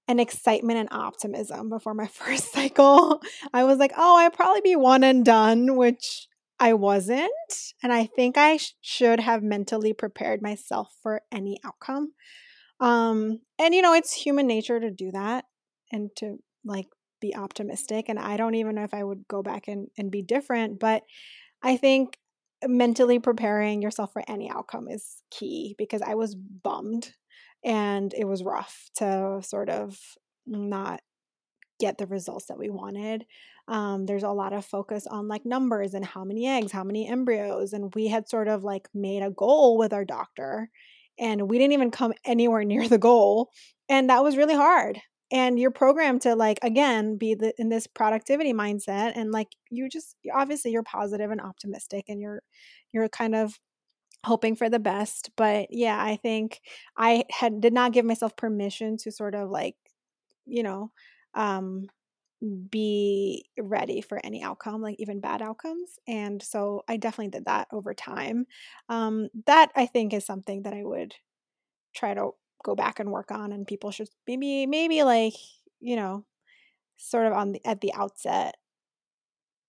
an 0.07 0.19
excitement 0.19 0.79
and 0.79 0.89
optimism 0.91 1.69
before 1.69 1.93
my 1.93 2.07
first 2.21 2.51
cycle. 2.51 3.21
I 3.53 3.63
was 3.65 3.77
like, 3.77 3.93
"Oh, 3.95 4.17
I'd 4.17 4.33
probably 4.33 4.61
be 4.61 4.75
one 4.75 5.03
and 5.03 5.23
done," 5.23 5.75
which 5.75 6.27
I 6.59 6.73
wasn't, 6.73 7.31
and 7.83 7.93
I 7.93 8.07
think 8.07 8.35
I 8.35 8.57
sh- 8.57 8.73
should 8.81 9.19
have 9.19 9.43
mentally 9.43 9.93
prepared 9.93 10.41
myself 10.41 10.91
for 11.03 11.21
any 11.31 11.59
outcome. 11.63 12.13
Um, 12.79 13.41
and 13.59 13.75
you 13.75 13.83
know, 13.83 13.93
it's 13.93 14.13
human 14.13 14.47
nature 14.47 14.79
to 14.79 14.89
do 14.89 15.11
that 15.11 15.45
and 15.91 16.09
to 16.17 16.39
like 16.65 16.87
be 17.19 17.35
optimistic. 17.35 18.09
And 18.09 18.17
I 18.17 18.37
don't 18.37 18.55
even 18.55 18.73
know 18.73 18.83
if 18.83 18.93
I 18.95 19.03
would 19.03 19.27
go 19.27 19.43
back 19.43 19.67
and, 19.67 19.89
and 19.99 20.09
be 20.09 20.23
different. 20.23 20.79
But 20.79 21.03
I 21.61 21.77
think 21.77 22.17
mentally 22.67 23.19
preparing 23.19 23.81
yourself 23.81 24.13
for 24.13 24.23
any 24.27 24.49
outcome 24.49 24.87
is 24.87 25.23
key 25.31 25.75
because 25.77 26.01
I 26.01 26.15
was 26.15 26.35
bummed 26.35 27.13
and 27.63 28.13
it 28.13 28.25
was 28.25 28.43
rough 28.43 28.89
to 28.97 29.41
sort 29.43 29.69
of 29.69 29.97
not 30.45 31.01
get 31.79 31.97
the 31.97 32.05
results 32.05 32.45
that 32.47 32.59
we 32.59 32.69
wanted. 32.69 33.25
Um, 33.67 34.05
there's 34.05 34.23
a 34.23 34.29
lot 34.29 34.53
of 34.53 34.65
focus 34.65 35.07
on 35.07 35.27
like 35.27 35.45
numbers 35.45 35.93
and 35.93 36.05
how 36.05 36.23
many 36.23 36.47
eggs, 36.47 36.71
how 36.71 36.83
many 36.83 37.07
embryos. 37.07 37.73
And 37.73 37.93
we 37.95 38.07
had 38.07 38.29
sort 38.29 38.47
of 38.47 38.63
like 38.63 38.87
made 38.93 39.23
a 39.23 39.31
goal 39.31 39.77
with 39.77 39.93
our 39.93 40.05
doctor 40.05 40.69
and 41.19 41.49
we 41.49 41.57
didn't 41.57 41.73
even 41.73 41.91
come 41.91 42.13
anywhere 42.25 42.63
near 42.65 42.87
the 42.87 42.97
goal. 42.97 43.49
And 43.89 44.09
that 44.09 44.23
was 44.23 44.37
really 44.37 44.55
hard. 44.55 45.01
And 45.31 45.59
you're 45.59 45.71
programmed 45.71 46.21
to 46.23 46.35
like, 46.35 46.59
again, 46.61 47.17
be 47.17 47.35
the, 47.35 47.53
in 47.57 47.69
this 47.69 47.87
productivity 47.87 48.53
mindset. 48.53 49.13
And 49.15 49.31
like, 49.31 49.49
you 49.69 49.89
just, 49.89 50.15
obviously 50.33 50.71
you're 50.71 50.83
positive 50.83 51.31
and 51.31 51.41
optimistic 51.41 52.05
and 52.09 52.21
you're, 52.21 52.41
you're 52.93 53.09
kind 53.09 53.35
of 53.35 53.59
hoping 54.25 54.55
for 54.55 54.69
the 54.69 54.79
best 54.79 55.31
but 55.35 55.67
yeah 55.71 56.03
i 56.03 56.15
think 56.15 56.61
i 56.97 57.23
had 57.31 57.59
did 57.59 57.73
not 57.73 57.91
give 57.91 58.05
myself 58.05 58.35
permission 58.35 58.95
to 58.97 59.11
sort 59.11 59.33
of 59.33 59.49
like 59.49 59.75
you 60.45 60.63
know 60.63 60.91
um 61.35 61.87
be 62.71 63.45
ready 63.59 64.01
for 64.01 64.19
any 64.25 64.41
outcome 64.41 64.81
like 64.81 64.95
even 64.99 65.19
bad 65.19 65.41
outcomes 65.43 65.99
and 66.07 66.41
so 66.41 66.83
i 66.87 66.97
definitely 66.97 67.29
did 67.29 67.45
that 67.45 67.67
over 67.71 67.93
time 67.93 68.47
um 68.89 69.29
that 69.45 69.71
i 69.75 69.85
think 69.85 70.11
is 70.13 70.25
something 70.25 70.63
that 70.63 70.73
i 70.73 70.83
would 70.83 71.13
try 71.95 72.13
to 72.13 72.31
go 72.63 72.75
back 72.75 72.99
and 72.99 73.11
work 73.11 73.31
on 73.31 73.51
and 73.51 73.67
people 73.67 73.91
should 73.91 74.09
maybe 74.27 74.65
maybe 74.65 75.03
like 75.03 75.33
you 75.79 75.95
know 75.95 76.23
sort 76.97 77.25
of 77.25 77.33
on 77.33 77.51
the 77.53 77.65
at 77.65 77.81
the 77.81 77.93
outset 77.93 78.57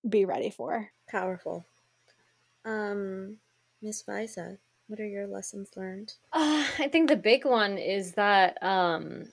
be 0.09 0.25
ready 0.25 0.51
for. 0.51 0.91
Powerful. 1.09 1.65
Um 2.65 3.39
miss 3.81 4.03
Faiza, 4.03 4.59
what 4.89 5.01
are 5.01 5.07
your 5.07 5.27
lessons 5.27 5.71
learned? 5.77 6.15
Uh, 6.33 6.65
i 6.79 6.89
think 6.89 7.09
the 7.09 7.17
big 7.17 7.45
one 7.45 7.79
is 7.79 8.13
that 8.13 8.63
um 8.63 9.25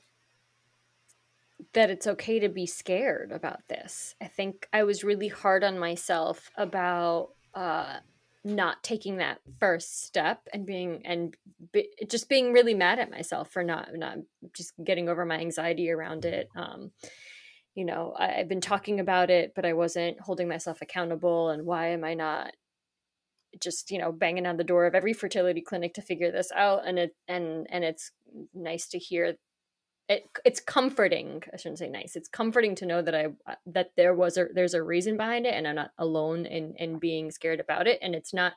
that 1.73 1.89
it's 1.89 2.07
okay 2.07 2.39
to 2.39 2.49
be 2.49 2.65
scared 2.65 3.31
about 3.31 3.67
this. 3.67 4.15
I 4.21 4.27
think 4.27 4.67
I 4.73 4.83
was 4.83 5.03
really 5.03 5.27
hard 5.27 5.63
on 5.63 5.77
myself 5.77 6.49
about 6.55 7.29
uh, 7.53 7.97
not 8.43 8.83
taking 8.83 9.17
that 9.17 9.39
first 9.59 10.05
step 10.05 10.47
and 10.53 10.65
being 10.65 11.01
and 11.05 11.35
be, 11.73 11.89
just 12.07 12.29
being 12.29 12.53
really 12.53 12.73
mad 12.73 12.99
at 12.99 13.11
myself 13.11 13.51
for 13.51 13.63
not 13.63 13.89
not 13.93 14.17
just 14.55 14.73
getting 14.83 15.09
over 15.09 15.25
my 15.25 15.39
anxiety 15.39 15.89
around 15.91 16.25
it. 16.25 16.49
Um, 16.55 16.91
you 17.75 17.85
know, 17.85 18.13
I, 18.17 18.35
I've 18.35 18.49
been 18.49 18.61
talking 18.61 18.99
about 18.99 19.29
it, 19.29 19.53
but 19.55 19.65
I 19.65 19.73
wasn't 19.73 20.19
holding 20.21 20.47
myself 20.47 20.81
accountable. 20.81 21.49
And 21.49 21.65
why 21.65 21.87
am 21.87 22.03
I 22.03 22.13
not 22.13 22.51
just 23.59 23.91
you 23.91 23.97
know 23.97 24.11
banging 24.11 24.45
on 24.45 24.57
the 24.57 24.63
door 24.63 24.85
of 24.85 24.95
every 24.95 25.13
fertility 25.13 25.61
clinic 25.61 25.93
to 25.95 26.01
figure 26.01 26.31
this 26.31 26.51
out? 26.55 26.87
And 26.87 26.97
it 26.97 27.15
and 27.27 27.67
and 27.69 27.83
it's 27.83 28.11
nice 28.53 28.87
to 28.89 28.99
hear 28.99 29.35
it, 30.09 30.27
it's 30.43 30.59
comforting. 30.59 31.43
I 31.53 31.57
shouldn't 31.57 31.77
say 31.77 31.87
nice. 31.87 32.15
It's 32.15 32.27
comforting 32.27 32.73
to 32.75 32.85
know 32.87 33.01
that 33.03 33.13
i 33.13 33.27
uh, 33.47 33.55
that 33.67 33.91
there 33.95 34.15
was 34.15 34.37
a 34.37 34.47
there's 34.53 34.73
a 34.73 34.83
reason 34.83 35.15
behind 35.15 35.45
it 35.45 35.53
and 35.53 35.67
i'm 35.67 35.75
not 35.75 35.91
alone 35.99 36.47
in 36.47 36.73
in 36.77 36.97
being 36.97 37.29
scared 37.29 37.59
about 37.59 37.87
it. 37.87 37.99
And 38.01 38.15
it's 38.15 38.33
not 38.33 38.53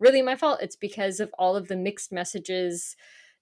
really 0.00 0.20
my 0.20 0.34
fault. 0.34 0.58
It's 0.60 0.76
because 0.76 1.20
of 1.20 1.32
all 1.38 1.56
of 1.56 1.68
the 1.68 1.76
mixed 1.76 2.12
messages 2.12 2.96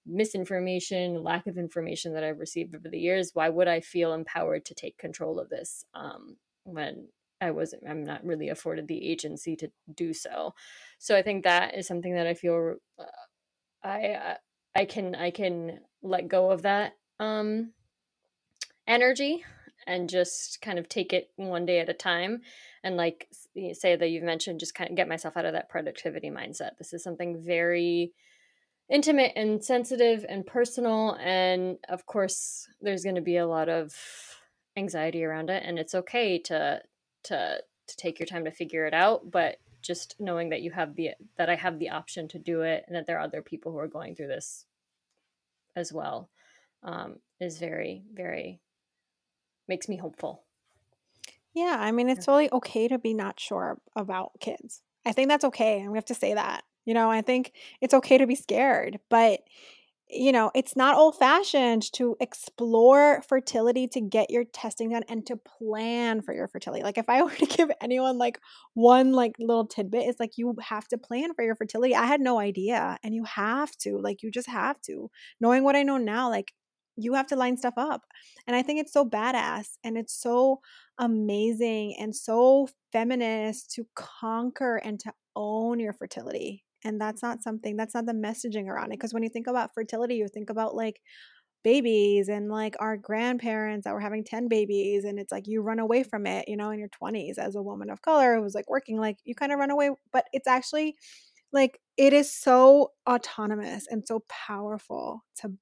misinformation 0.07 1.23
lack 1.23 1.47
of 1.47 1.57
information 1.57 2.13
that 2.13 2.23
i've 2.23 2.37
received 2.37 2.75
over 2.75 2.87
the 2.87 2.99
years. 2.99 3.31
Why 3.33 3.49
would 3.49 3.67
i 3.67 3.79
feel 3.79 4.13
empowered 4.13 4.63
to 4.65 4.75
take 4.75 4.99
control 4.99 5.39
of 5.39 5.49
this 5.49 5.83
um, 5.95 6.37
when 6.63 7.07
i 7.41 7.49
wasn't 7.49 7.81
i'm 7.89 8.03
not 8.03 8.23
really 8.23 8.49
afforded 8.49 8.87
the 8.87 9.09
agency 9.09 9.55
to 9.55 9.71
do 9.95 10.13
so? 10.13 10.53
So 10.99 11.17
i 11.17 11.23
think 11.23 11.43
that 11.43 11.75
is 11.75 11.87
something 11.87 12.13
that 12.13 12.27
i 12.27 12.35
feel 12.35 12.75
uh, 12.99 13.03
i 13.83 14.09
uh, 14.09 14.35
i 14.75 14.85
can 14.85 15.15
i 15.15 15.31
can 15.31 15.79
let 16.03 16.27
go 16.27 16.51
of 16.51 16.61
that 16.61 16.93
um, 17.19 17.71
energy 18.87 19.43
and 19.87 20.09
just 20.09 20.61
kind 20.61 20.79
of 20.79 20.89
take 20.89 21.13
it 21.13 21.29
one 21.35 21.65
day 21.65 21.79
at 21.79 21.89
a 21.89 21.93
time. 21.93 22.41
And 22.83 22.97
like 22.97 23.27
say 23.73 23.95
that 23.95 24.09
you've 24.09 24.23
mentioned 24.23 24.59
just 24.59 24.75
kind 24.75 24.89
of 24.89 24.95
get 24.95 25.07
myself 25.07 25.37
out 25.37 25.45
of 25.45 25.53
that 25.53 25.69
productivity 25.69 26.29
mindset. 26.29 26.77
This 26.77 26.93
is 26.93 27.03
something 27.03 27.41
very 27.41 28.13
intimate 28.89 29.33
and 29.35 29.63
sensitive 29.63 30.25
and 30.29 30.45
personal 30.45 31.17
and 31.19 31.77
of 31.89 32.05
course 32.05 32.67
there's 32.81 33.03
going 33.03 33.15
to 33.15 33.21
be 33.21 33.37
a 33.37 33.47
lot 33.47 33.67
of 33.67 33.95
anxiety 34.77 35.23
around 35.23 35.49
it 35.49 35.63
and 35.65 35.79
it's 35.79 35.95
okay 35.95 36.37
to 36.37 36.79
to 37.23 37.59
to 37.87 37.95
take 37.97 38.19
your 38.19 38.27
time 38.27 38.45
to 38.45 38.51
figure 38.51 38.85
it 38.85 38.93
out 38.93 39.31
but 39.31 39.57
just 39.81 40.15
knowing 40.19 40.49
that 40.49 40.61
you 40.61 40.71
have 40.71 40.95
the 40.95 41.11
that 41.37 41.49
I 41.49 41.55
have 41.55 41.79
the 41.79 41.89
option 41.89 42.27
to 42.29 42.39
do 42.39 42.61
it 42.61 42.83
and 42.85 42.95
that 42.95 43.07
there 43.07 43.17
are 43.17 43.23
other 43.23 43.41
people 43.41 43.71
who 43.71 43.79
are 43.79 43.87
going 43.87 44.15
through 44.15 44.27
this 44.27 44.65
as 45.75 45.91
well 45.91 46.29
um, 46.85 47.17
is 47.41 47.59
very, 47.59 48.03
very 48.13 48.61
makes 49.67 49.89
me 49.89 49.97
hopeful. 49.97 50.43
Yeah, 51.53 51.77
I 51.79 51.91
mean, 51.91 52.09
it's 52.09 52.25
totally 52.25 52.51
okay 52.51 52.87
to 52.87 52.99
be 52.99 53.13
not 53.13 53.39
sure 53.39 53.79
about 53.95 54.31
kids. 54.39 54.81
I 55.05 55.11
think 55.11 55.29
that's 55.29 55.45
okay. 55.45 55.79
And 55.79 55.91
we 55.91 55.97
have 55.97 56.05
to 56.05 56.15
say 56.15 56.33
that. 56.33 56.63
You 56.85 56.93
know, 56.93 57.09
I 57.09 57.21
think 57.21 57.53
it's 57.81 57.93
okay 57.95 58.17
to 58.17 58.27
be 58.27 58.35
scared, 58.35 58.99
but 59.09 59.39
you 60.07 60.31
know, 60.31 60.51
it's 60.53 60.75
not 60.75 60.95
old 60.95 61.17
fashioned 61.17 61.91
to 61.93 62.15
explore 62.19 63.23
fertility 63.27 63.87
to 63.87 63.99
get 63.99 64.29
your 64.29 64.43
testing 64.43 64.89
done 64.89 65.03
and 65.09 65.25
to 65.25 65.35
plan 65.35 66.21
for 66.21 66.31
your 66.33 66.47
fertility. 66.47 66.83
Like, 66.83 66.99
if 66.99 67.09
I 67.09 67.21
were 67.23 67.31
to 67.31 67.45
give 67.45 67.71
anyone 67.81 68.17
like 68.17 68.39
one 68.75 69.13
like 69.13 69.35
little 69.39 69.65
tidbit, 69.65 70.07
it's 70.07 70.19
like 70.19 70.37
you 70.37 70.55
have 70.61 70.87
to 70.89 70.97
plan 70.97 71.33
for 71.33 71.43
your 71.43 71.55
fertility. 71.55 71.95
I 71.95 72.05
had 72.05 72.21
no 72.21 72.39
idea, 72.39 72.99
and 73.03 73.15
you 73.15 73.23
have 73.23 73.75
to, 73.77 73.97
like, 73.97 74.21
you 74.21 74.29
just 74.29 74.49
have 74.49 74.79
to. 74.83 75.09
Knowing 75.41 75.63
what 75.63 75.75
I 75.75 75.83
know 75.83 75.97
now, 75.97 76.29
like, 76.29 76.53
you 76.97 77.13
have 77.13 77.27
to 77.27 77.35
line 77.35 77.57
stuff 77.57 77.73
up. 77.77 78.03
And 78.47 78.55
I 78.55 78.61
think 78.61 78.79
it's 78.79 78.93
so 78.93 79.05
badass 79.05 79.77
and 79.83 79.97
it's 79.97 80.13
so 80.13 80.61
amazing 80.97 81.95
and 81.99 82.15
so 82.15 82.67
feminist 82.91 83.71
to 83.71 83.85
conquer 83.95 84.77
and 84.77 84.99
to 85.01 85.13
own 85.35 85.79
your 85.79 85.93
fertility. 85.93 86.63
And 86.83 87.01
that's 87.01 87.23
not 87.23 87.41
something, 87.41 87.75
that's 87.77 87.95
not 87.95 88.05
the 88.05 88.13
messaging 88.13 88.67
around 88.67 88.87
it. 88.87 88.99
Because 88.99 89.13
when 89.13 89.23
you 89.23 89.29
think 89.29 89.47
about 89.47 89.73
fertility, 89.73 90.15
you 90.15 90.27
think 90.27 90.49
about 90.49 90.75
like 90.75 91.01
babies 91.63 92.29
and 92.29 92.49
like 92.49 92.75
our 92.79 92.95
grandparents 92.95 93.85
that 93.85 93.93
were 93.93 93.99
having 93.99 94.23
10 94.23 94.47
babies. 94.47 95.03
And 95.03 95.19
it's 95.19 95.31
like 95.31 95.47
you 95.47 95.61
run 95.61 95.79
away 95.79 96.03
from 96.03 96.27
it, 96.27 96.47
you 96.47 96.55
know, 96.57 96.69
in 96.69 96.79
your 96.79 96.89
20s 96.89 97.37
as 97.37 97.55
a 97.55 97.61
woman 97.61 97.89
of 97.89 98.01
color 98.03 98.35
who 98.35 98.41
was 98.41 98.53
like 98.55 98.69
working, 98.69 98.99
like 98.99 99.17
you 99.25 99.35
kind 99.35 99.51
of 99.51 99.59
run 99.59 99.71
away. 99.71 99.89
But 100.13 100.25
it's 100.31 100.47
actually 100.47 100.95
like 101.51 101.79
it 101.97 102.13
is 102.13 102.33
so 102.33 102.91
autonomous 103.09 103.87
and 103.89 104.05
so 104.05 104.23
powerful 104.29 105.23
to 105.37 105.53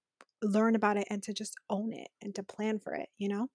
learn 0.46 0.76
about 0.76 0.98
it 0.98 1.08
and 1.10 1.24
to 1.24 1.34
just 1.34 1.56
own 1.70 1.94
it 1.94 2.10
and 2.22 2.36
to 2.36 2.44
plan 2.44 2.80
for 2.80 2.94
it, 2.96 3.10
you 3.18 3.30
know? 3.30 3.50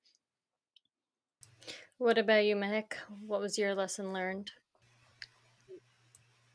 What 1.98 2.18
about 2.18 2.44
you, 2.46 2.56
Mehak? 2.56 2.94
What 3.20 3.40
was 3.40 3.58
your 3.58 3.74
lesson 3.74 4.12
learned? 4.12 4.52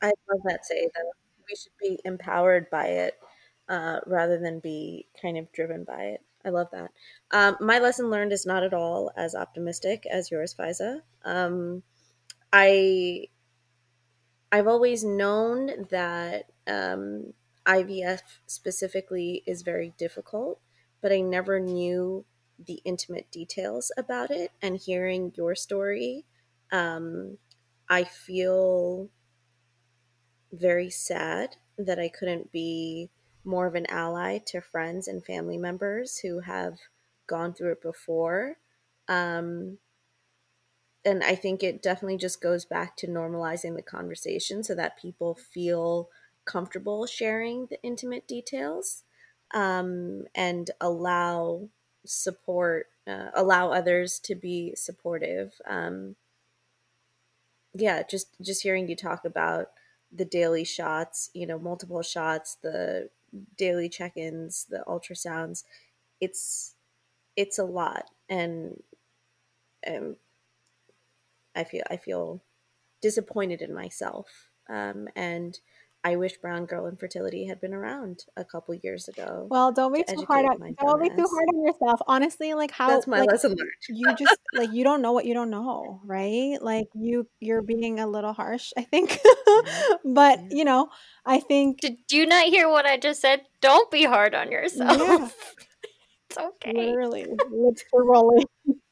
I 0.02 0.12
love 0.28 0.40
that 0.44 0.64
say 0.64 0.88
that 0.94 1.04
we 1.48 1.56
should 1.56 1.72
be 1.80 1.98
empowered 2.04 2.70
by 2.70 2.86
it 2.88 3.20
uh, 3.68 4.00
rather 4.06 4.38
than 4.38 4.60
be 4.60 5.08
kind 5.20 5.38
of 5.38 5.50
driven 5.52 5.84
by 5.84 6.02
it. 6.04 6.20
I 6.44 6.50
love 6.50 6.68
that. 6.72 6.90
Um, 7.30 7.56
my 7.60 7.78
lesson 7.78 8.10
learned 8.10 8.32
is 8.32 8.44
not 8.44 8.62
at 8.62 8.74
all 8.74 9.10
as 9.16 9.34
optimistic 9.34 10.04
as 10.06 10.30
yours, 10.30 10.54
Faiza. 10.54 11.02
Um, 11.24 11.82
I 12.52 13.28
I've 14.52 14.66
always 14.68 15.04
known 15.04 15.86
that 15.90 16.50
um, 16.66 17.34
IVF 17.66 18.40
specifically 18.46 19.42
is 19.46 19.62
very 19.62 19.90
difficult, 19.96 20.60
but 21.00 21.12
I 21.12 21.20
never 21.20 21.60
knew 21.60 22.24
the 22.58 22.80
intimate 22.84 23.30
details 23.30 23.90
about 23.96 24.30
it. 24.30 24.52
And 24.62 24.76
hearing 24.76 25.32
your 25.36 25.54
story, 25.54 26.26
um, 26.70 27.38
I 27.88 28.04
feel 28.04 29.10
very 30.52 30.90
sad 30.90 31.56
that 31.76 31.98
I 31.98 32.08
couldn't 32.08 32.52
be 32.52 33.10
more 33.44 33.66
of 33.66 33.74
an 33.74 33.86
ally 33.90 34.38
to 34.46 34.60
friends 34.60 35.08
and 35.08 35.24
family 35.24 35.58
members 35.58 36.18
who 36.18 36.40
have 36.40 36.78
gone 37.26 37.52
through 37.52 37.72
it 37.72 37.82
before. 37.82 38.58
Um, 39.08 39.78
and 41.04 41.22
I 41.22 41.34
think 41.34 41.62
it 41.62 41.82
definitely 41.82 42.16
just 42.16 42.40
goes 42.40 42.64
back 42.64 42.96
to 42.98 43.06
normalizing 43.06 43.76
the 43.76 43.82
conversation 43.82 44.62
so 44.62 44.74
that 44.74 44.98
people 44.98 45.34
feel 45.34 46.08
comfortable 46.44 47.06
sharing 47.06 47.66
the 47.66 47.82
intimate 47.82 48.26
details 48.26 49.04
um, 49.52 50.24
and 50.34 50.70
allow 50.80 51.68
support, 52.04 52.88
uh, 53.06 53.30
allow 53.34 53.70
others 53.72 54.18
to 54.20 54.34
be 54.34 54.74
supportive. 54.74 55.60
Um, 55.66 56.16
yeah, 57.74 58.02
just 58.02 58.28
just 58.40 58.62
hearing 58.62 58.88
you 58.88 58.96
talk 58.96 59.24
about 59.24 59.72
the 60.12 60.24
daily 60.24 60.64
shots, 60.64 61.30
you 61.34 61.46
know, 61.46 61.58
multiple 61.58 62.02
shots, 62.02 62.56
the 62.62 63.10
daily 63.56 63.88
check-ins, 63.88 64.64
the 64.70 64.84
ultrasounds, 64.86 65.64
it's 66.20 66.74
it's 67.36 67.58
a 67.58 67.64
lot, 67.64 68.10
and 68.28 68.82
am 69.84 70.16
I 71.54 71.64
feel 71.64 71.82
I 71.90 71.96
feel 71.96 72.42
disappointed 73.00 73.62
in 73.62 73.74
myself. 73.74 74.50
Um, 74.68 75.08
and 75.14 75.58
I 76.06 76.16
wish 76.16 76.36
Brown 76.36 76.66
Girl 76.66 76.86
Infertility 76.86 77.46
had 77.46 77.62
been 77.62 77.72
around 77.72 78.26
a 78.36 78.44
couple 78.44 78.74
years 78.74 79.08
ago. 79.08 79.46
Well, 79.48 79.72
don't 79.72 79.94
be 79.94 80.02
too 80.02 80.22
hard 80.28 80.44
on 80.44 80.74
don't 80.78 81.02
be 81.02 81.08
too 81.08 81.26
hard 81.26 81.48
on 81.48 81.64
yourself. 81.64 82.00
Honestly, 82.06 82.52
like 82.52 82.70
how 82.70 82.88
that's 82.88 83.06
my 83.06 83.20
like, 83.20 83.30
lesson 83.30 83.52
learned. 83.52 83.70
you 83.88 84.14
just 84.14 84.36
like 84.52 84.70
you 84.70 84.84
don't 84.84 85.00
know 85.00 85.12
what 85.12 85.24
you 85.24 85.32
don't 85.32 85.48
know, 85.48 86.02
right? 86.04 86.58
Like 86.60 86.88
you 86.94 87.26
you're 87.40 87.62
being 87.62 88.00
a 88.00 88.06
little 88.06 88.34
harsh, 88.34 88.72
I 88.76 88.82
think. 88.82 89.12
Mm-hmm. 89.12 90.12
but 90.14 90.40
yeah. 90.40 90.48
you 90.50 90.64
know, 90.64 90.90
I 91.24 91.40
think. 91.40 91.80
Did 91.80 91.96
you 92.10 92.26
not 92.26 92.44
hear 92.44 92.68
what 92.68 92.84
I 92.84 92.98
just 92.98 93.22
said? 93.22 93.40
Don't 93.62 93.90
be 93.90 94.04
hard 94.04 94.34
on 94.34 94.52
yourself. 94.52 94.98
Yeah. 94.98 95.28
it's 96.28 96.38
okay. 96.38 96.72
Literally, 96.74 97.26
literally 97.50 98.44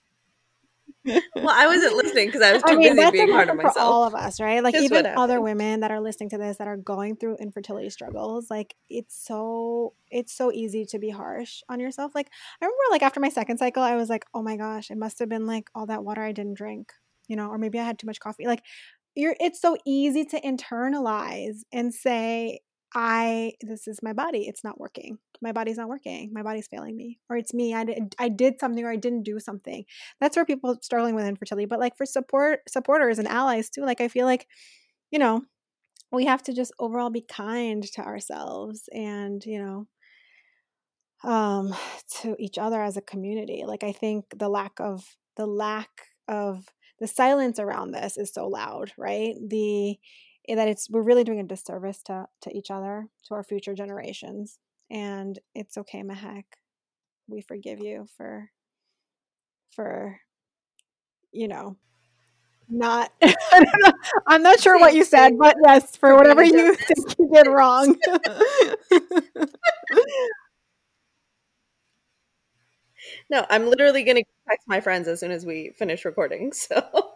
well, 1.04 1.48
I 1.48 1.66
wasn't 1.66 1.96
listening 1.96 2.26
because 2.26 2.42
I 2.42 2.52
was 2.52 2.62
too 2.66 2.74
I 2.74 2.76
mean, 2.76 2.96
busy 2.96 3.10
being 3.10 3.30
hard 3.30 3.50
on 3.50 3.56
myself. 3.56 3.74
For 3.74 3.80
all 3.80 4.04
of 4.04 4.14
us, 4.14 4.40
right? 4.40 4.62
Like 4.62 4.74
Just 4.74 4.84
even 4.84 5.06
other 5.06 5.40
women 5.40 5.80
that 5.80 5.90
are 5.90 6.00
listening 6.00 6.30
to 6.30 6.38
this 6.38 6.58
that 6.58 6.68
are 6.68 6.76
going 6.76 7.16
through 7.16 7.36
infertility 7.36 7.90
struggles, 7.90 8.50
like 8.50 8.74
it's 8.88 9.14
so 9.26 9.94
it's 10.10 10.32
so 10.32 10.52
easy 10.52 10.84
to 10.86 10.98
be 10.98 11.10
harsh 11.10 11.62
on 11.68 11.80
yourself. 11.80 12.14
Like 12.14 12.28
I 12.60 12.64
remember, 12.64 12.82
like 12.90 13.02
after 13.02 13.20
my 13.20 13.30
second 13.30 13.58
cycle, 13.58 13.82
I 13.82 13.96
was 13.96 14.08
like, 14.08 14.24
oh 14.34 14.42
my 14.42 14.56
gosh, 14.56 14.90
it 14.90 14.98
must 14.98 15.18
have 15.18 15.28
been 15.28 15.46
like 15.46 15.70
all 15.74 15.86
that 15.86 16.04
water 16.04 16.22
I 16.22 16.32
didn't 16.32 16.54
drink, 16.54 16.92
you 17.28 17.36
know, 17.36 17.48
or 17.48 17.58
maybe 17.58 17.78
I 17.78 17.84
had 17.84 17.98
too 17.98 18.06
much 18.06 18.20
coffee. 18.20 18.46
Like 18.46 18.62
you're, 19.14 19.36
it's 19.40 19.60
so 19.60 19.76
easy 19.86 20.24
to 20.26 20.40
internalize 20.40 21.60
and 21.72 21.92
say, 21.92 22.60
I 22.94 23.54
this 23.62 23.88
is 23.88 24.02
my 24.02 24.12
body. 24.12 24.46
It's 24.46 24.64
not 24.64 24.78
working. 24.78 25.18
My 25.40 25.52
body's 25.52 25.78
not 25.78 25.88
working. 25.88 26.30
My 26.32 26.42
body's 26.42 26.66
failing 26.66 26.96
me. 26.96 27.18
Or 27.30 27.36
it's 27.36 27.54
me. 27.54 27.74
I 27.74 27.84
did 27.84 28.14
I 28.18 28.28
did 28.28 28.60
something 28.60 28.84
or 28.84 28.90
I 28.90 28.96
didn't 28.96 29.22
do 29.22 29.40
something. 29.40 29.84
That's 30.20 30.36
where 30.36 30.44
people 30.44 30.76
struggling 30.82 31.14
with 31.14 31.26
infertility. 31.26 31.66
But 31.66 31.80
like 31.80 31.96
for 31.96 32.04
support 32.06 32.60
supporters 32.68 33.18
and 33.18 33.28
allies 33.28 33.70
too, 33.70 33.82
like 33.82 34.00
I 34.00 34.08
feel 34.08 34.26
like, 34.26 34.46
you 35.10 35.18
know, 35.18 35.42
we 36.12 36.26
have 36.26 36.42
to 36.44 36.54
just 36.54 36.72
overall 36.78 37.10
be 37.10 37.22
kind 37.22 37.84
to 37.94 38.02
ourselves 38.02 38.88
and, 38.94 39.44
you 39.46 39.58
know, 39.60 39.88
um 41.24 41.74
to 42.20 42.36
each 42.38 42.58
other 42.58 42.82
as 42.82 42.96
a 42.96 43.02
community. 43.02 43.64
Like 43.66 43.84
I 43.84 43.92
think 43.92 44.24
the 44.36 44.48
lack 44.48 44.80
of 44.80 45.16
the 45.36 45.46
lack 45.46 45.90
of 46.28 46.66
the 46.98 47.06
silence 47.08 47.58
around 47.58 47.92
this 47.92 48.16
is 48.16 48.32
so 48.32 48.46
loud, 48.48 48.92
right? 48.98 49.34
The 49.48 49.98
Eh, 50.48 50.54
that 50.56 50.68
it's 50.68 50.90
we're 50.90 51.02
really 51.02 51.24
doing 51.24 51.40
a 51.40 51.44
disservice 51.44 52.02
to 52.04 52.26
to 52.42 52.56
each 52.56 52.70
other, 52.70 53.08
to 53.26 53.34
our 53.34 53.44
future 53.44 53.74
generations. 53.74 54.58
And 54.90 55.38
it's 55.54 55.78
okay, 55.78 56.02
Mehak. 56.02 56.44
We 57.28 57.40
forgive 57.42 57.80
you 57.80 58.06
for 58.16 58.50
for 59.70 60.20
you 61.32 61.48
know 61.48 61.76
not 62.70 63.12
I'm 64.26 64.42
not 64.42 64.60
sure 64.60 64.78
what 64.78 64.94
you 64.94 65.04
said, 65.04 65.38
but 65.38 65.56
yes, 65.64 65.96
for 65.96 66.14
whatever 66.16 66.42
you 66.42 66.74
think 66.74 67.18
you 67.18 67.30
did 67.32 67.46
wrong. 67.48 67.96
no, 73.30 73.44
I'm 73.50 73.66
literally 73.68 74.04
going 74.04 74.18
to 74.18 74.24
text 74.48 74.66
my 74.68 74.80
friends 74.80 75.08
as 75.08 75.20
soon 75.20 75.30
as 75.30 75.44
we 75.46 75.70
finish 75.76 76.04
recording. 76.04 76.52
So 76.62 77.11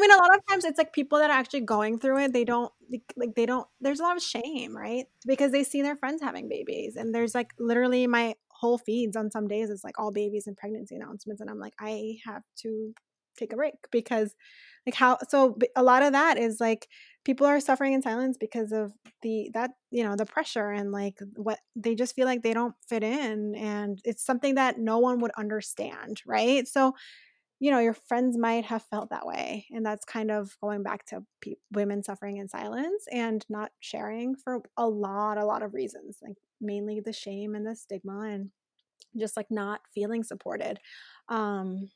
I 0.00 0.02
mean, 0.02 0.12
a 0.12 0.16
lot 0.16 0.34
of 0.34 0.46
times 0.46 0.64
it's 0.64 0.78
like 0.78 0.94
people 0.94 1.18
that 1.18 1.28
are 1.30 1.36
actually 1.38 1.60
going 1.60 1.98
through 1.98 2.24
it, 2.24 2.32
they 2.32 2.44
don't 2.44 2.72
like 3.16 3.34
they 3.36 3.44
don't 3.44 3.66
there's 3.82 4.00
a 4.00 4.02
lot 4.02 4.16
of 4.16 4.22
shame, 4.22 4.74
right? 4.74 5.04
Because 5.26 5.52
they 5.52 5.62
see 5.62 5.82
their 5.82 5.96
friends 5.96 6.22
having 6.22 6.48
babies 6.48 6.96
and 6.96 7.14
there's 7.14 7.34
like 7.34 7.50
literally 7.58 8.06
my 8.06 8.34
whole 8.48 8.78
feeds 8.78 9.14
on 9.14 9.30
some 9.30 9.46
days 9.46 9.68
is 9.68 9.84
like 9.84 9.98
all 9.98 10.10
babies 10.10 10.46
and 10.46 10.56
pregnancy 10.56 10.94
announcements 10.96 11.40
and 11.42 11.50
I'm 11.50 11.58
like 11.58 11.74
I 11.78 12.16
have 12.24 12.42
to 12.62 12.94
take 13.38 13.52
a 13.52 13.56
break 13.56 13.74
because 13.90 14.34
like 14.86 14.94
how 14.94 15.18
so 15.28 15.58
a 15.76 15.82
lot 15.82 16.02
of 16.02 16.12
that 16.12 16.38
is 16.38 16.60
like 16.60 16.88
people 17.24 17.46
are 17.46 17.60
suffering 17.60 17.92
in 17.92 18.02
silence 18.02 18.36
because 18.38 18.72
of 18.72 18.92
the 19.22 19.50
that 19.54 19.70
you 19.90 20.02
know 20.02 20.16
the 20.16 20.26
pressure 20.26 20.70
and 20.70 20.92
like 20.92 21.18
what 21.36 21.58
they 21.76 21.94
just 21.94 22.14
feel 22.14 22.26
like 22.26 22.42
they 22.42 22.54
don't 22.54 22.74
fit 22.88 23.02
in 23.02 23.54
and 23.54 24.00
it's 24.04 24.24
something 24.24 24.54
that 24.54 24.78
no 24.78 24.98
one 24.98 25.20
would 25.20 25.32
understand 25.36 26.22
right 26.26 26.66
so 26.66 26.94
you 27.60 27.70
know 27.70 27.78
your 27.78 27.92
friends 27.94 28.36
might 28.36 28.64
have 28.64 28.82
felt 28.82 29.10
that 29.10 29.26
way 29.26 29.66
and 29.70 29.84
that's 29.84 30.04
kind 30.04 30.30
of 30.30 30.56
going 30.60 30.82
back 30.82 31.04
to 31.06 31.22
pe- 31.42 31.54
women 31.70 32.02
suffering 32.02 32.38
in 32.38 32.48
silence 32.48 33.04
and 33.12 33.44
not 33.48 33.70
sharing 33.80 34.34
for 34.34 34.62
a 34.76 34.88
lot 34.88 35.38
a 35.38 35.44
lot 35.44 35.62
of 35.62 35.74
reasons 35.74 36.18
like 36.22 36.36
mainly 36.60 37.00
the 37.00 37.12
shame 37.12 37.54
and 37.54 37.66
the 37.66 37.76
stigma 37.76 38.20
and 38.22 38.50
just 39.16 39.36
like 39.36 39.50
not 39.50 39.80
feeling 39.94 40.22
supported. 40.22 40.78
Um 41.28 41.90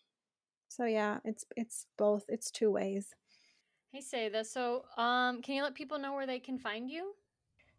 so 0.68 0.84
yeah 0.84 1.18
it's 1.24 1.44
it's 1.56 1.86
both 1.96 2.24
it's 2.28 2.50
two 2.50 2.70
ways. 2.70 3.08
Hey 3.92 4.00
Sayeda 4.00 4.44
so 4.44 4.84
um 4.96 5.40
can 5.42 5.54
you 5.54 5.62
let 5.62 5.74
people 5.74 5.98
know 5.98 6.12
where 6.12 6.26
they 6.26 6.40
can 6.40 6.58
find 6.58 6.90
you? 6.90 7.12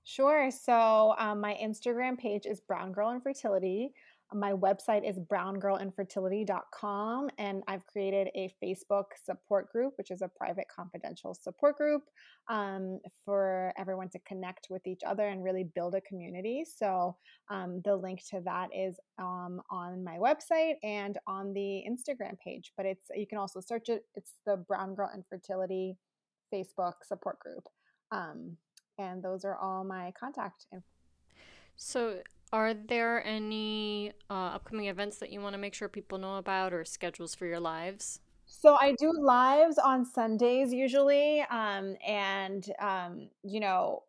Sure 0.04 0.52
so 0.52 1.16
um, 1.18 1.42
my 1.42 1.58
instagram 1.62 2.18
page 2.18 2.46
is 2.46 2.62
brown 2.62 2.92
girl 2.92 3.12
infertility 3.12 3.92
my 4.34 4.54
website 4.54 5.08
is 5.08 5.20
browngirlinfertility.com, 5.20 7.30
and 7.38 7.62
I've 7.68 7.86
created 7.86 8.30
a 8.36 8.52
Facebook 8.64 9.06
support 9.24 9.72
group, 9.72 9.94
which 9.98 10.10
is 10.10 10.22
a 10.22 10.28
private 10.28 10.66
confidential 10.74 11.36
support 11.36 11.78
group 11.78 12.02
um, 12.50 13.00
for 13.24 13.72
everyone 13.78 14.10
to 14.10 14.18
connect 14.28 14.66
with 14.70 14.88
each 14.88 15.02
other 15.06 15.28
and 15.28 15.44
really 15.44 15.70
build 15.76 15.94
a 15.96 16.02
community. 16.02 16.66
So 16.66 17.16
um, 17.50 17.82
the 17.86 17.96
link 17.96 18.22
to 18.32 18.42
that 18.46 18.70
is 18.76 18.98
um, 19.20 19.62
on 19.70 20.04
my 20.04 20.18
website 20.18 20.78
and 20.84 21.20
on 21.28 21.54
the 21.54 21.84
Instagram 21.88 22.40
page. 22.44 22.72
But 22.76 22.88
it's 22.88 23.06
you 23.16 23.28
can 23.28 23.38
also 23.38 23.60
search 23.60 23.90
it. 23.90 24.06
It's 24.16 24.40
the 24.46 24.58
Brown 24.58 24.96
Girl 24.96 25.12
Infertility 25.14 25.98
Facebook 26.54 26.94
support 27.04 27.40
group, 27.40 27.68
um, 28.12 28.58
and 28.98 29.24
those 29.24 29.46
are 29.46 29.58
all 29.58 29.84
my 29.84 30.12
contact. 30.20 30.66
Info. 30.74 30.84
So 31.78 32.22
are 32.54 32.74
there 32.74 33.26
any 33.26 34.14
uh, 34.30 34.52
upcoming 34.56 34.88
events 34.88 35.18
that 35.18 35.32
you 35.32 35.42
want 35.42 35.54
to 35.54 35.60
make 35.60 35.74
sure 35.74 35.90
people 35.90 36.18
know 36.18 36.38
about 36.38 36.74
or 36.74 36.86
schedules 36.86 37.36
for 37.36 37.46
your 37.46 37.60
lives? 37.60 38.20
So 38.46 38.78
I 38.80 38.94
do 39.00 39.12
lives 39.12 39.78
on 39.78 40.06
Sundays 40.06 40.72
usually, 40.72 41.42
um, 41.50 41.96
and 42.06 42.66
um, 42.80 43.30
you 43.44 43.60
know, 43.60 44.04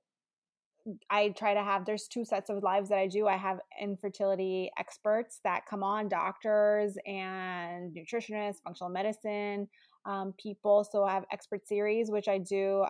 I 1.11 1.31
try 1.31 1.55
to 1.55 1.63
have. 1.63 1.85
There's 1.85 2.07
two 2.07 2.25
sets 2.25 2.51
of 2.51 2.63
lives 2.63 2.91
that 2.91 2.99
I 2.99 3.09
do. 3.09 3.27
I 3.27 3.37
have 3.37 3.59
infertility 3.81 4.71
experts 4.79 5.41
that 5.43 5.67
come 5.69 5.83
on, 5.83 6.09
doctors 6.09 6.97
and 7.07 7.97
nutritionists, 7.97 8.63
functional 8.63 8.91
medicine 8.91 9.69
um, 10.05 10.35
people. 10.41 10.85
So 10.85 11.05
I 11.05 11.15
have 11.15 11.25
expert 11.33 11.67
series, 11.67 12.11
which 12.11 12.29
I 12.29 12.39
do. 12.39 12.85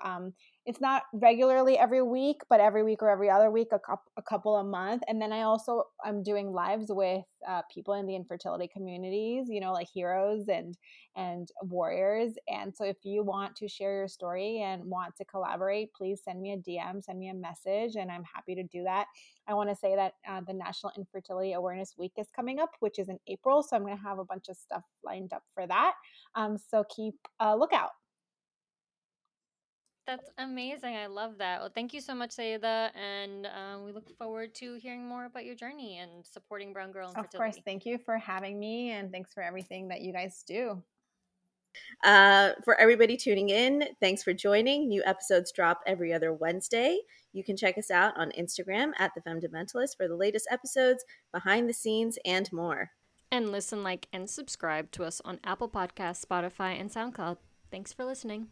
It's 0.66 0.80
not 0.80 1.04
regularly 1.12 1.78
every 1.78 2.02
week, 2.02 2.40
but 2.50 2.58
every 2.58 2.82
week 2.82 3.00
or 3.00 3.08
every 3.08 3.30
other 3.30 3.52
week, 3.52 3.68
a, 3.70 3.78
couple, 3.78 4.10
a 4.16 4.22
couple 4.22 4.56
a 4.56 4.64
month. 4.64 5.04
And 5.06 5.22
then 5.22 5.32
I 5.32 5.42
also 5.42 5.84
I'm 6.04 6.24
doing 6.24 6.50
lives 6.52 6.86
with 6.88 7.24
uh, 7.46 7.62
people 7.72 7.94
in 7.94 8.04
the 8.04 8.16
infertility 8.16 8.66
communities, 8.66 9.46
you 9.48 9.60
know, 9.60 9.72
like 9.72 9.86
heroes 9.86 10.48
and 10.48 10.76
and 11.14 11.48
warriors. 11.62 12.32
And 12.48 12.74
so 12.74 12.84
if 12.84 12.96
you 13.04 13.22
want 13.22 13.54
to 13.56 13.68
share 13.68 13.96
your 13.96 14.08
story 14.08 14.60
and 14.60 14.84
want 14.84 15.16
to 15.16 15.24
collaborate, 15.24 15.94
please 15.94 16.20
send 16.24 16.42
me 16.42 16.52
a 16.52 16.56
DM, 16.58 17.02
send 17.02 17.18
me 17.18 17.28
a 17.28 17.34
message, 17.34 17.94
and 17.94 18.10
I'm 18.10 18.24
happy 18.24 18.54
to 18.56 18.64
do 18.64 18.82
that. 18.84 19.06
I 19.46 19.54
want 19.54 19.70
to 19.70 19.76
say 19.76 19.94
that 19.94 20.14
uh, 20.28 20.40
the 20.46 20.52
National 20.52 20.92
Infertility 20.96 21.52
Awareness 21.52 21.94
Week 21.96 22.12
is 22.18 22.26
coming 22.34 22.58
up, 22.58 22.70
which 22.80 22.98
is 22.98 23.08
in 23.08 23.18
April. 23.28 23.62
So 23.62 23.76
I'm 23.76 23.82
going 23.82 23.96
to 23.96 24.02
have 24.02 24.18
a 24.18 24.24
bunch 24.24 24.48
of 24.48 24.56
stuff 24.56 24.82
lined 25.04 25.32
up 25.32 25.44
for 25.54 25.66
that. 25.66 25.94
Um, 26.34 26.58
so 26.58 26.84
keep 26.94 27.14
a 27.40 27.56
lookout. 27.56 27.90
That's 30.07 30.30
amazing. 30.38 30.94
I 30.94 31.07
love 31.07 31.38
that. 31.38 31.61
Well, 31.61 31.72
thank 31.74 31.92
you 31.92 32.00
so 32.00 32.14
much, 32.14 32.30
Sayeda. 32.30 32.90
And 32.94 33.46
um, 33.46 33.84
we 33.84 33.90
look 33.90 34.16
forward 34.16 34.54
to 34.57 34.74
hearing 34.74 35.07
more 35.07 35.24
about 35.24 35.44
your 35.44 35.57
journey 35.57 35.98
and 35.98 36.24
supporting 36.24 36.72
Brown 36.72 36.92
Girl 36.92 37.09
Infertility. 37.09 37.36
Of 37.36 37.40
course. 37.40 37.64
Thank 37.64 37.84
you 37.84 37.98
for 37.98 38.16
having 38.16 38.59
me. 38.59 38.92
And 38.92 39.11
thanks 39.11 39.34
for 39.34 39.42
everything 39.42 39.88
that 39.88 40.02
you 40.02 40.12
guys 40.12 40.44
do. 40.46 40.80
Uh, 42.04 42.52
for 42.64 42.78
everybody 42.80 43.16
tuning 43.16 43.48
in, 43.48 43.84
thanks 44.00 44.22
for 44.22 44.32
joining. 44.32 44.88
New 44.88 45.02
episodes 45.04 45.52
drop 45.52 45.80
every 45.86 46.12
other 46.12 46.32
Wednesday. 46.32 46.98
You 47.32 47.44
can 47.44 47.57
check 47.57 47.76
us 47.76 47.90
out 47.90 48.16
on 48.16 48.30
Instagram 48.38 48.92
at 48.98 49.11
The 49.14 49.20
Fundamentalist 49.20 49.96
for 49.96 50.09
the 50.09 50.16
latest 50.16 50.46
episodes, 50.50 51.04
behind 51.32 51.68
the 51.68 51.74
scenes, 51.74 52.16
and 52.24 52.50
more. 52.52 52.92
And 53.30 53.50
listen, 53.50 53.82
like, 53.82 54.07
and 54.12 54.30
subscribe 54.30 54.90
to 54.92 55.04
us 55.04 55.20
on 55.24 55.40
Apple 55.42 55.68
Podcasts, 55.68 56.24
Spotify, 56.24 56.80
and 56.80 56.90
SoundCloud. 56.90 57.38
Thanks 57.70 57.92
for 57.92 58.04
listening. 58.04 58.48